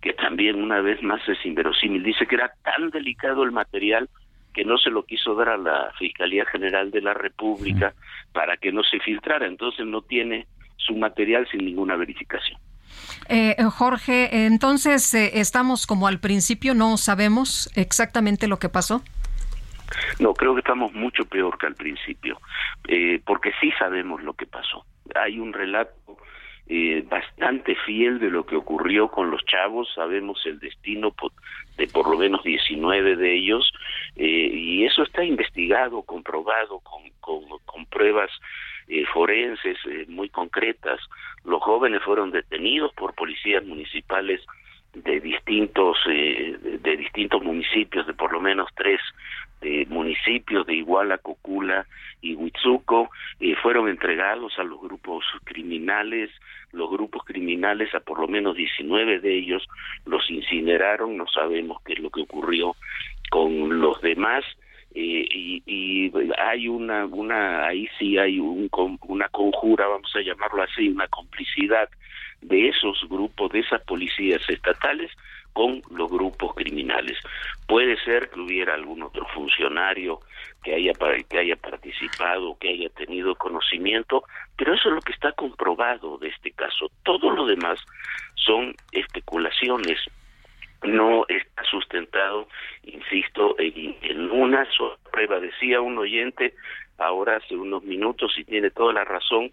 [0.00, 2.02] que también una vez más es inverosímil.
[2.02, 4.08] Dice que era tan delicado el material
[4.52, 7.94] que no se lo quiso dar a la Fiscalía General de la República
[8.32, 9.46] para que no se filtrara.
[9.46, 12.58] Entonces no tiene su material sin ninguna verificación.
[13.28, 19.02] Eh, Jorge, entonces eh, estamos como al principio, no sabemos exactamente lo que pasó.
[20.18, 22.40] No, creo que estamos mucho peor que al principio,
[22.86, 24.84] eh, porque sí sabemos lo que pasó.
[25.14, 25.94] Hay un relato
[26.66, 31.14] eh, bastante fiel de lo que ocurrió con los chavos, sabemos el destino
[31.78, 33.72] de por lo menos 19 de ellos,
[34.16, 37.08] y eso está investigado, comprobado con,
[37.86, 38.30] pruebas
[38.88, 40.98] eh, forenses eh, muy concretas.
[41.44, 44.40] Los jóvenes fueron detenidos por policías municipales
[44.94, 49.00] de distintos eh, de distintos municipios, de por lo menos tres
[49.88, 51.84] municipios de Iguala, Cocula
[52.20, 53.10] y Huitzuco,
[53.60, 56.30] fueron entregados a los grupos criminales,
[56.70, 59.66] los grupos criminales a por lo menos 19 de ellos
[60.06, 62.76] los incineraron, no sabemos qué es lo que ocurrió
[63.30, 64.44] con los demás,
[65.00, 68.68] eh, y, hay una, una, ahí sí hay un,
[69.06, 71.88] una conjura, vamos a llamarlo así, una complicidad
[72.40, 75.12] de esos grupos, de esas policías estatales
[75.52, 77.16] con los grupos criminales.
[77.68, 80.18] Puede ser que hubiera algún otro funcionario
[80.64, 80.92] que haya
[81.28, 84.24] que haya participado, que haya tenido conocimiento,
[84.56, 86.90] pero eso es lo que está comprobado de este caso.
[87.04, 87.78] Todo lo demás
[88.34, 90.00] son especulaciones.
[90.82, 92.48] No está sustentado,
[92.84, 95.40] insisto, en, una sola prueba.
[95.40, 96.54] Decía un oyente
[96.98, 99.50] ahora hace unos minutos y tiene toda la razón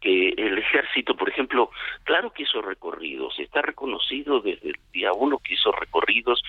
[0.00, 1.70] que el ejército, por ejemplo,
[2.04, 6.42] claro que hizo recorridos, está reconocido desde el día uno que hizo recorridos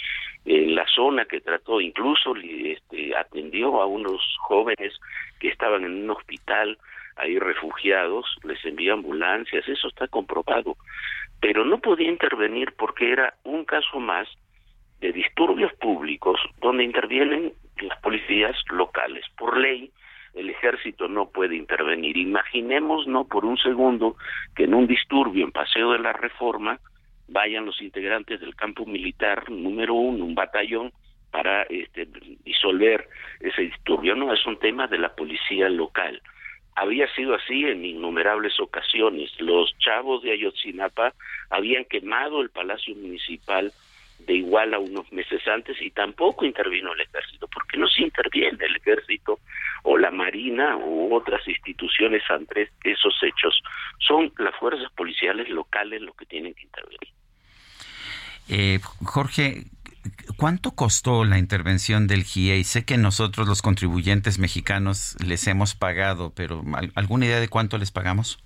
[0.46, 4.94] en la zona que trató, incluso este, atendió a unos jóvenes
[5.40, 6.78] que estaban en un hospital
[7.20, 10.78] ahí refugiados, les envió ambulancias, eso está comprobado,
[11.42, 14.28] pero no podía intervenir porque era un caso más
[15.00, 19.26] de disturbios públicos donde intervienen las policías locales.
[19.38, 19.92] Por ley,
[20.34, 22.18] el ejército no puede intervenir.
[22.18, 24.16] Imaginemos, no por un segundo,
[24.56, 26.80] que en un disturbio en Paseo de la Reforma
[27.28, 30.92] vayan los integrantes del campo militar número uno, un batallón,
[31.32, 32.08] para este,
[32.44, 33.08] disolver
[33.40, 34.16] ese disturbio.
[34.16, 36.22] No, es un tema de la policía local.
[36.82, 39.30] Había sido así en innumerables ocasiones.
[39.40, 41.14] Los chavos de Ayotzinapa
[41.50, 43.74] habían quemado el Palacio Municipal
[44.20, 48.66] de igual a unos meses antes y tampoco intervino el ejército, porque no se interviene
[48.66, 49.40] el ejército
[49.84, 53.62] o la marina u otras instituciones ante esos hechos.
[53.98, 57.10] Son las fuerzas policiales locales los que tienen que intervenir.
[58.48, 59.66] Eh, Jorge,
[60.38, 62.64] ¿cuánto costó la intervención del GIEI?
[62.64, 66.64] Sé que nosotros los contribuyentes mexicanos les hemos pagado, pero
[66.96, 68.44] ¿alguna idea de cuánto les pagamos?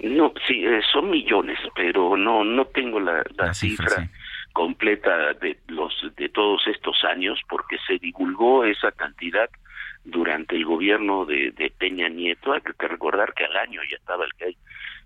[0.00, 3.22] No, sí, eh, son millones, pero no no tengo la,
[3.54, 4.08] cifra
[4.52, 9.48] completa de los de todos estos años porque se divulgó esa cantidad
[10.04, 14.34] durante el gobierno de, Peña Nieto hay que recordar que al año ya estaba el
[14.34, 14.56] que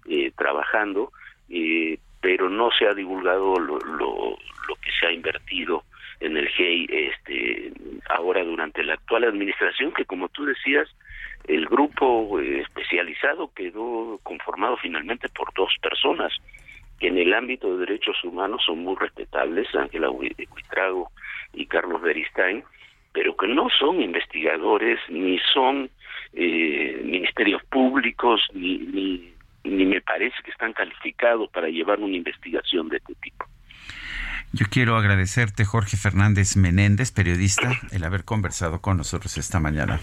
[0.09, 1.13] eh, trabajando
[1.49, 4.39] eh, pero no se ha divulgado lo, lo,
[4.69, 5.85] lo que se ha invertido
[6.21, 7.73] en el GEI este
[8.09, 10.89] ahora durante la actual administración que como tú decías
[11.47, 16.33] el grupo eh, especializado quedó conformado finalmente por dos personas
[16.99, 21.11] que en el ámbito de derechos humanos son muy respetables, Ángela Huitrago
[21.55, 22.65] y Carlos Beristain,
[23.13, 25.91] pero que no son investigadores, ni son
[26.33, 29.33] eh, ministerios públicos, ni, ni,
[29.65, 33.47] ni me parece que están calificados para llevar una investigación de este tipo.
[34.53, 40.01] Yo quiero agradecerte, Jorge Fernández Menéndez, periodista, el haber conversado con nosotros esta mañana.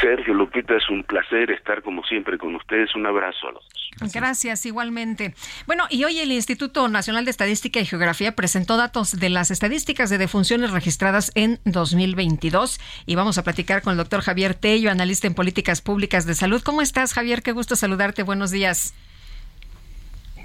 [0.00, 2.94] Sergio Lupita, es un placer estar como siempre con ustedes.
[2.94, 4.12] Un abrazo a los dos.
[4.14, 4.64] Gracias.
[4.64, 5.34] igualmente.
[5.66, 10.08] Bueno, y hoy el Instituto Nacional de Estadística y Geografía presentó datos de las estadísticas
[10.08, 15.26] de defunciones registradas en 2022 y vamos a platicar con el doctor Javier Tello, analista
[15.26, 16.62] en políticas públicas de salud.
[16.62, 17.42] ¿Cómo estás, Javier?
[17.42, 18.22] Qué gusto saludarte.
[18.22, 18.94] Buenos días.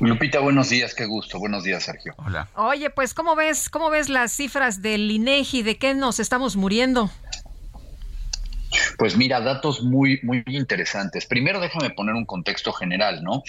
[0.02, 1.38] Lupita, buenos días, qué gusto.
[1.40, 2.16] Buenos días, Sergio.
[2.18, 2.48] Hola.
[2.56, 5.62] Oye, pues ¿cómo ves, cómo ves las cifras del INEGI?
[5.62, 7.12] ¿De qué nos estamos muriendo?
[8.98, 11.26] Pues mira, datos muy, muy interesantes.
[11.26, 13.44] Primero déjame poner un contexto general, ¿no?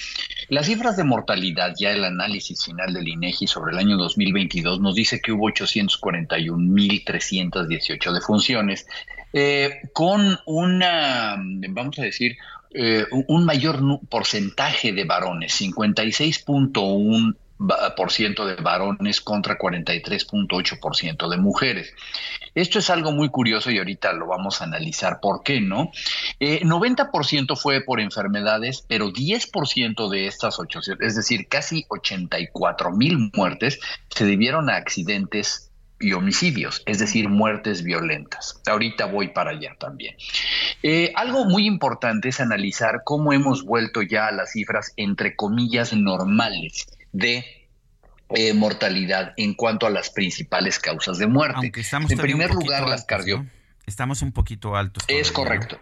[0.48, 4.94] Las cifras de mortalidad, ya el análisis final del INEGI sobre el año 2022 nos
[4.94, 8.86] dice que hubo 841.318 defunciones,
[9.32, 11.36] eh, con una,
[11.70, 12.36] vamos a decir,
[12.74, 21.94] eh, un mayor porcentaje de varones, 56.1 por ciento de varones contra 43.8% de mujeres.
[22.54, 25.90] Esto es algo muy curioso y ahorita lo vamos a analizar por qué, ¿no?
[26.40, 33.30] Eh, 90% fue por enfermedades, pero 10% de estas 8, es decir, casi 84 mil
[33.34, 33.78] muertes,
[34.10, 38.60] se debieron a accidentes y homicidios, es decir, muertes violentas.
[38.66, 40.16] Ahorita voy para allá también.
[40.82, 45.92] Eh, algo muy importante es analizar cómo hemos vuelto ya a las cifras entre comillas
[45.92, 47.44] normales de
[48.30, 51.56] eh, mortalidad en cuanto a las principales causas de muerte.
[51.58, 53.46] Aunque estamos en primer lugar, las cardio.
[53.86, 55.04] Estamos un poquito altos.
[55.08, 55.80] es correcto.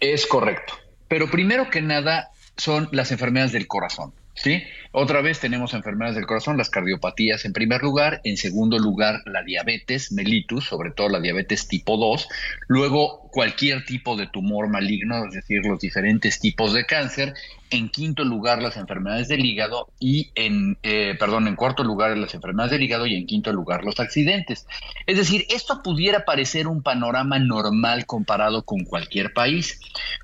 [0.00, 0.74] Es correcto.
[1.08, 4.14] Pero primero que nada son las enfermedades del corazón.
[4.34, 4.62] ¿Sí?
[4.94, 9.42] Otra vez tenemos enfermedades del corazón, las cardiopatías en primer lugar, en segundo lugar la
[9.42, 12.28] diabetes mellitus, sobre todo la diabetes tipo 2,
[12.68, 17.32] luego cualquier tipo de tumor maligno, es decir, los diferentes tipos de cáncer,
[17.70, 22.34] en quinto lugar las enfermedades del hígado y en, eh, perdón, en cuarto lugar las
[22.34, 24.66] enfermedades del hígado y en quinto lugar los accidentes.
[25.06, 29.80] Es decir, esto pudiera parecer un panorama normal comparado con cualquier país,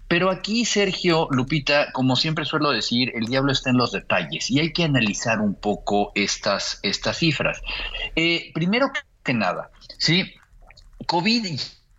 [0.08, 4.72] pero aquí, Sergio, Lupita, como siempre suelo decir, el diablo está en los detalles hay
[4.72, 7.60] que analizar un poco estas, estas cifras.
[8.16, 8.90] Eh, primero
[9.22, 10.34] que nada, sí,
[11.06, 11.46] COVID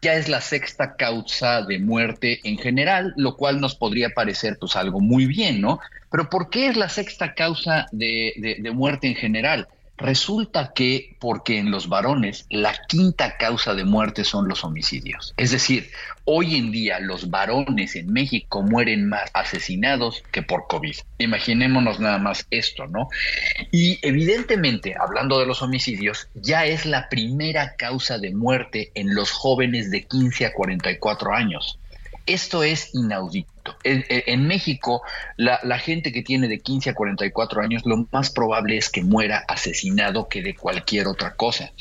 [0.01, 4.75] ya es la sexta causa de muerte en general, lo cual nos podría parecer pues
[4.75, 5.79] algo muy bien, ¿no?
[6.09, 9.67] Pero ¿por qué es la sexta causa de, de muerte en general?
[9.99, 15.33] Resulta que porque en los varones la quinta causa de muerte son los homicidios.
[15.37, 15.91] Es decir,
[16.23, 20.95] hoy en día los varones en México mueren más asesinados que por COVID.
[21.17, 23.09] Imaginémonos nada más esto, ¿no?
[23.71, 29.31] Y evidentemente, hablando de los homicidios, ya es la primera causa de muerte en los
[29.31, 31.77] jóvenes de 15 a 44 años.
[32.25, 33.58] Esto es inaudito.
[33.83, 35.01] En, México,
[35.37, 39.43] la, gente que tiene de 15 a 44 años, lo más probable es que muera
[39.47, 41.71] asesinado que de cualquier otra cosa.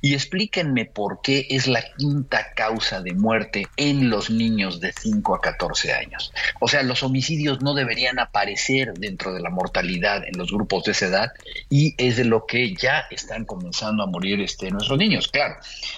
[0.00, 5.34] Y explíquenme por qué es la quinta causa de muerte en los niños de 5
[5.34, 6.32] a 14 años.
[6.60, 10.92] O sea, los homicidios no deberían aparecer dentro de la mortalidad en los grupos de
[10.92, 11.32] esa edad
[11.68, 15.28] y es de lo que ya están comenzando a morir este, nuestros niños.
[15.28, 15.56] Claro,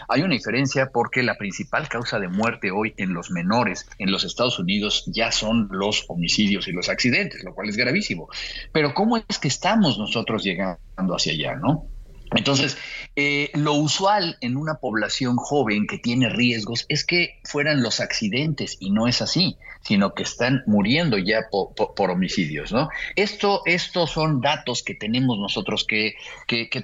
[0.09, 4.25] hay una diferencia porque la principal causa de muerte hoy en los menores en los
[4.25, 8.29] Estados Unidos ya son los homicidios y los accidentes, lo cual es gravísimo.
[8.73, 11.87] Pero ¿cómo es que estamos nosotros llegando hacia allá, no?
[12.35, 12.77] Entonces,
[13.15, 18.77] eh, lo usual en una población joven que tiene riesgos es que fueran los accidentes
[18.81, 19.57] y no es así,
[19.87, 22.89] sino que están muriendo ya por, homicidios, ¿no?
[23.15, 26.17] Esto, estos son datos que tenemos nosotros que,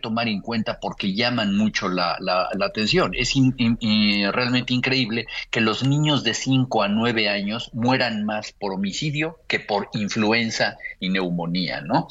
[0.01, 3.13] tomar en cuenta porque llaman mucho la, la, atención.
[3.17, 3.35] Es
[4.33, 9.59] realmente increíble que los niños de 5 a 9 años mueran más por homicidio que
[9.59, 12.07] por influenza y neumonía, ¿no?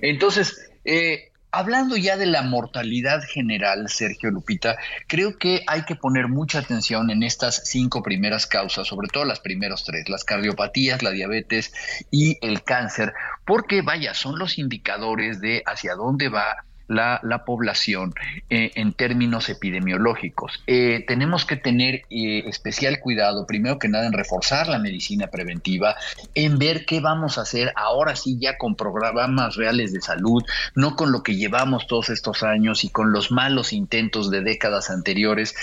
[0.00, 4.76] Entonces, eh, Hablando ya de la mortalidad general, Sergio Lupita,
[5.08, 9.40] creo que hay que poner mucha atención en estas cinco primeras causas, sobre todo las
[9.40, 11.72] primeras tres, las cardiopatías, la diabetes
[12.10, 13.12] y el cáncer,
[13.44, 18.14] porque vaya, son los indicadores de hacia dónde va la, la población
[18.50, 20.62] eh, en términos epidemiológicos.
[20.66, 25.94] Eh, tenemos que tener eh, especial cuidado, primero que nada, en reforzar la medicina preventiva,
[26.34, 30.42] en ver qué vamos a hacer ahora sí ya con programas reales de salud,
[30.74, 34.90] no con lo que llevamos todos estos años y con los malos intentos de décadas
[34.90, 35.54] anteriores.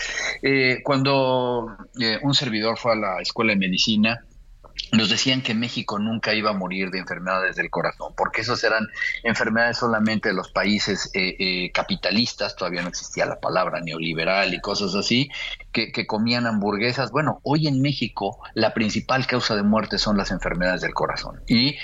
[0.84, 1.78] cuando
[2.22, 4.24] un servidor fue a la escuela de medicina,
[4.92, 8.88] nos decían que México nunca iba a morir de enfermedades del corazón, porque esas eran
[9.24, 14.62] enfermedades solamente de los países eh, eh, capitalistas, todavía no existía la palabra neoliberal y
[14.62, 15.30] cosas así,
[15.86, 17.12] que, comían hamburguesas.
[17.12, 21.76] Bueno, hoy en México la principal causa de muerte son las enfermedades del corazón y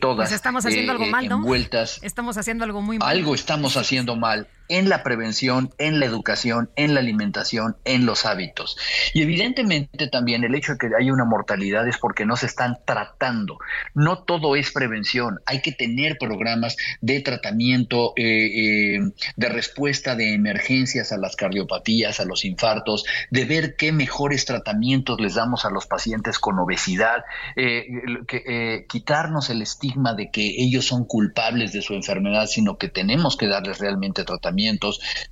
[0.00, 1.36] todas pues estamos haciendo algo mal, ¿no?
[1.36, 1.98] envueltas.
[2.02, 3.08] Estamos haciendo algo muy mal.
[3.08, 8.24] Algo estamos haciendo mal en la prevención, en la educación, en la alimentación, en los
[8.24, 8.76] hábitos.
[9.12, 12.78] Y evidentemente también el hecho de que haya una mortalidad es porque no se están
[12.86, 13.58] tratando.
[13.94, 15.40] No todo es prevención.
[15.46, 22.20] Hay que tener programas de tratamiento, eh, eh, de respuesta de emergencias a las cardiopatías,
[22.20, 23.04] a los infartos,
[23.34, 27.24] de ver qué mejores tratamientos les damos a los pacientes con obesidad,
[27.56, 27.86] eh,
[28.28, 33.36] que, quitarnos el estigma de que ellos son culpables de su enfermedad, sino que tenemos
[33.36, 34.44] que darles realmente tratamiento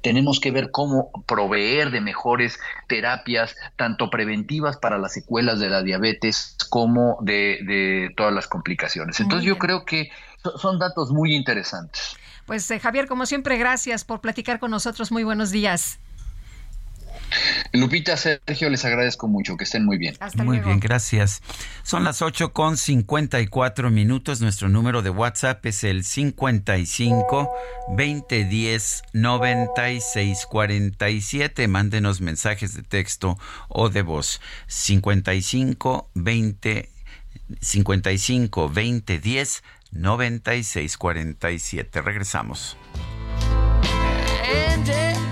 [0.00, 2.58] tenemos que ver cómo proveer de mejores
[2.88, 9.20] terapias, tanto preventivas para las secuelas de la diabetes como de, todas las complicaciones.
[9.20, 10.10] Entonces yo creo que
[10.56, 12.16] son datos muy interesantes.
[12.46, 15.12] Pues eh, Javier, como siempre, gracias por platicar con nosotros.
[15.12, 16.00] Muy buenos días.
[17.72, 20.16] Lupita, Sergio, les agradezco mucho, que estén muy bien.
[20.36, 21.42] muy bien, gracias.
[21.82, 24.40] Son las 8 con 54 minutos.
[24.40, 27.50] Nuestro número de WhatsApp es el 55
[27.96, 31.68] 2010 9647.
[31.68, 33.38] Mándenos mensajes de texto
[33.68, 34.40] o de voz.
[34.66, 36.90] 55 20
[37.60, 42.00] 55 2010 9647.
[42.00, 42.76] Regresamos.
[44.52, 45.31] Remember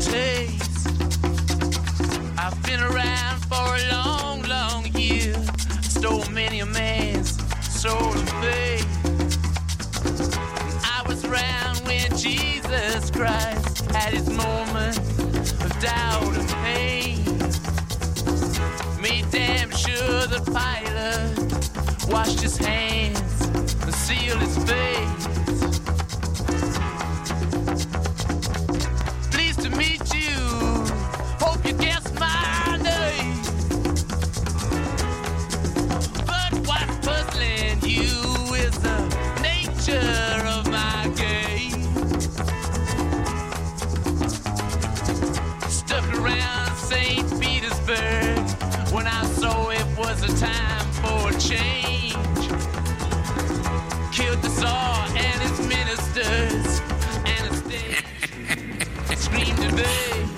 [0.00, 0.88] Taste.
[2.38, 5.34] I've been around for a long, long year.
[5.82, 7.36] Stole many a man's
[7.68, 8.86] soul of faith.
[10.84, 17.24] I was around when Jesus Christ had his moment of doubt and pain.
[19.00, 23.42] Made damn sure the pilot washed his hands
[23.82, 25.19] and sealed his face.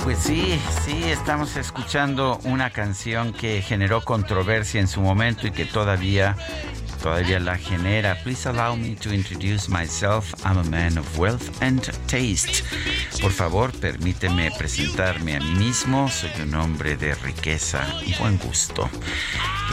[0.03, 5.65] Pues sí, sí, estamos escuchando una canción que generó controversia en su momento y que
[5.65, 6.37] todavía
[7.03, 8.17] todavía la genera.
[8.23, 10.33] Please allow me to introduce myself.
[10.45, 12.65] I'm a man of wealth and taste.
[13.21, 16.09] Por favor, permíteme presentarme a mí mismo.
[16.09, 18.89] Soy un hombre de riqueza y buen gusto.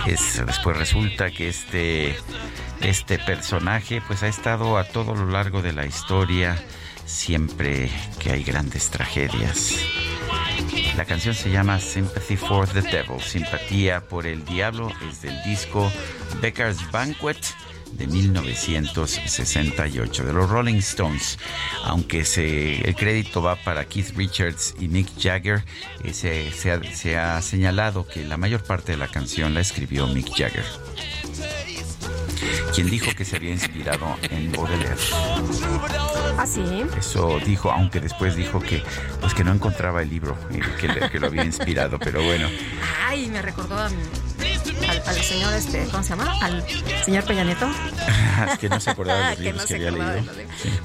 [0.07, 2.17] Es, después resulta que este,
[2.81, 6.57] este personaje pues ha estado a todo lo largo de la historia
[7.09, 9.75] siempre que hay grandes tragedias.
[10.95, 15.91] La canción se llama Sympathy for the Devil, simpatía por el diablo, es del disco
[16.41, 17.37] Becker's Banquet
[17.93, 21.39] de 1968 de los Rolling Stones.
[21.83, 25.63] Aunque se, el crédito va para Keith Richards y Mick Jagger,
[26.13, 30.65] se ha señalado que la mayor parte de la canción la escribió Mick Jagger
[32.73, 34.95] quien dijo que se había inspirado en Baudelaire.
[36.37, 36.85] ¿Ah, sí?
[36.97, 38.83] Eso dijo, aunque después dijo que
[39.19, 40.37] pues que no encontraba el libro
[40.79, 42.47] que, que lo había inspirado, pero bueno.
[43.07, 43.89] Ay, me recordó a
[44.87, 46.33] al, señor, este, ¿cómo se llama?
[46.41, 46.63] Al
[47.03, 47.69] señor Peña Nieto.
[48.59, 50.33] que no se acordaba de los libros que, había leído.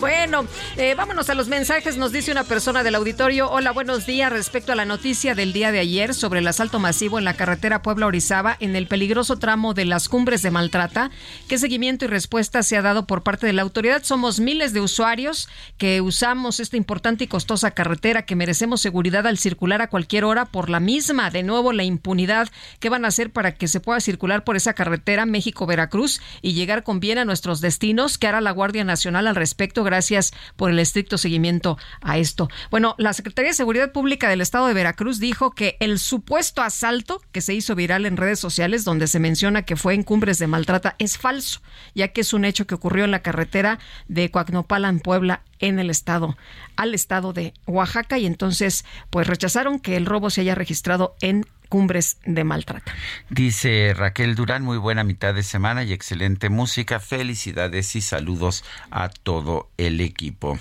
[0.00, 0.46] Bueno,
[0.76, 1.96] eh, vámonos a los mensajes.
[1.96, 3.50] Nos dice una persona del auditorio.
[3.50, 4.32] Hola, buenos días.
[4.32, 7.82] Respecto a la noticia del día de ayer sobre el asalto masivo en la carretera
[7.82, 11.10] Puebla-Orizaba en el peligroso tramo de las cumbres de Maltrata,
[11.48, 14.02] ¿qué seguimiento y respuesta se ha dado por parte de la autoridad?
[14.04, 15.48] Somos miles de usuarios
[15.78, 20.46] que usamos esta importante y costosa carretera que merecemos seguridad al circular a cualquier hora
[20.46, 21.30] por la misma.
[21.30, 22.48] De nuevo, la impunidad.
[22.80, 26.84] ¿Qué van a hacer para que se pueda circular por esa carretera México-Veracruz y llegar
[26.84, 28.18] con bien a nuestros destinos.
[28.18, 29.82] ¿Qué hará la Guardia Nacional al respecto?
[29.82, 32.48] Gracias por el estricto seguimiento a esto.
[32.70, 37.20] Bueno, la Secretaría de Seguridad Pública del Estado de Veracruz dijo que el supuesto asalto
[37.32, 40.46] que se hizo viral en redes sociales, donde se menciona que fue en cumbres de
[40.46, 41.60] maltrata, es falso,
[41.96, 45.78] ya que es un hecho que ocurrió en la carretera de Coacnopala en Puebla en
[45.78, 46.36] el estado,
[46.76, 51.46] al estado de Oaxaca y entonces pues rechazaron que el robo se haya registrado en
[51.68, 52.92] cumbres de maltrata.
[53.30, 57.00] Dice Raquel Durán, muy buena mitad de semana y excelente música.
[57.00, 60.58] Felicidades y saludos a todo el equipo.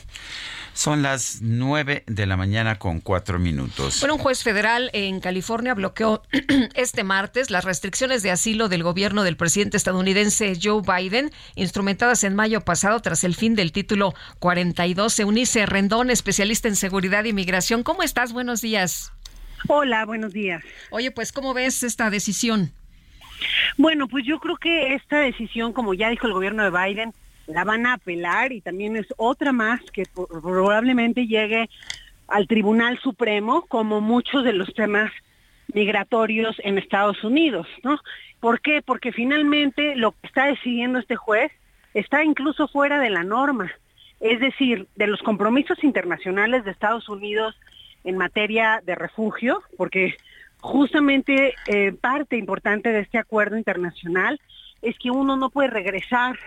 [0.73, 3.99] Son las nueve de la mañana con cuatro minutos.
[3.99, 6.23] Bueno, un juez federal en California bloqueó
[6.73, 12.35] este martes las restricciones de asilo del gobierno del presidente estadounidense Joe Biden, instrumentadas en
[12.35, 15.19] mayo pasado tras el fin del título 42.
[15.19, 17.83] Eunice Rendón, especialista en seguridad y migración.
[17.83, 18.33] ¿Cómo estás?
[18.33, 19.12] Buenos días.
[19.67, 20.63] Hola, buenos días.
[20.91, 22.71] Oye, pues, ¿cómo ves esta decisión?
[23.77, 27.13] Bueno, pues yo creo que esta decisión, como ya dijo el gobierno de Biden,
[27.47, 31.69] la van a apelar y también es otra más que probablemente llegue
[32.27, 35.11] al Tribunal Supremo como muchos de los temas
[35.73, 37.99] migratorios en Estados Unidos, ¿no?
[38.39, 38.81] ¿Por qué?
[38.81, 41.51] Porque finalmente lo que está decidiendo este juez
[41.93, 43.71] está incluso fuera de la norma,
[44.19, 47.55] es decir, de los compromisos internacionales de Estados Unidos
[48.03, 50.15] en materia de refugio, porque
[50.59, 54.39] justamente eh, parte importante de este acuerdo internacional
[54.81, 56.37] es que uno no puede regresar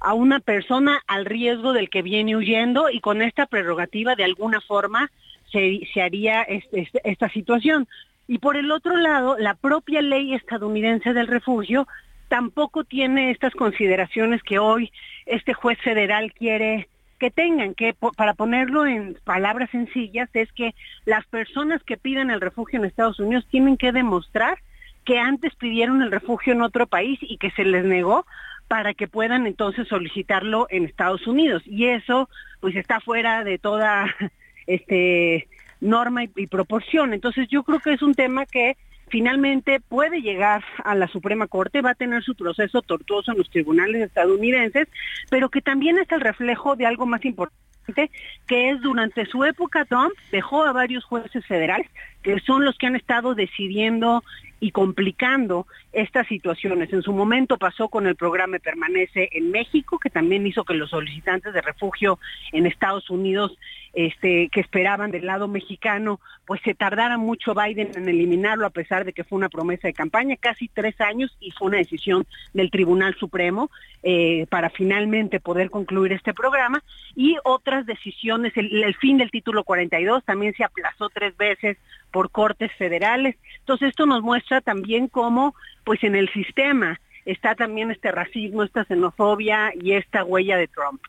[0.00, 4.60] a una persona al riesgo del que viene huyendo y con esta prerrogativa de alguna
[4.60, 5.10] forma
[5.50, 7.88] se, haría esta situación.
[8.26, 11.88] Y por el otro lado, la propia ley estadounidense del refugio
[12.28, 14.92] tampoco tiene estas consideraciones que hoy
[15.26, 16.88] este juez federal quiere
[17.18, 20.74] que tengan, que para ponerlo en palabras sencillas, es que
[21.04, 24.58] las personas que piden el refugio en Estados Unidos tienen que demostrar
[25.04, 28.26] que antes pidieron el refugio en otro país y que se les negó
[28.68, 31.62] para que puedan entonces solicitarlo en Estados Unidos.
[31.66, 32.28] Y eso
[32.60, 34.14] pues está fuera de toda
[34.66, 35.48] este
[35.80, 37.14] norma y, proporción.
[37.14, 38.76] Entonces yo creo que es un tema que
[39.10, 43.50] finalmente puede llegar a la Suprema Corte, va a tener su proceso tortuoso en los
[43.50, 44.88] tribunales estadounidenses,
[45.30, 48.10] pero que también es el reflejo de algo más importante,
[48.46, 51.88] que es durante su época Trump dejó a varios jueces federales,
[52.22, 54.22] que son los que han estado decidiendo
[54.60, 56.92] y complicando estas situaciones.
[56.92, 60.90] En su momento pasó con el programa Permanece en México, que también hizo que los
[60.90, 62.18] solicitantes de refugio
[62.52, 63.56] en Estados Unidos
[63.94, 69.04] este, que esperaban del lado mexicano, pues se tardara mucho Biden en eliminarlo a pesar
[69.04, 72.70] de que fue una promesa de campaña, casi tres años y fue una decisión del
[72.70, 73.70] Tribunal Supremo
[74.02, 76.82] eh, para finalmente poder concluir este programa
[77.14, 81.76] y otras decisiones, el, el fin del título 42 también se aplazó tres veces
[82.10, 83.36] por cortes federales.
[83.58, 85.54] Entonces esto nos muestra también cómo
[85.84, 91.02] pues en el sistema está también este racismo, esta xenofobia y esta huella de Trump.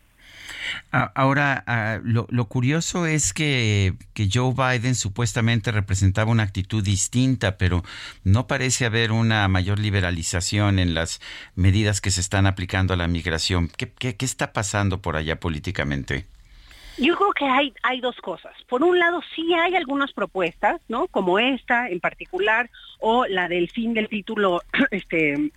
[0.91, 7.84] Ahora, ah, lo, curioso es que, que, Joe Biden supuestamente representaba una actitud distinta, pero
[8.23, 11.21] no parece haber una mayor liberalización en las
[11.55, 13.69] medidas que se están aplicando a la migración.
[13.69, 16.26] ¿Qué, qué, qué está pasando por allá políticamente?
[16.99, 18.53] Yo creo que hay, hay dos cosas.
[18.67, 21.07] Por un lado, sí hay algunas propuestas, ¿no?
[21.07, 22.69] Como esta en particular,
[22.99, 24.61] o la del fin del título
[24.91, 25.51] este,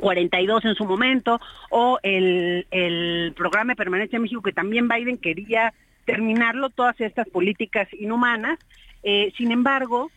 [0.00, 1.40] 42 en su momento,
[1.70, 5.72] o el, el programa de permanencia en México, que también Biden quería
[6.04, 8.58] terminarlo, todas estas políticas inhumanas.
[9.02, 10.10] Eh, sin embargo,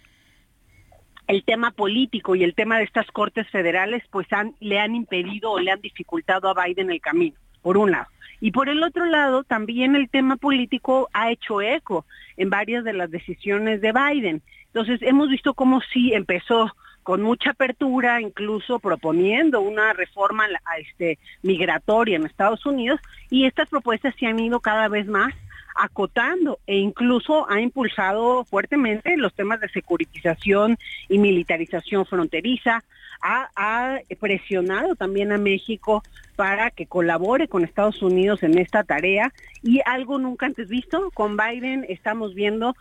[1.28, 5.52] el tema político y el tema de estas cortes federales, pues han, le han impedido
[5.52, 8.08] o le han dificultado a Biden el camino, por un lado.
[8.42, 12.06] Y por el otro lado, también el tema político ha hecho eco
[12.38, 14.42] en varias de las decisiones de Biden.
[14.68, 16.74] Entonces, hemos visto cómo sí empezó
[17.04, 20.46] con mucha apertura, incluso proponiendo una reforma
[20.78, 23.00] este, migratoria en Estados Unidos,
[23.30, 25.34] y estas propuestas se han ido cada vez más
[25.76, 30.78] acotando e incluso ha impulsado fuertemente los temas de securitización
[31.08, 32.84] y militarización fronteriza,
[33.22, 36.04] ha, presionado también a México
[36.40, 41.36] para que colabore con Estados Unidos en esta tarea y algo nunca antes visto, con
[41.36, 42.78] Biden estamos viendo,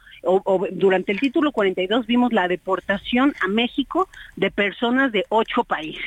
[0.71, 6.05] durante el título 42 vimos la deportación a México de personas de ocho países.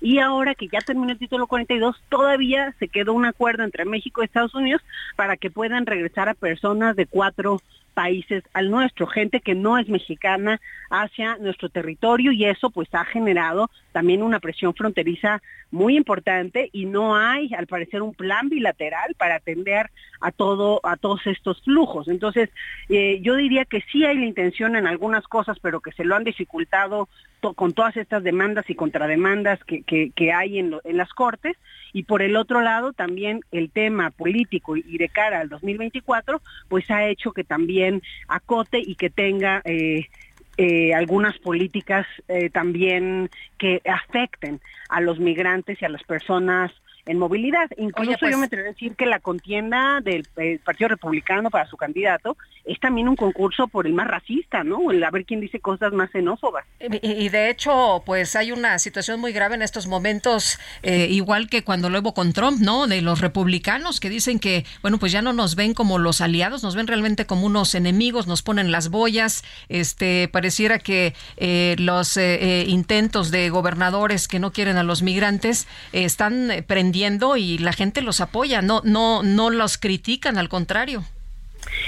[0.00, 4.22] Y ahora que ya terminó el título 42, todavía se quedó un acuerdo entre México
[4.22, 4.80] y Estados Unidos
[5.14, 7.60] para que puedan regresar a personas de cuatro
[7.94, 10.60] países al nuestro, gente que no es mexicana
[10.90, 15.40] hacia nuestro territorio y eso pues ha generado también una presión fronteriza
[15.70, 19.90] muy importante y no hay al parecer un plan bilateral para atender
[20.20, 22.08] a todo a todos estos flujos.
[22.08, 22.50] Entonces,
[22.88, 26.16] eh, yo diría que sí hay la intención en algunas cosas, pero que se lo
[26.16, 27.08] han dificultado
[27.52, 31.56] con todas estas demandas y contrademandas que, que, hay en, en las cortes.
[31.92, 36.90] Y por el otro lado también el tema político y de cara al 2024 pues
[36.90, 40.08] ha hecho que también acote y que tenga eh,
[40.56, 46.72] eh, algunas políticas eh, también que afecten a los migrantes y a las personas
[47.06, 47.70] en movilidad.
[47.76, 51.66] Incluso yo pues me atrevo a decir que la contienda del eh, Partido Republicano para
[51.66, 54.90] su candidato es también un concurso por el más racista, ¿no?
[54.90, 56.64] El a ver quién dice cosas más xenófobas.
[56.80, 61.62] Y, de hecho, pues hay una situación muy grave en estos momentos, eh, igual que
[61.62, 62.86] cuando lo hubo con Trump, ¿no?
[62.86, 66.62] De los republicanos que dicen que, bueno, pues ya no nos ven como los aliados,
[66.62, 72.16] nos ven realmente como unos enemigos, nos ponen las boyas, este, pareciera que eh, los
[72.16, 76.50] intentos de gobernadores que no quieren a los migrantes están
[76.94, 81.04] y la gente los apoya, no, no, no los critican, al contrario.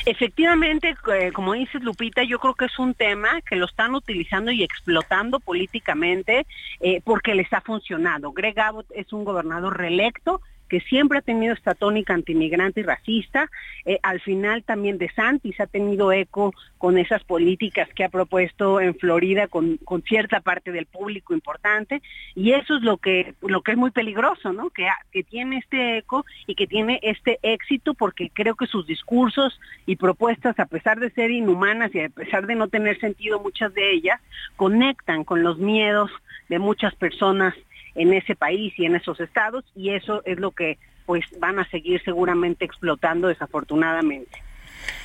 [0.04, 4.50] Efectivamente, eh, como dices Lupita, yo creo que es un tema que lo están utilizando
[4.50, 6.46] y explotando políticamente
[6.80, 8.32] eh, porque les ha funcionado.
[8.32, 13.50] Greg Abbott es un gobernador reelecto que siempre ha tenido esta tónica antimigrante y racista.
[13.84, 18.80] Eh, al final también de Santis ha tenido eco con esas políticas que ha propuesto
[18.80, 22.02] en Florida con, con, cierta parte del público importante
[22.34, 24.70] y eso es lo que lo que es muy peligroso, ¿no?
[24.70, 29.58] Que, que tiene este eco y que tiene este éxito porque creo que sus discursos
[29.86, 33.72] y propuestas, a pesar de ser inhumanas y a pesar de no tener sentido muchas
[33.74, 34.20] de ellas,
[34.56, 36.10] conectan con los miedos
[36.48, 37.54] de muchas personas
[37.96, 41.68] en ese país y en esos estados y eso es lo que pues van a
[41.70, 44.42] seguir seguramente explotando desafortunadamente.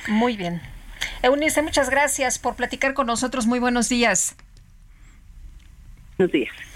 [0.08, 0.60] Muy bien.
[1.22, 3.46] Eunice, muchas gracias por platicar con nosotros.
[3.46, 4.36] Muy buenos días.
[6.18, 6.71] Buenos días.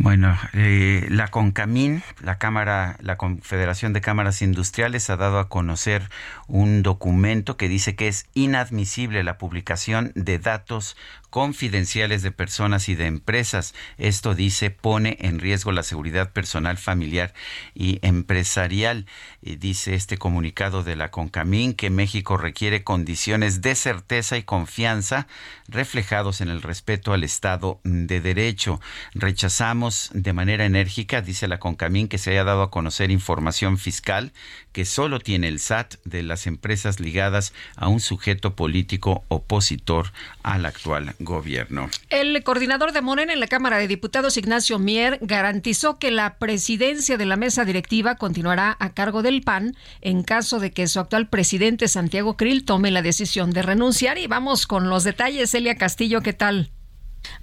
[0.00, 6.08] Bueno, eh, la CONCAMIN, la Cámara, la Confederación de Cámaras Industriales, ha dado a conocer
[6.46, 10.96] un documento que dice que es inadmisible la publicación de datos
[11.30, 13.74] confidenciales de personas y de empresas.
[13.98, 17.34] Esto dice pone en riesgo la seguridad personal, familiar
[17.74, 19.04] y empresarial.
[19.40, 25.28] Y dice este comunicado de la CONCAMIN que México requiere condiciones de certeza y confianza
[25.68, 28.80] reflejados en el respeto al Estado de Derecho.
[29.14, 34.32] Rechazamos de manera enérgica, dice la CONCAMIN, que se haya dado a conocer información fiscal
[34.72, 40.12] que solo tiene el SAT de las empresas ligadas a un sujeto político opositor
[40.42, 41.90] al actual gobierno.
[42.10, 47.16] El coordinador de Morena en la Cámara de Diputados, Ignacio Mier, garantizó que la presidencia
[47.16, 51.28] de la mesa directiva continuará a cargo del PAN en caso de que su actual
[51.28, 54.18] presidente, Santiago Krill, tome la decisión de renunciar.
[54.18, 55.50] Y vamos con los detalles.
[55.50, 56.70] Celia Castillo, ¿qué tal?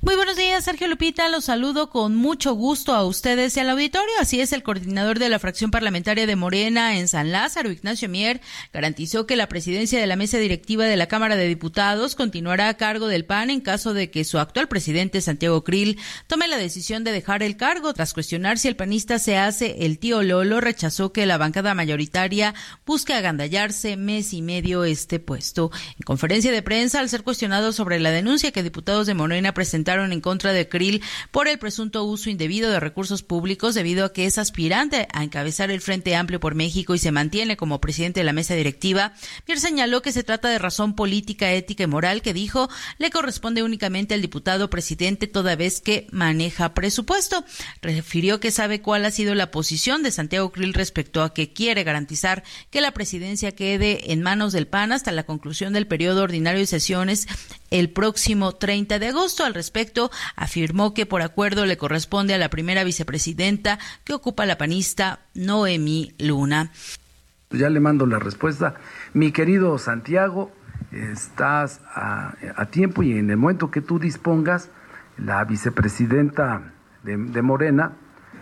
[0.02, 1.30] Muy buenos días, Sergio Lupita.
[1.30, 4.14] Los saludo con mucho gusto a ustedes y al auditorio.
[4.20, 8.42] Así es, el coordinador de la fracción parlamentaria de Morena en San Lázaro, Ignacio Mier,
[8.74, 12.78] garantizó que la presidencia de la mesa directiva de la Cámara de Diputados continuará a
[12.78, 17.04] cargo del PAN en caso de que su actual presidente, Santiago Krill, tome la decisión
[17.04, 17.94] de dejar el cargo.
[17.94, 22.54] Tras cuestionar si el panista se hace el tío Lolo, rechazó que la bancada mayoritaria
[22.86, 25.72] busque agandallarse mes y medio este puesto.
[25.98, 29.75] En conferencia de prensa, al ser cuestionado sobre la denuncia que diputados de Morena presentaron
[29.76, 34.26] en contra de Krill por el presunto uso indebido de recursos públicos debido a que
[34.26, 38.24] es aspirante a encabezar el Frente Amplio por México y se mantiene como presidente de
[38.24, 39.14] la mesa directiva.
[39.46, 43.64] Pierre señaló que se trata de razón política, ética y moral que dijo le corresponde
[43.64, 47.44] únicamente al diputado presidente toda vez que maneja presupuesto.
[47.82, 51.84] Refirió que sabe cuál ha sido la posición de Santiago Krill respecto a que quiere
[51.84, 56.62] garantizar que la presidencia quede en manos del PAN hasta la conclusión del periodo ordinario
[56.62, 57.28] de sesiones
[57.80, 59.44] el próximo 30 de agosto.
[59.44, 64.58] Al respecto, afirmó que por acuerdo le corresponde a la primera vicepresidenta que ocupa la
[64.58, 66.72] panista Noemí Luna.
[67.52, 68.76] Ya le mando la respuesta.
[69.14, 70.52] Mi querido Santiago,
[70.92, 74.70] estás a, tiempo y en el momento que tú dispongas,
[75.18, 76.74] la vicepresidenta
[77.04, 77.94] de, Morena,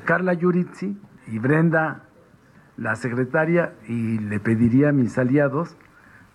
[0.06, 0.98] Carla Yuritzi
[1.28, 2.04] y Brenda,
[2.78, 5.76] la secretaria, y le pediría a mis aliados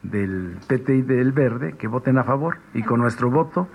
[0.03, 3.69] del PT y del Verde que voten a favor y con nuestro voto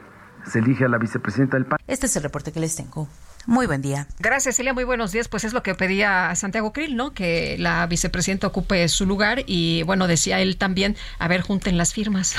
[0.45, 1.79] se elige a la vicepresidenta del PAN.
[1.87, 3.07] Este es el reporte que les tengo.
[3.45, 4.07] Muy buen día.
[4.19, 4.73] Gracias, Celia.
[4.73, 5.27] Muy buenos días.
[5.27, 7.13] Pues es lo que pedía Santiago Krill, ¿no?
[7.13, 11.93] Que la vicepresidenta ocupe su lugar y, bueno, decía él también, a ver, junten las
[11.93, 12.35] firmas.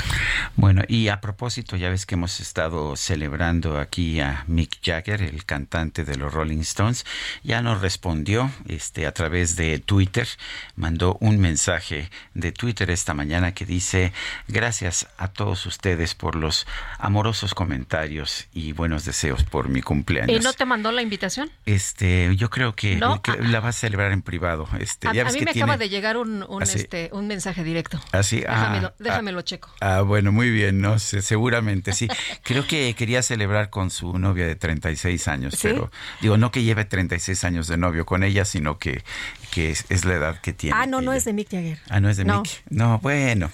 [0.55, 5.45] Bueno, y a propósito, ya ves que hemos estado celebrando aquí a Mick Jagger, el
[5.45, 7.05] cantante de los Rolling Stones,
[7.43, 10.27] ya nos respondió este, a través de Twitter,
[10.75, 14.11] mandó un mensaje de Twitter esta mañana que dice,
[14.47, 16.65] gracias a todos ustedes por los
[16.97, 20.41] amorosos comentarios y buenos deseos por mi cumpleaños.
[20.41, 21.51] ¿Y no te mandó la invitación?
[21.65, 24.67] Este, yo creo que, la va a celebrar en privado.
[24.79, 27.99] Este, a, mí me acaba de llegar un, un, este, un mensaje directo.
[28.11, 29.69] Así, déjamelo, ah, déjamelo checo.
[29.81, 32.07] Ah, bueno, muy bien, no sé, seguramente sí.
[32.43, 35.91] creo que quería celebrar con su novia de 36 años, pero
[36.21, 39.03] digo, no que lleve 36 años de novio con ella, sino que,
[39.45, 40.75] que es, la edad que tiene.
[40.77, 41.79] Ah, no, no es de Mick Jagger.
[41.89, 42.63] Ah, no es de Mick.
[42.69, 43.49] No, bueno.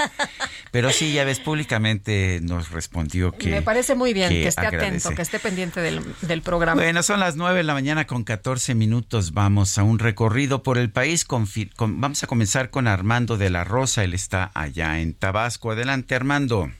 [0.72, 3.50] Pero sí, ya ves, públicamente nos respondió que...
[3.50, 6.82] Me parece muy bien que, esté atento, que esté pendiente del, del programa.
[6.82, 9.34] Bueno, son las 9 de la mañana con 14 minutos.
[9.34, 11.26] Vamos a un recorrido por el país.
[11.26, 11.48] Con,
[11.78, 14.04] vamos a comenzar con Armando de la Rosa.
[14.04, 15.72] Él está allá en Tabasco.
[15.72, 16.72] Adelante, Armando.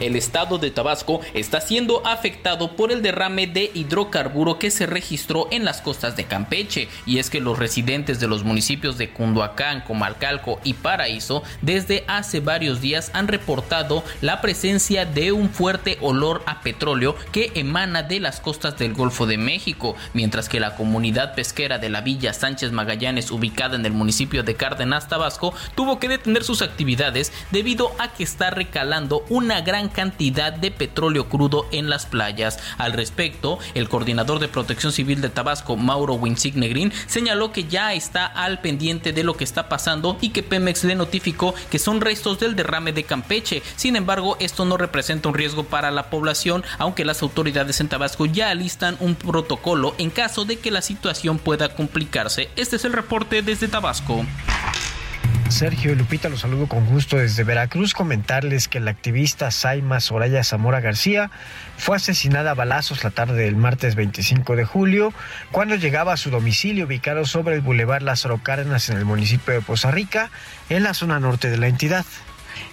[0.00, 5.48] El estado de Tabasco está siendo afectado por el derrame de hidrocarburo que se registró
[5.50, 6.88] en las costas de Campeche.
[7.06, 12.40] Y es que los residentes de los municipios de Cunduacán, Comalcalco y Paraíso desde hace
[12.40, 18.20] varios días han reportado la presencia de un fuerte olor a petróleo que emana de
[18.20, 22.72] las costas del Golfo de México, mientras que la comunidad pesquera de la Villa Sánchez
[22.72, 28.12] Magallanes, ubicada en el municipio de Cárdenas, Tabasco, tuvo que detener sus actividades debido a
[28.12, 32.58] que está recalando una gran cantidad de petróleo crudo en las playas.
[32.78, 38.26] Al respecto, el coordinador de Protección Civil de Tabasco, Mauro Winsignegrin, señaló que ya está
[38.26, 42.38] al pendiente de lo que está pasando y que Pemex le notificó que son restos
[42.38, 43.62] del derrame de Campeche.
[43.76, 48.26] Sin embargo, esto no representa un riesgo para la población, aunque las autoridades en Tabasco
[48.26, 52.50] ya alistan un protocolo en caso de que la situación pueda complicarse.
[52.56, 54.24] Este es el reporte desde Tabasco.
[55.50, 57.94] Sergio y Lupita, los saludo con gusto desde Veracruz.
[57.94, 61.30] Comentarles que la activista Saima Soraya Zamora García
[61.76, 65.12] fue asesinada a balazos la tarde del martes 25 de julio
[65.50, 69.62] cuando llegaba a su domicilio ubicado sobre el Boulevard Lázaro Cárdenas en el municipio de
[69.62, 70.30] Poza Rica,
[70.68, 72.04] en la zona norte de la entidad.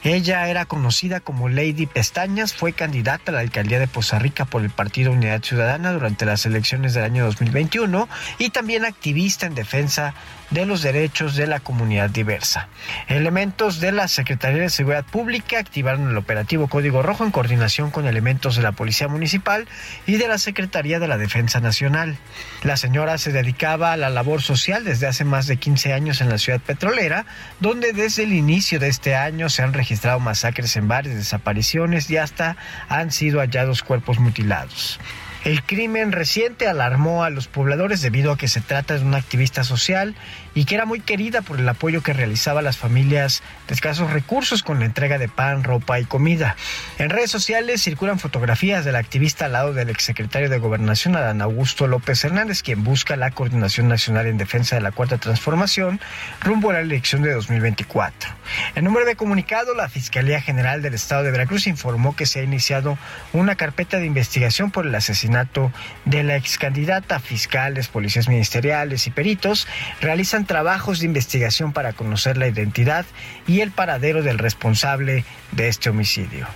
[0.03, 4.61] Ella era conocida como Lady Pestañas, fue candidata a la alcaldía de Poza Rica por
[4.61, 8.07] el Partido Unidad Ciudadana durante las elecciones del año 2021
[8.37, 10.13] y también activista en defensa
[10.49, 12.69] de los derechos de la comunidad diversa.
[13.07, 18.07] Elementos de la Secretaría de Seguridad Pública activaron el operativo Código Rojo en coordinación con
[18.07, 19.67] elementos de la Policía Municipal
[20.05, 22.17] y de la Secretaría de la Defensa Nacional.
[22.63, 26.29] La señora se dedicaba a la labor social desde hace más de 15 años en
[26.29, 27.25] la ciudad petrolera,
[27.59, 32.17] donde desde el inicio de este año se han registrado masacres en varias desapariciones y
[32.17, 32.57] hasta
[32.87, 34.99] han sido hallados cuerpos mutilados.
[35.45, 39.63] El crimen reciente alarmó a los pobladores debido a que se trata de una activista
[39.63, 40.15] social
[40.55, 44.11] y que era muy querida por el apoyo que realizaba a las familias de escasos
[44.11, 46.55] recursos con la entrega de pan, ropa y comida.
[46.97, 51.87] En redes sociales circulan fotografías del activista al lado del exsecretario de Gobernación, Adán Augusto
[51.87, 55.99] López Hernández, quien busca la Coordinación Nacional en Defensa de la Cuarta Transformación
[56.39, 58.29] rumbo a la elección de 2024.
[58.75, 62.43] En número de comunicado, la Fiscalía General del Estado de Veracruz informó que se ha
[62.43, 62.97] iniciado
[63.33, 65.71] una carpeta de investigación por el asesinato
[66.05, 67.19] de la excandidata.
[67.19, 69.67] Fiscales, policías ministeriales y peritos
[69.99, 73.05] realizan trabajos de investigación para conocer la identidad
[73.47, 76.47] y el paradero del responsable de este homicidio.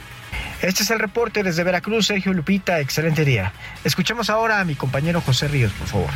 [0.61, 3.53] Este es el reporte desde Veracruz, Sergio Lupita, excelente día.
[3.83, 6.09] Escuchemos ahora a mi compañero José Ríos, por favor.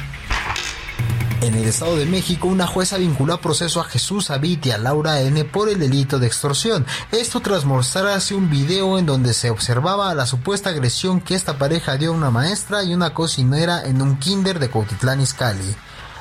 [1.43, 4.77] En el Estado de México, una jueza vinculó a proceso a Jesús Abit y a
[4.77, 6.85] Laura N por el delito de extorsión.
[7.11, 11.97] Esto tras mostrarse un video en donde se observaba la supuesta agresión que esta pareja
[11.97, 15.75] dio a una maestra y una cocinera en un kinder de Cuautitlán Izcalli.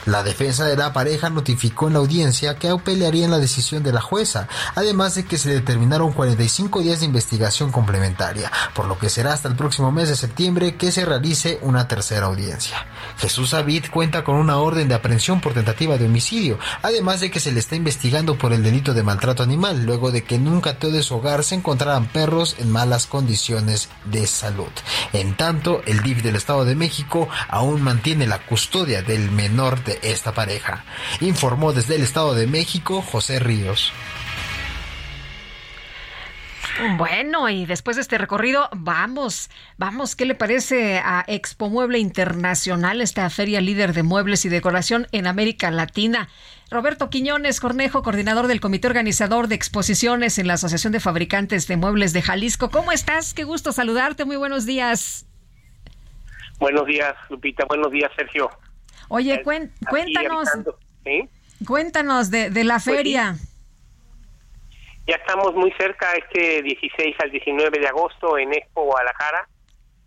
[0.04, 3.92] La defensa de la pareja notificó en la audiencia que pelearía en la decisión de
[3.92, 9.08] la jueza, además de que se determinaron 45 días de investigación complementaria, por lo que
[9.08, 12.86] será hasta el próximo mes de septiembre que se realice una tercera audiencia.
[13.18, 17.38] Jesús Abid cuenta con una orden de aprehensión por tentativa de homicidio, además de que
[17.38, 20.62] se le está investigando por el delito de maltrato animal, luego de que en un
[20.62, 24.70] de su hogar se encontraran perros en malas condiciones de salud.
[25.12, 29.91] En tanto, el DIF del Estado de México aún mantiene la custodia del menor de
[30.02, 30.84] esta pareja,
[31.20, 33.92] informó desde el Estado de México José Ríos.
[36.96, 43.00] Bueno, y después de este recorrido, vamos, vamos, ¿qué le parece a Expo Mueble Internacional,
[43.00, 46.28] esta feria líder de muebles y decoración en América Latina?
[46.70, 51.76] Roberto Quiñones Cornejo, coordinador del comité organizador de exposiciones en la Asociación de Fabricantes de
[51.76, 52.70] Muebles de Jalisco.
[52.70, 53.34] ¿Cómo estás?
[53.34, 54.24] Qué gusto saludarte.
[54.24, 55.26] Muy buenos días.
[56.58, 57.66] Buenos días, Lupita.
[57.66, 58.48] Buenos días, Sergio.
[59.08, 60.48] Oye, cuéntanos.
[61.66, 63.36] Cuéntanos de, de la pues feria.
[65.06, 69.48] Ya estamos muy cerca, este 16 al 19 de agosto en Expo Guadalajara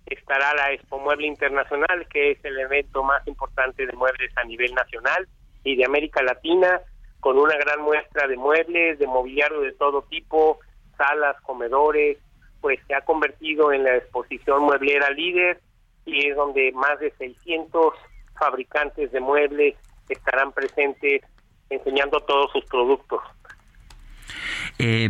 [0.06, 4.74] estará la Expo Mueble Internacional, que es el evento más importante de muebles a nivel
[4.74, 5.28] nacional
[5.64, 6.82] y de América Latina,
[7.20, 10.60] con una gran muestra de muebles, de mobiliario de todo tipo,
[10.98, 12.18] salas, comedores,
[12.62, 15.60] pues se ha convertido en la exposición mueblera líder
[16.06, 17.94] y es donde más de 600
[18.38, 19.76] fabricantes de muebles
[20.10, 21.22] estarán presentes
[21.70, 23.22] enseñando todos sus productos.
[24.78, 25.10] Eh,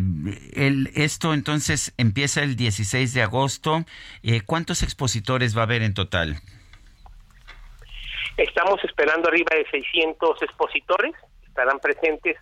[0.53, 3.83] el, esto entonces empieza el 16 de agosto.
[4.23, 6.35] Eh, ¿Cuántos expositores va a haber en total?
[8.37, 11.13] Estamos esperando arriba de 600 expositores,
[11.47, 12.37] estarán presentes.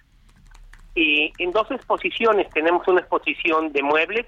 [0.96, 4.26] Y en dos exposiciones tenemos una exposición de muebles,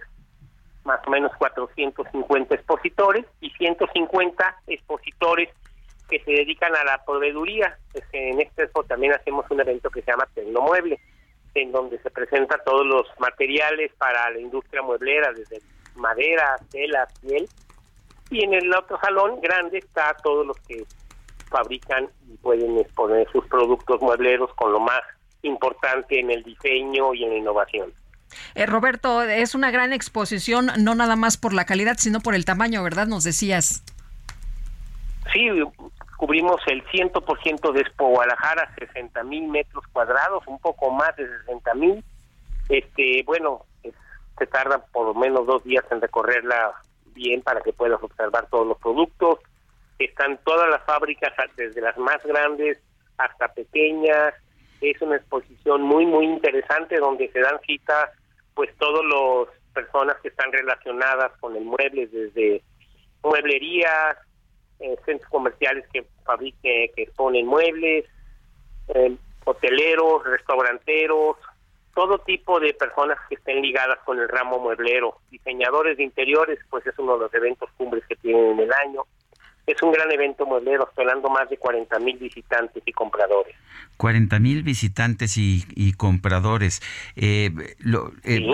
[0.83, 5.49] más o menos 450 expositores, y 150 expositores
[6.09, 7.77] que se dedican a la proveeduría.
[8.11, 10.99] En este expo también hacemos un evento que se llama Tecnomueble,
[11.55, 15.61] en donde se presenta todos los materiales para la industria mueblera, desde
[15.95, 17.47] madera, tela, piel.
[18.29, 20.83] Y en el otro salón grande está todos los que
[21.49, 25.01] fabrican y pueden exponer sus productos muebleros con lo más
[25.43, 27.93] importante en el diseño y en la innovación.
[28.55, 32.45] Eh, Roberto, es una gran exposición, no nada más por la calidad, sino por el
[32.45, 33.07] tamaño, ¿verdad?
[33.07, 33.83] Nos decías.
[35.31, 35.49] Sí,
[36.17, 41.73] cubrimos el 100% de Expo Guadalajara, 60 mil metros cuadrados, un poco más de 60
[41.75, 42.03] mil.
[42.69, 43.65] Este, bueno,
[44.37, 46.73] se tardan por lo menos dos días en recorrerla
[47.13, 49.39] bien para que puedas observar todos los productos.
[49.99, 52.79] Están todas las fábricas, desde las más grandes
[53.17, 54.33] hasta pequeñas.
[54.81, 58.11] Es una exposición muy, muy interesante donde se dan cita
[58.53, 62.61] pues todas las personas que están relacionadas con el mueble, desde
[63.23, 64.17] mueblerías,
[64.85, 68.05] eh, centros comerciales que fabriquen, que exponen muebles,
[68.89, 71.37] eh, hoteleros, restauranteros,
[71.95, 76.85] todo tipo de personas que estén ligadas con el ramo mueblero, diseñadores de interiores, pues
[76.85, 79.03] es uno de los eventos cumbres que tienen en el año.
[79.65, 83.55] Es un gran evento mueblero, esperando más de 40 mil visitantes y compradores.
[83.97, 86.81] 40 mil visitantes y, compradores.
[87.15, 87.49] Eh,
[87.79, 88.45] lo, eh,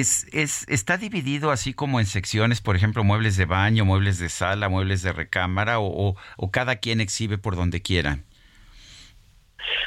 [0.00, 4.28] es, es, ¿Está dividido así como en secciones, por ejemplo, muebles de baño, muebles de
[4.28, 8.18] sala, muebles de recámara, o, o cada quien exhibe por donde quiera?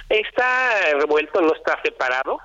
[0.10, 0.70] Está
[1.00, 2.40] revuelto, no está separado.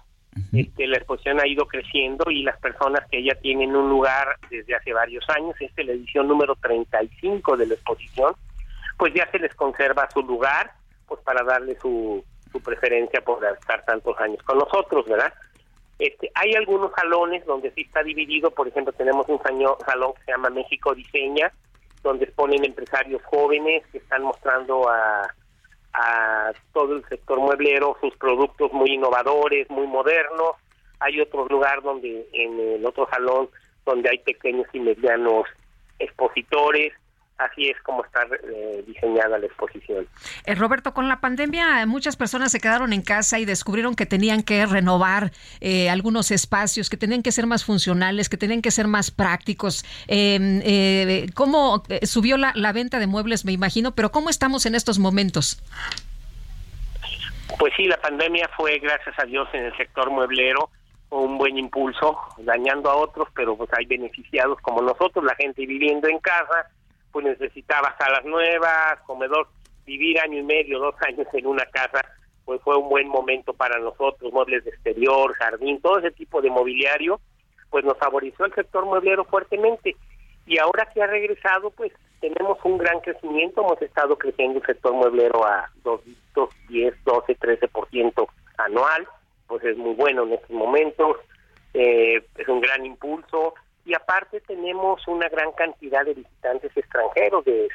[0.53, 4.77] Este, la exposición ha ido creciendo y las personas que ya tienen un lugar desde
[4.77, 8.35] hace varios años, esta es la edición número 35 de la exposición,
[8.97, 10.73] pues ya se les conserva su lugar,
[11.07, 15.33] pues para darle su, su preferencia por estar tantos años con nosotros, ¿verdad?
[16.01, 20.33] Este, hay algunos salones donde sí está dividido, por ejemplo, tenemos un salón que se
[20.33, 21.53] llama México Diseña,
[22.03, 28.93] donde exponen empresarios jóvenes que están mostrando a todo el sector mueblero, sus productos muy
[28.95, 30.53] innovadores, muy modernos.
[31.01, 33.51] Hay otro lugar donde, en el otro salón,
[33.85, 35.47] donde hay pequeños y medianos
[35.99, 36.95] expositores.
[37.41, 40.07] Así es como está eh, diseñada la exposición.
[40.45, 44.43] Eh, Roberto, con la pandemia muchas personas se quedaron en casa y descubrieron que tenían
[44.43, 45.31] que renovar
[45.63, 49.87] eh, algunos espacios, que tenían que ser más funcionales, que tenían que ser más prácticos.
[50.07, 50.61] Em,
[51.33, 55.63] ¿Cómo subió la, la venta de muebles, me imagino, pero cómo estamos en estos momentos?
[57.59, 60.69] Pues sí, la pandemia fue, gracias a Dios, en el sector mueblero
[61.11, 66.09] un buen impulso, dañando a otros, pero pues hay beneficiados como nosotros, la gente viviendo
[66.09, 66.71] en casa,
[67.13, 69.49] pues necesitaba salas nuevas, comedor,
[69.85, 72.01] vivir año y medio, dos años en una casa,
[72.45, 76.51] pues fue un buen momento para nosotros, muebles de exterior, jardín, todo ese tipo de
[76.51, 77.21] mobiliario,
[77.71, 79.97] pues nos favoreció el sector mueblero fuertemente.
[80.47, 84.93] Y ahora que ha regresado, pues tenemos un gran crecimiento, hemos estado creciendo el sector
[84.93, 86.01] mueblero a 2,
[86.69, 88.27] 10, 12, 13%
[88.59, 89.07] anual,
[89.47, 91.17] pues es muy bueno en estos momentos,
[91.75, 93.55] eh, es un gran impulso,
[93.85, 97.69] y aparte tenemos una gran cantidad de visitantes extranjeros de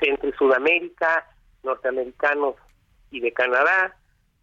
[0.00, 1.26] Centro y Sudamérica,
[1.62, 2.54] norteamericanos
[3.10, 3.96] y de Canadá.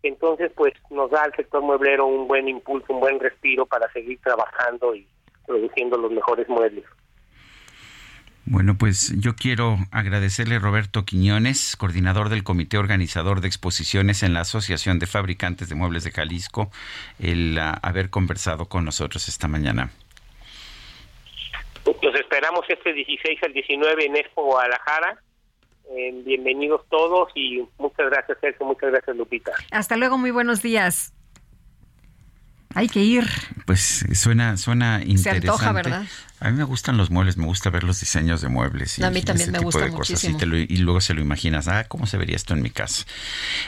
[0.04, 4.20] Entonces, pues nos da al sector mueblero un buen impulso, un buen respiro para seguir
[4.22, 5.08] trabajando y
[5.46, 6.86] produciendo los mejores muebles.
[8.48, 14.36] Bueno, pues yo quiero agradecerle a Roberto Quiñones, coordinador del Comité Organizador de Exposiciones en
[14.36, 16.70] la Asociación de Fabricantes de Muebles de Jalisco,
[17.18, 19.90] el ah, haber conversado con nosotros esta mañana.
[21.86, 25.20] Los esperamos este 16 al 19 en Expo Guadalajara.
[25.92, 28.66] Eh, bienvenidos todos y muchas gracias, Sergio.
[28.66, 29.52] Muchas gracias, Lupita.
[29.72, 31.14] Hasta luego, muy buenos días.
[32.74, 33.26] Hay que ir.
[33.66, 35.42] Pues suena, suena interesante.
[35.42, 36.06] Se antoja, ¿verdad?
[36.42, 39.00] A mí me gustan los muebles, me gusta ver los diseños de muebles.
[39.00, 40.38] Y, a mí también me gusta muchísimo.
[40.44, 43.06] Y, luego se lo imaginas, ah, ¿cómo se vería esto en mi casa?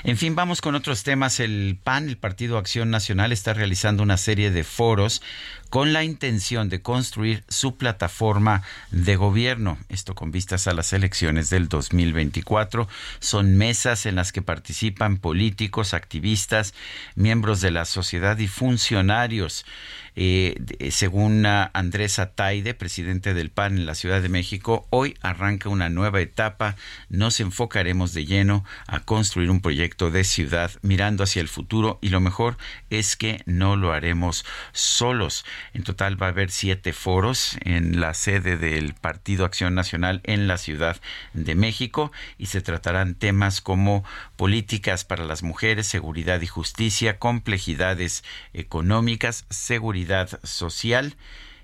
[0.04, 1.40] En fin, vamos con otros temas.
[1.40, 5.22] El PAN, el Partido Acción Nacional, está realizando una serie de foros
[5.70, 9.78] con la intención de construir su plataforma de gobierno.
[9.90, 12.88] Esto con vistas a las elecciones del 2024.
[13.20, 16.74] Son mesas en las que participan políticos, activistas,
[17.16, 19.66] miembros de la sociedad y funcionarios.
[20.20, 25.90] Eh, según Andrés Ataide, presidente del PAN en la Ciudad de México, hoy arranca una
[25.90, 26.76] nueva etapa.
[27.08, 32.10] Nos enfocaremos de lleno a construir un proyecto de ciudad mirando hacia el futuro y
[32.10, 32.58] lo mejor
[32.90, 35.46] es que no lo haremos solos.
[35.76, 40.48] En total va a haber siete foros en la sede del Partido Acción Nacional en
[40.48, 41.00] la Ciudad
[41.36, 44.04] de México y se tratarán temas como
[44.38, 48.24] políticas para las mujeres, seguridad y justicia, complejidades
[48.54, 51.18] económicas, seguridad social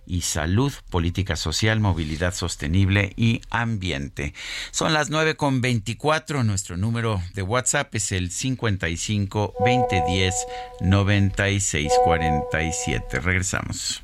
[0.06, 4.34] y salud, política social, movilidad sostenible y ambiente.
[4.72, 6.44] Son las 9 con 24.
[6.44, 10.36] Nuestro número de WhatsApp es el 55 2010
[10.82, 13.20] 96 47.
[13.22, 14.04] Regresamos.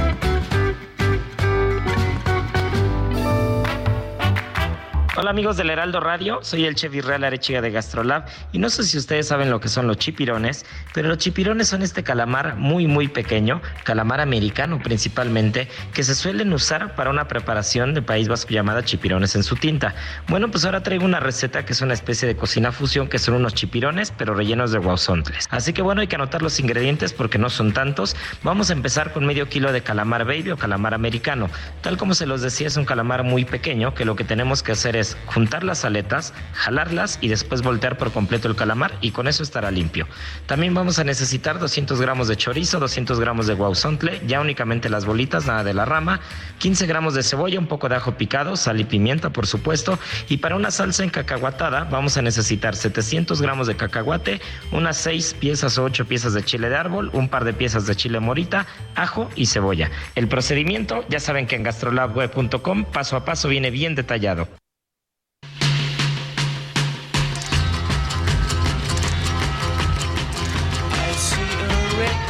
[5.21, 8.81] Hola amigos del Heraldo Radio, soy el chef Israel Arechiga de Gastrolab y no sé
[8.81, 10.65] si ustedes saben lo que son los chipirones,
[10.95, 16.51] pero los chipirones son este calamar muy muy pequeño, calamar americano principalmente, que se suelen
[16.51, 19.93] usar para una preparación de País Vasco llamada chipirones en su tinta.
[20.27, 23.35] Bueno, pues ahora traigo una receta que es una especie de cocina fusión que son
[23.35, 25.47] unos chipirones pero rellenos de guauzontles.
[25.51, 28.15] Así que bueno, hay que anotar los ingredientes porque no son tantos.
[28.41, 31.47] Vamos a empezar con medio kilo de calamar baby o calamar americano.
[31.81, 34.71] Tal como se los decía, es un calamar muy pequeño que lo que tenemos que
[34.71, 39.27] hacer es juntar las aletas, jalarlas y después voltear por completo el calamar y con
[39.27, 40.07] eso estará limpio.
[40.45, 45.05] También vamos a necesitar 200 gramos de chorizo, 200 gramos de guauzontle, ya únicamente las
[45.05, 46.19] bolitas, nada de la rama,
[46.59, 49.97] 15 gramos de cebolla, un poco de ajo picado, sal y pimienta por supuesto
[50.29, 55.77] y para una salsa encacahuatada vamos a necesitar 700 gramos de cacahuate, unas 6 piezas
[55.77, 58.65] o 8 piezas de chile de árbol, un par de piezas de chile morita,
[58.95, 59.89] ajo y cebolla.
[60.15, 64.60] El procedimiento ya saben que en gastrolabweb.com paso a paso viene bien detallado.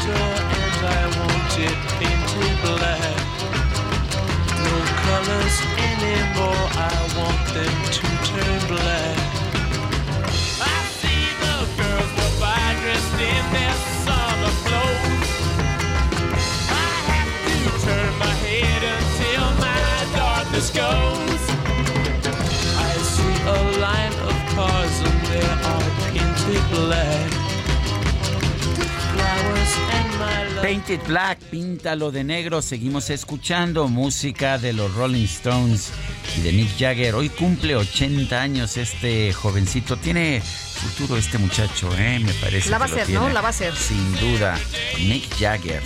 [0.08, 3.18] water and I want it painted black.
[4.66, 5.58] No colors
[5.90, 8.11] anymore, I want them to
[31.50, 32.62] píntalo de negro.
[32.62, 35.92] Seguimos escuchando música de los Rolling Stones
[36.38, 37.16] y de Mick Jagger.
[37.16, 39.98] Hoy cumple 80 años este jovencito.
[39.98, 42.20] Tiene futuro este muchacho, ¿eh?
[42.20, 42.70] Me parece.
[42.70, 43.28] La va a ser, ¿no?
[43.30, 43.76] La va a ser.
[43.76, 44.58] Sin duda.
[44.98, 45.82] Mick Jagger.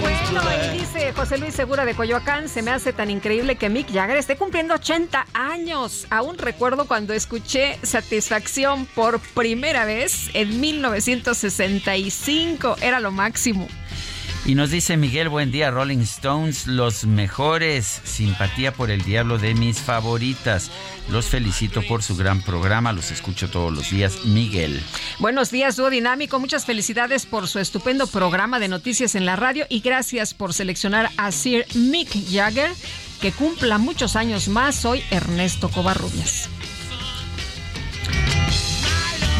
[0.00, 3.92] Bueno, y dice José Luis Segura de Coyoacán, se me hace tan increíble que Mick
[3.92, 6.06] Jagger esté cumpliendo 80 años.
[6.10, 12.76] Aún recuerdo cuando escuché Satisfacción por primera vez en 1965.
[12.80, 13.66] Era lo máximo.
[14.46, 19.54] Y nos dice Miguel, buen día, Rolling Stones, los mejores, simpatía por el diablo de
[19.54, 20.70] mis favoritas.
[21.10, 24.24] Los felicito por su gran programa, los escucho todos los días.
[24.24, 24.82] Miguel.
[25.18, 26.38] Buenos días, dúo dinámico.
[26.40, 31.10] Muchas felicidades por su estupendo programa de noticias en la radio y gracias por seleccionar
[31.16, 32.70] a Sir Mick Jagger,
[33.20, 34.74] que cumpla muchos años más.
[34.74, 36.48] Soy Ernesto Covarrubias.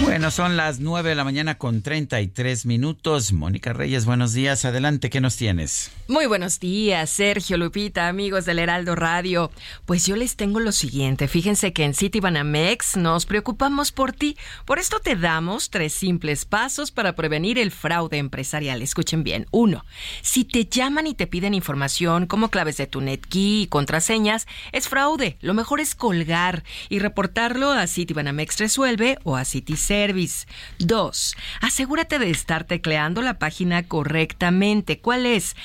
[0.03, 3.35] Bueno, son las 9 de la mañana con 33 minutos.
[3.35, 4.65] Mónica Reyes, buenos días.
[4.65, 5.91] Adelante, ¿qué nos tienes?
[6.09, 9.51] Muy buenos días, Sergio Lupita, amigos del Heraldo Radio.
[9.85, 11.29] Pues yo les tengo lo siguiente.
[11.29, 14.39] Fíjense que en Citibanamex nos preocupamos por ti.
[14.65, 18.81] Por esto te damos tres simples pasos para prevenir el fraude empresarial.
[18.81, 19.47] Escuchen bien.
[19.51, 19.85] Uno,
[20.23, 24.89] si te llaman y te piden información como claves de tu NetKey y contraseñas, es
[24.89, 25.37] fraude.
[25.43, 30.47] Lo mejor es colgar y reportarlo a Citibanamex Resuelve o a Citizen Service.
[30.79, 31.37] 2.
[31.63, 35.01] Asegúrate de estar tecleando la página correctamente.
[35.01, 35.57] ¿Cuál es?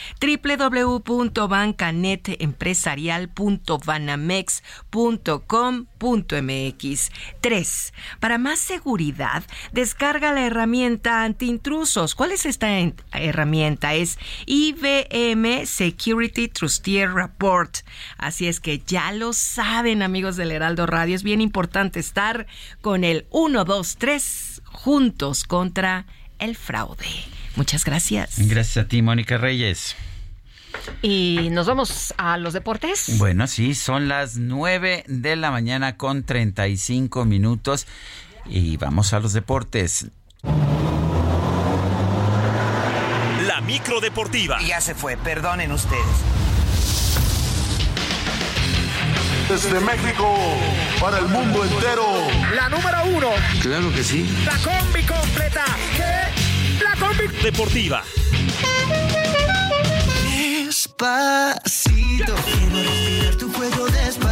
[5.97, 7.93] 3.
[8.19, 12.15] Para más seguridad, descarga la herramienta antiintrusos.
[12.15, 12.67] ¿Cuál es esta
[13.11, 13.93] herramienta?
[13.93, 17.77] Es IBM Security Trustier Report.
[18.17, 21.15] Así es que ya lo saben, amigos del Heraldo Radio.
[21.15, 22.47] Es bien importante estar
[22.81, 26.05] con el 1, 2, 3 juntos contra
[26.39, 27.07] el fraude.
[27.55, 28.35] Muchas gracias.
[28.37, 29.95] Gracias a ti, Mónica Reyes.
[31.01, 33.17] Y nos vamos a los deportes.
[33.17, 37.87] Bueno, sí, son las 9 de la mañana con 35 minutos
[38.45, 40.07] y vamos a los deportes.
[43.47, 44.59] La micro deportiva.
[44.61, 46.05] Ya se fue, perdonen ustedes.
[49.49, 50.35] Desde México,
[50.99, 52.03] para el mundo entero.
[52.55, 53.29] La número uno.
[53.61, 54.27] Claro que sí.
[54.43, 55.65] La combi completa.
[55.95, 56.45] ¿Qué?
[56.99, 58.03] combi deportiva.
[60.85, 63.87] Despacito, quiero respirar tu cuello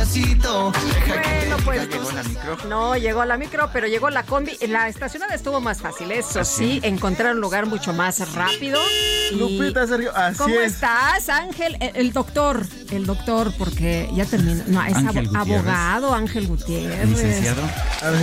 [0.07, 0.71] despacito.
[0.71, 1.89] Deja que Bueno, te pues.
[1.89, 2.65] diga cosas.
[2.67, 4.57] No, llegó la micro, pero llegó la combi.
[4.67, 8.79] La estacionada estuvo más fácil, eso sí, encontrar un lugar mucho más rápido.
[9.31, 10.73] Y- Lupita, Sergio, así ¿Cómo es.
[10.73, 11.77] estás, Ángel?
[11.79, 14.63] El, el doctor, el doctor, porque ya terminó.
[14.67, 15.67] No, es Ángel abo- Gutiérrez.
[15.67, 17.09] abogado, Ángel Gutiérrez.
[17.09, 17.61] Licenciado.
[18.03, 18.15] El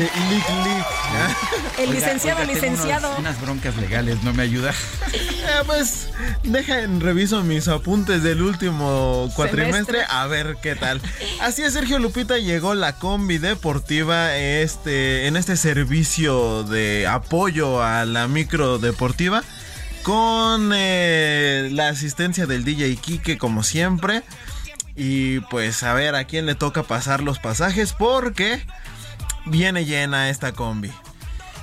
[1.89, 3.09] Oiga, licenciado, oiga, licenciado.
[3.09, 4.73] unos- unas broncas legales, ¿no me ayuda?
[5.51, 6.09] Eh, pues
[6.45, 10.07] dejen, reviso mis apuntes del último cuatrimestre Semestre.
[10.09, 11.01] a ver qué tal.
[11.41, 18.05] Así es, Sergio Lupita, llegó la combi deportiva este, en este servicio de apoyo a
[18.05, 19.45] la micro deportiva
[20.03, 24.23] con eh, la asistencia del DJ Kike como siempre.
[24.97, 28.67] Y pues a ver a quién le toca pasar los pasajes porque
[29.47, 30.91] viene llena esta combi.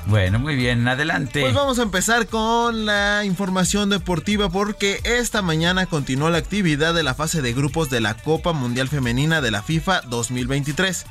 [0.07, 1.41] Bueno, muy bien, adelante.
[1.41, 7.03] Pues vamos a empezar con la información deportiva porque esta mañana continuó la actividad de
[7.03, 11.05] la fase de grupos de la Copa Mundial Femenina de la FIFA 2023.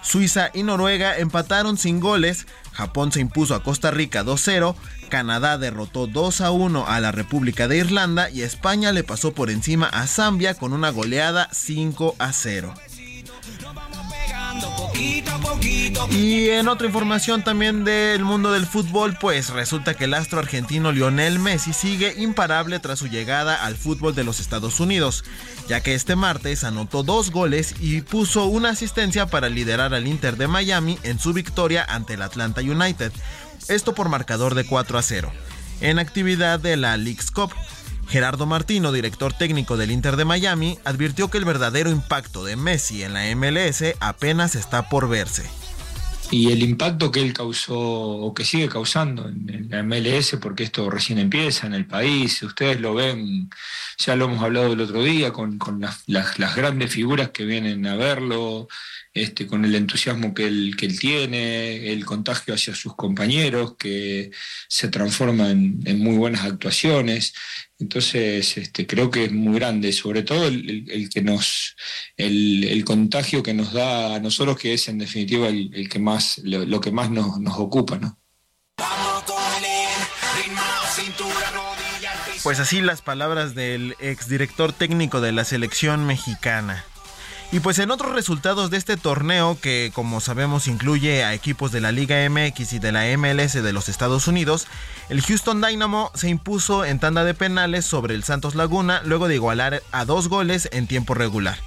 [0.00, 4.76] Suiza y Noruega empataron sin goles, Japón se impuso a Costa Rica 2-0,
[5.08, 10.06] Canadá derrotó 2-1 a la República de Irlanda y España le pasó por encima a
[10.06, 12.72] Zambia con una goleada 5-0.
[16.10, 20.92] Y en otra información también del mundo del fútbol, pues resulta que el astro argentino
[20.92, 25.24] Lionel Messi sigue imparable tras su llegada al fútbol de los Estados Unidos,
[25.68, 30.36] ya que este martes anotó dos goles y puso una asistencia para liderar al Inter
[30.36, 33.12] de Miami en su victoria ante el Atlanta United,
[33.68, 35.32] esto por marcador de 4 a 0.
[35.80, 37.52] En actividad de la League's Cup,
[38.08, 43.02] Gerardo Martino, director técnico del Inter de Miami, advirtió que el verdadero impacto de Messi
[43.02, 45.44] en la MLS apenas está por verse.
[46.30, 50.90] y el impacto que él causó o que sigue causando en, la MLS, porque esto
[50.90, 53.48] recién empieza en el país, ustedes lo ven,
[53.96, 58.66] ya lo hemos hablado el otro día, con, las, grandes figuras que vienen a verlo,
[59.14, 64.32] este, con el entusiasmo que él, tiene, el contagio hacia sus compañeros, que
[64.68, 67.34] se transforma en muy buenas actuaciones.
[67.78, 71.76] Entonces, este, creo que es muy grande, sobre todo el, que nos,
[72.16, 76.38] el, contagio que nos da a nosotros, que es en definitiva el, el que más,
[76.38, 78.18] lo, lo que más nos, nos ocupa, ¿no?
[82.42, 86.84] Pues así las palabras del exdirector técnico de la selección mexicana.
[87.52, 91.80] Y pues en otros resultados de este torneo, que como sabemos incluye a equipos de
[91.80, 94.66] la Liga MX y de la MLS de los Estados Unidos,
[95.08, 99.36] el Houston Dynamo se impuso en tanda de penales sobre el Santos Laguna luego de
[99.36, 101.58] igualar a dos goles en tiempo regular.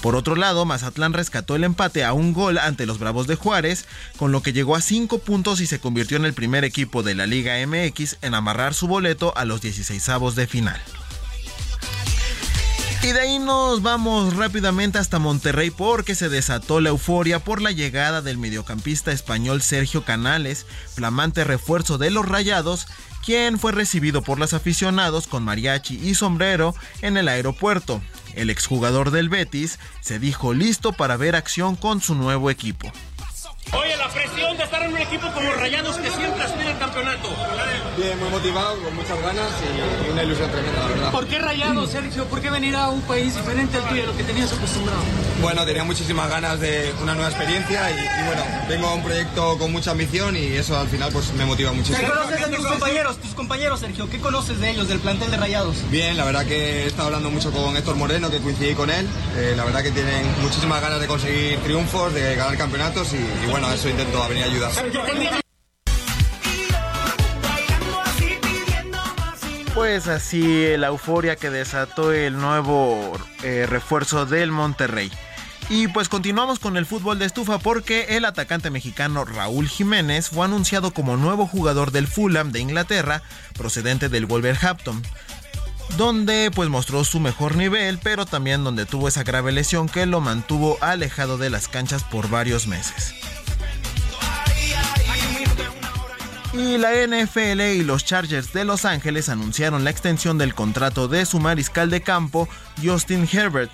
[0.00, 3.86] Por otro lado, Mazatlán rescató el empate a un gol ante los Bravos de Juárez,
[4.16, 7.14] con lo que llegó a 5 puntos y se convirtió en el primer equipo de
[7.14, 10.80] la Liga MX en amarrar su boleto a los 16avos de final.
[13.04, 17.72] Y de ahí nos vamos rápidamente hasta Monterrey porque se desató la euforia por la
[17.72, 22.86] llegada del mediocampista español Sergio Canales, flamante refuerzo de los Rayados,
[23.24, 28.00] quien fue recibido por los aficionados con mariachi y sombrero en el aeropuerto.
[28.34, 32.92] El exjugador del Betis se dijo listo para ver acción con su nuevo equipo.
[33.70, 37.28] Oye, la presión de estar en un equipo como Rayados que siempre aspira al campeonato.
[37.96, 41.10] Bien, muy motivado, con muchas ganas y una ilusión tremenda, la verdad.
[41.10, 42.24] ¿Por qué Rayados, Sergio?
[42.26, 45.00] ¿Por qué venir a un país diferente al tuyo, a lo que tenías acostumbrado?
[45.40, 49.56] Bueno, tenía muchísimas ganas de una nueva experiencia y, y bueno, vengo a un proyecto
[49.56, 51.98] con mucha ambición y eso al final pues me motiva muchísimo.
[51.98, 54.10] ¿Qué conoces de tus compañeros, tus compañeros, Sergio?
[54.10, 55.76] ¿Qué conoces de ellos, del plantel de Rayados?
[55.90, 59.08] Bien, la verdad que he estado hablando mucho con Héctor Moreno, que coincidí con él.
[59.36, 63.51] Eh, la verdad que tienen muchísimas ganas de conseguir triunfos, de ganar campeonatos y, y
[63.52, 64.72] bueno, eso intento venir a ayudar.
[69.74, 73.12] Pues así la euforia que desató el nuevo
[73.42, 75.12] eh, refuerzo del Monterrey.
[75.68, 80.46] Y pues continuamos con el fútbol de estufa porque el atacante mexicano Raúl Jiménez fue
[80.46, 83.22] anunciado como nuevo jugador del Fulham de Inglaterra,
[83.52, 85.02] procedente del Wolverhampton,
[85.98, 90.22] donde pues mostró su mejor nivel, pero también donde tuvo esa grave lesión que lo
[90.22, 93.14] mantuvo alejado de las canchas por varios meses.
[96.52, 101.24] Y la NFL y los Chargers de Los Ángeles anunciaron la extensión del contrato de
[101.24, 102.46] su mariscal de campo,
[102.82, 103.70] Justin Herbert.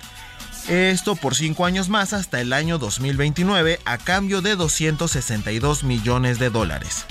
[0.69, 6.49] Esto por 5 años más hasta el año 2029 a cambio de 262 millones de
[6.49, 7.05] dólares.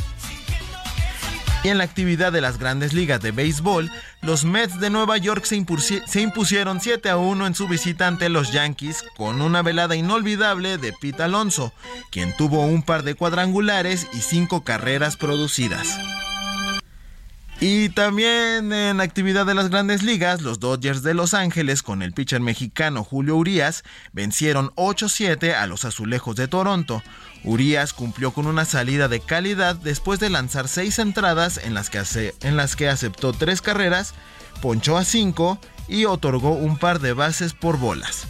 [1.64, 3.90] Y en la actividad de las grandes ligas de béisbol,
[4.22, 8.06] los Mets de Nueva York se, impusi- se impusieron 7 a 1 en su visita
[8.06, 11.72] ante los Yankees con una velada inolvidable de Pete Alonso,
[12.12, 15.98] quien tuvo un par de cuadrangulares y 5 carreras producidas.
[17.60, 22.12] Y también en actividad de las grandes ligas, los Dodgers de Los Ángeles con el
[22.12, 23.82] pitcher mexicano Julio Urias
[24.12, 27.02] vencieron 8-7 a los Azulejos de Toronto.
[27.44, 32.34] Urias cumplió con una salida de calidad después de lanzar seis entradas en las que,
[32.42, 34.14] en las que aceptó tres carreras,
[34.60, 35.58] ponchó a cinco
[35.88, 38.26] y otorgó un par de bases por bolas.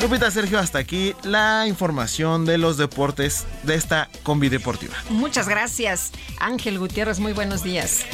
[0.00, 4.94] Lupita Sergio, hasta aquí la información de los deportes de esta combi deportiva.
[5.08, 7.20] Muchas gracias, Ángel Gutiérrez.
[7.20, 8.04] Muy buenos días.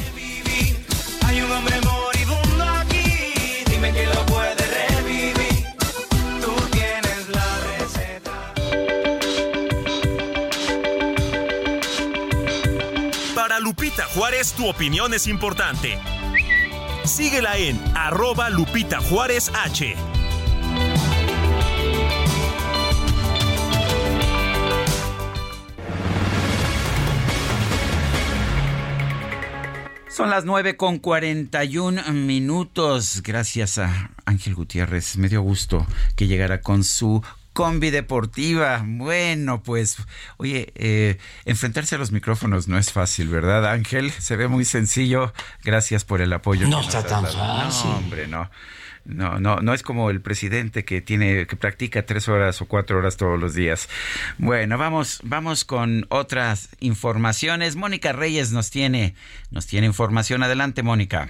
[1.25, 1.41] Hay
[13.61, 15.99] Lupita Juárez, tu opinión es importante.
[17.05, 19.95] Síguela en arroba Lupita Juárez H.
[30.09, 33.21] Son las 9 con 41 minutos.
[33.23, 35.17] Gracias a Ángel Gutiérrez.
[35.17, 35.85] Me dio gusto
[36.15, 37.23] que llegara con su
[37.53, 38.83] combi deportiva.
[38.85, 39.97] Bueno, pues,
[40.37, 44.11] oye, eh, enfrentarse a los micrófonos no es fácil, ¿verdad, Ángel?
[44.11, 45.33] Se ve muy sencillo.
[45.63, 46.67] Gracias por el apoyo.
[46.67, 47.89] No está tan fácil.
[47.89, 48.49] No, hombre, no.
[49.03, 52.99] No, no, no es como el presidente que tiene, que practica tres horas o cuatro
[52.99, 53.89] horas todos los días.
[54.37, 57.75] Bueno, vamos, vamos con otras informaciones.
[57.75, 59.15] Mónica Reyes nos tiene,
[59.49, 60.43] nos tiene información.
[60.43, 61.29] Adelante, Mónica.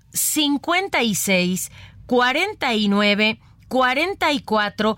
[0.13, 1.69] 56
[2.07, 3.37] 49
[3.69, 4.97] 44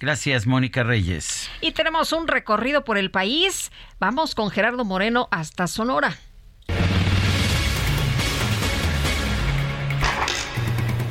[0.00, 1.50] Gracias, Mónica Reyes.
[1.60, 3.72] Y tenemos un recorrido por el país.
[3.98, 6.16] Vamos con Gerardo Moreno hasta Sonora.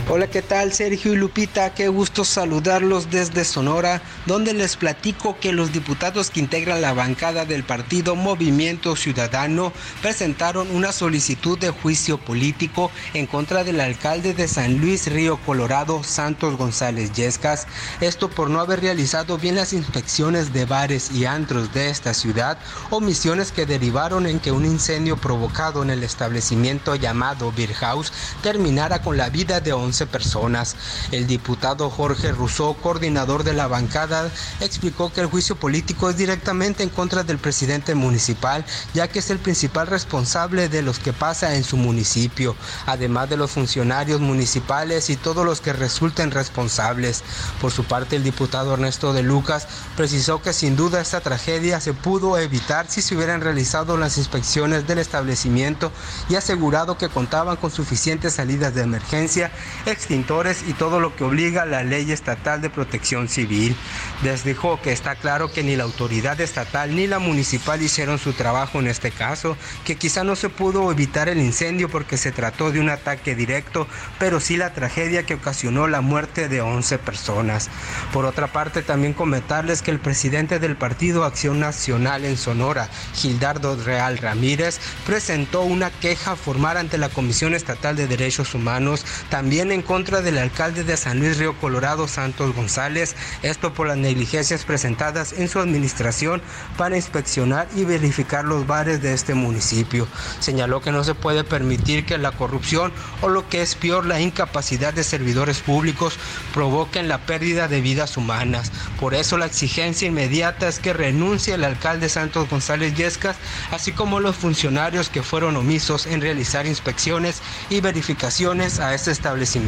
[0.10, 0.72] Hola, ¿qué tal?
[0.72, 6.40] Sergio y Lupita, qué gusto saludarlos desde Sonora, donde les platico que los diputados que
[6.40, 13.66] integran la bancada del partido Movimiento Ciudadano presentaron una solicitud de juicio político en contra
[13.66, 17.68] del alcalde de San Luis Río Colorado, Santos González Yescas,
[18.00, 22.58] esto por no haber realizado bien las inspecciones de bares y antros de esta ciudad,
[22.92, 29.02] omisiones que derivaron en que un incendio provocado en el establecimiento llamado Beer House terminara
[29.02, 30.76] con la vida de 11 personas.
[31.12, 36.84] El diputado Jorge Rousseau, coordinador de la bancada, explicó que el juicio político es directamente
[36.84, 41.56] en contra del presidente municipal, ya que es el principal responsable de los que pasa
[41.56, 47.24] en su municipio, además de los funcionarios municipales y todos los que resulten responsables.
[47.60, 51.94] Por su parte, el diputado Ernesto de Lucas precisó que sin duda esta tragedia se
[51.94, 55.92] pudo evitar si se hubieran realizado las inspecciones del establecimiento
[56.30, 59.52] y asegurado que contaban con suficientes salidas de emergencia,
[59.88, 63.76] extintores y todo lo que obliga la ley estatal de protección civil.
[64.24, 68.34] Les dijo que está claro que ni la autoridad estatal ni la municipal hicieron su
[68.34, 72.72] trabajo en este caso, que quizá no se pudo evitar el incendio porque se trató
[72.72, 73.88] de un ataque directo,
[74.20, 77.70] pero sí la tragedia que ocasionó la muerte de 11 personas.
[78.14, 83.76] Por otra parte, también comentarles que el presidente del Partido Acción Nacional en Sonora, Gildardo
[83.84, 89.77] Real Ramírez, presentó una queja formal ante la Comisión Estatal de Derechos Humanos, también en
[89.82, 95.34] contra del alcalde de San Luis Río Colorado, Santos González, esto por las negligencias presentadas
[95.34, 96.42] en su administración
[96.78, 100.08] para inspeccionar y verificar los bares de este municipio.
[100.40, 102.92] Señaló que no se puede permitir que la corrupción
[103.22, 106.18] o lo que es peor, la incapacidad de servidores públicos
[106.54, 108.72] provoquen la pérdida de vidas humanas.
[109.00, 113.38] Por eso la exigencia inmediata es que renuncie el alcalde Santos González Yescas,
[113.72, 119.67] así como los funcionarios que fueron omisos en realizar inspecciones y verificaciones a este establecimiento.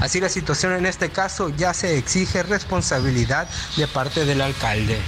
[0.00, 4.98] Así la situación en este caso ya se exige responsabilidad de parte del alcalde.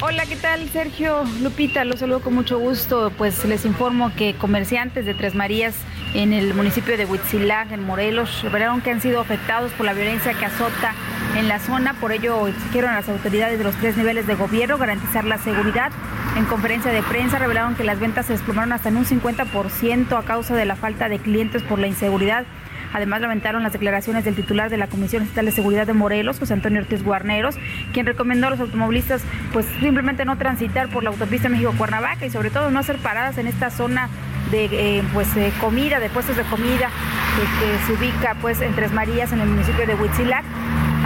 [0.00, 0.68] Hola, ¿qué tal?
[0.68, 3.12] Sergio Lupita, los saludo con mucho gusto.
[3.18, 5.74] Pues les informo que comerciantes de Tres Marías
[6.14, 10.34] en el municipio de Huitzilac, en Morelos, revelaron que han sido afectados por la violencia
[10.34, 10.94] que azota
[11.36, 11.94] en la zona.
[11.94, 15.90] Por ello, exigieron a las autoridades de los tres niveles de gobierno garantizar la seguridad.
[16.36, 20.22] En conferencia de prensa revelaron que las ventas se desplomaron hasta en un 50% a
[20.22, 22.46] causa de la falta de clientes por la inseguridad.
[22.92, 26.54] Además, lamentaron las declaraciones del titular de la Comisión Estatal de Seguridad de Morelos, José
[26.54, 27.56] Antonio Ortiz Guarneros,
[27.92, 32.50] quien recomendó a los automovilistas pues simplemente no transitar por la autopista México-Cuernavaca y sobre
[32.50, 34.08] todo no hacer paradas en esta zona
[34.50, 36.90] de eh, pues eh, comida, de puestos de comida
[37.36, 40.44] que, que se ubica pues en Tres Marías, en el municipio de Huitzilac.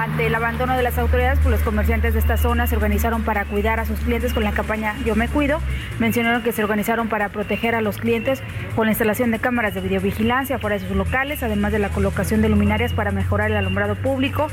[0.03, 3.45] Ante el abandono de las autoridades, pues los comerciantes de esta zona se organizaron para
[3.45, 5.61] cuidar a sus clientes con la campaña Yo me cuido.
[6.01, 8.43] Mencionaron que se organizaron para proteger a los clientes
[8.75, 12.43] con la instalación de cámaras de videovigilancia fuera de sus locales, además de la colocación
[12.43, 14.49] de luminarias para mejorar el alumbrado público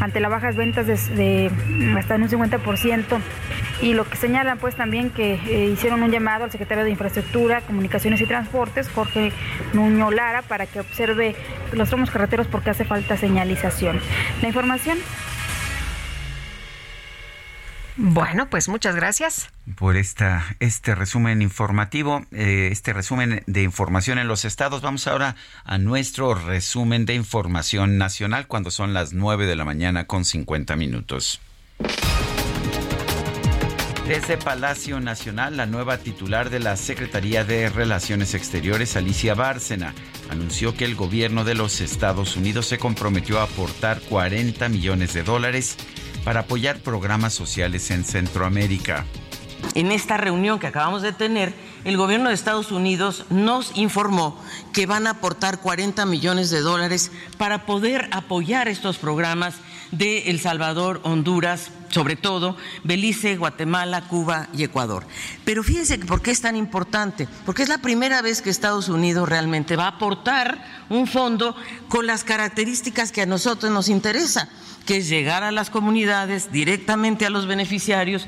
[0.00, 1.50] ante las bajas ventas de,
[1.96, 3.20] hasta en un 50%
[3.80, 7.60] y lo que señalan pues también que eh, hicieron un llamado al secretario de Infraestructura,
[7.60, 9.32] Comunicaciones y Transportes, Jorge
[9.72, 11.36] Nuño Lara, para que observe
[11.72, 14.00] los tramos carreteros porque hace falta señalización.
[14.42, 14.98] La información
[17.98, 19.50] bueno, pues muchas gracias.
[19.76, 24.82] Por esta, este resumen informativo, eh, este resumen de información en los estados.
[24.82, 30.06] Vamos ahora a nuestro resumen de información nacional cuando son las 9 de la mañana
[30.06, 31.40] con 50 minutos.
[34.06, 39.92] Desde Palacio Nacional, la nueva titular de la Secretaría de Relaciones Exteriores, Alicia Bárcena,
[40.30, 45.24] anunció que el gobierno de los Estados Unidos se comprometió a aportar 40 millones de
[45.24, 45.76] dólares
[46.28, 49.06] para apoyar programas sociales en Centroamérica.
[49.74, 54.38] En esta reunión que acabamos de tener, el gobierno de Estados Unidos nos informó
[54.74, 59.54] que van a aportar 40 millones de dólares para poder apoyar estos programas
[59.90, 65.06] de El Salvador, Honduras, sobre todo Belice, Guatemala, Cuba y Ecuador.
[65.44, 69.28] Pero fíjense por qué es tan importante, porque es la primera vez que Estados Unidos
[69.28, 71.56] realmente va a aportar un fondo
[71.88, 74.48] con las características que a nosotros nos interesa
[74.88, 78.26] que es llegar a las comunidades, directamente a los beneficiarios.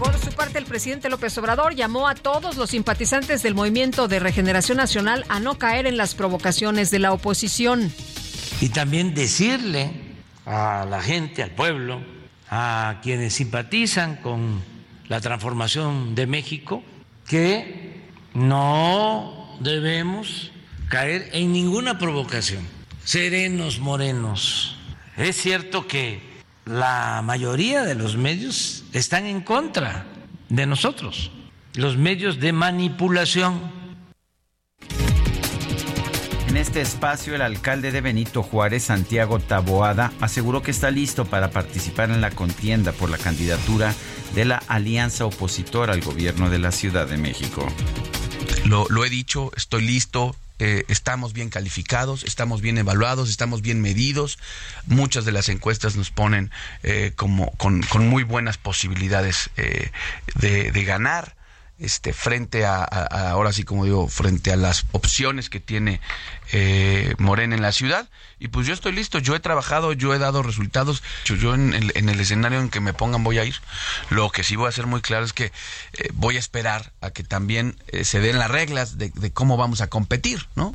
[0.00, 4.18] Por su parte, el presidente López Obrador llamó a todos los simpatizantes del Movimiento de
[4.18, 7.92] Regeneración Nacional a no caer en las provocaciones de la oposición.
[8.60, 9.90] Y también decirle
[10.44, 12.00] a la gente, al pueblo,
[12.50, 14.62] a quienes simpatizan con
[15.08, 16.82] la transformación de México,
[17.26, 18.02] que
[18.34, 20.52] no debemos
[20.88, 22.66] caer en ninguna provocación.
[23.04, 24.76] Serenos, morenos,
[25.16, 26.20] es cierto que
[26.64, 30.06] la mayoría de los medios están en contra
[30.48, 31.30] de nosotros,
[31.74, 33.79] los medios de manipulación.
[36.50, 41.52] En este espacio, el alcalde de Benito Juárez, Santiago Taboada, aseguró que está listo para
[41.52, 43.94] participar en la contienda por la candidatura
[44.34, 47.64] de la alianza opositora al gobierno de la Ciudad de México.
[48.64, 54.36] Lo, he dicho, estoy listo, eh, estamos bien calificados, estamos bien evaluados, estamos bien medidos.
[54.86, 56.50] Muchas de las encuestas nos ponen
[56.82, 59.92] eh, como con, muy buenas posibilidades eh,
[60.34, 61.36] de, ganar.
[61.80, 66.00] Este, frente a, ahora sí como digo, frente a las opciones que tiene
[67.18, 68.08] Morena en la ciudad.
[68.38, 72.20] Y pues yo estoy listo, yo he trabajado, yo he dado resultados, yo en el,
[72.20, 73.56] escenario en que me pongan voy a ir.
[74.10, 75.52] Lo que sí voy a hacer muy claro es que
[76.12, 79.88] voy a esperar a que también se den las reglas de, de cómo vamos a
[79.88, 80.74] competir, ¿no?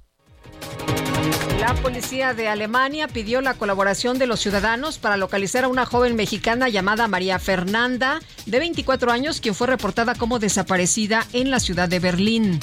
[1.59, 6.16] La policía de Alemania pidió la colaboración de los ciudadanos para localizar a una joven
[6.16, 11.90] mexicana llamada María Fernanda, de 24 años, quien fue reportada como desaparecida en la ciudad
[11.90, 12.59] de Berlín.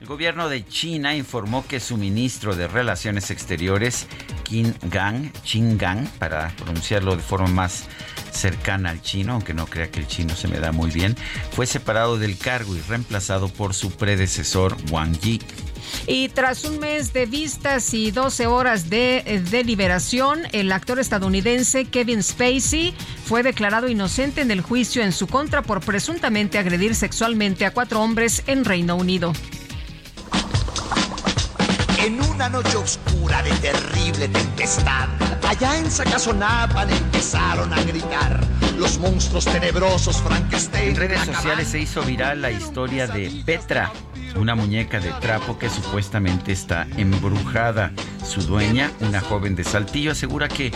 [0.00, 4.08] El gobierno de China informó que su ministro de Relaciones Exteriores,
[4.42, 7.84] Qin Gang, Qin Gang, para pronunciarlo de forma más
[8.30, 11.16] cercana al chino, aunque no crea que el chino se me da muy bien,
[11.52, 15.40] fue separado del cargo y reemplazado por su predecesor Wang Yi.
[16.06, 21.84] Y tras un mes de vistas y 12 horas de eh, deliberación, el actor estadounidense
[21.84, 27.66] Kevin Spacey fue declarado inocente en el juicio en su contra por presuntamente agredir sexualmente
[27.66, 29.32] a cuatro hombres en Reino Unido.
[31.98, 35.08] En una noche oscura de terrible tempestad,
[35.46, 38.44] allá en Sacazonapan empezaron a gritar
[38.76, 40.90] los monstruos tenebrosos Frankenstein.
[40.90, 43.92] En redes sociales se hizo viral la historia de Petra,
[44.36, 47.92] una muñeca de trapo que supuestamente está embrujada.
[48.24, 50.72] Su dueña, una joven de Saltillo, asegura que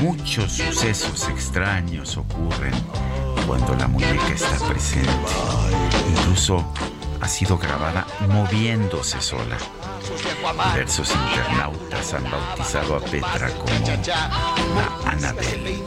[0.00, 2.74] muchos sucesos extraños ocurren
[3.46, 5.10] cuando la muñeca está presente.
[6.10, 6.72] Incluso
[7.22, 9.56] ha sido grabada moviéndose sola.
[10.72, 13.70] Diversos internautas han bautizado a Petra como
[14.74, 15.82] la Anabel.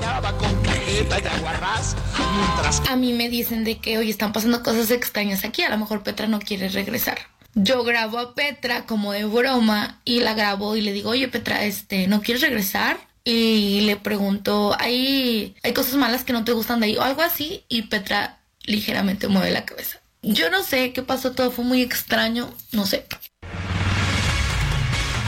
[2.90, 6.04] A mí me dicen de que hoy están pasando cosas extrañas aquí, a lo mejor
[6.04, 7.18] Petra no quiere regresar.
[7.54, 11.66] Yo grabo a Petra como de broma y la grabo y le digo, oye Petra,
[11.66, 12.98] este, ¿no quieres regresar?
[13.26, 17.22] Y le pregunto, ¿hay, hay cosas malas que no te gustan de ahí o algo
[17.22, 17.66] así?
[17.68, 20.00] Y Petra ligeramente mueve la cabeza.
[20.28, 23.06] Yo no sé qué pasó, todo fue muy extraño, no sé.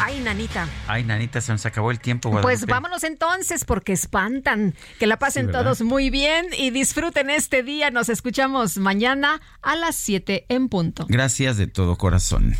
[0.01, 0.67] Ay, nanita.
[0.87, 2.31] Ay, nanita, se nos acabó el tiempo.
[2.41, 4.73] Pues vámonos entonces porque espantan.
[4.99, 7.91] Que la pasen todos muy bien y disfruten este día.
[7.91, 11.05] Nos escuchamos mañana a las 7 en punto.
[11.07, 12.55] Gracias de todo corazón.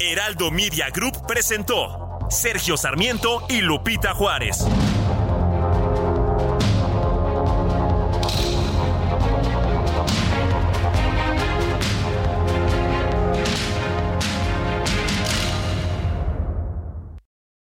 [0.00, 4.64] Heraldo Media Group presentó Sergio Sarmiento y Lupita Juárez.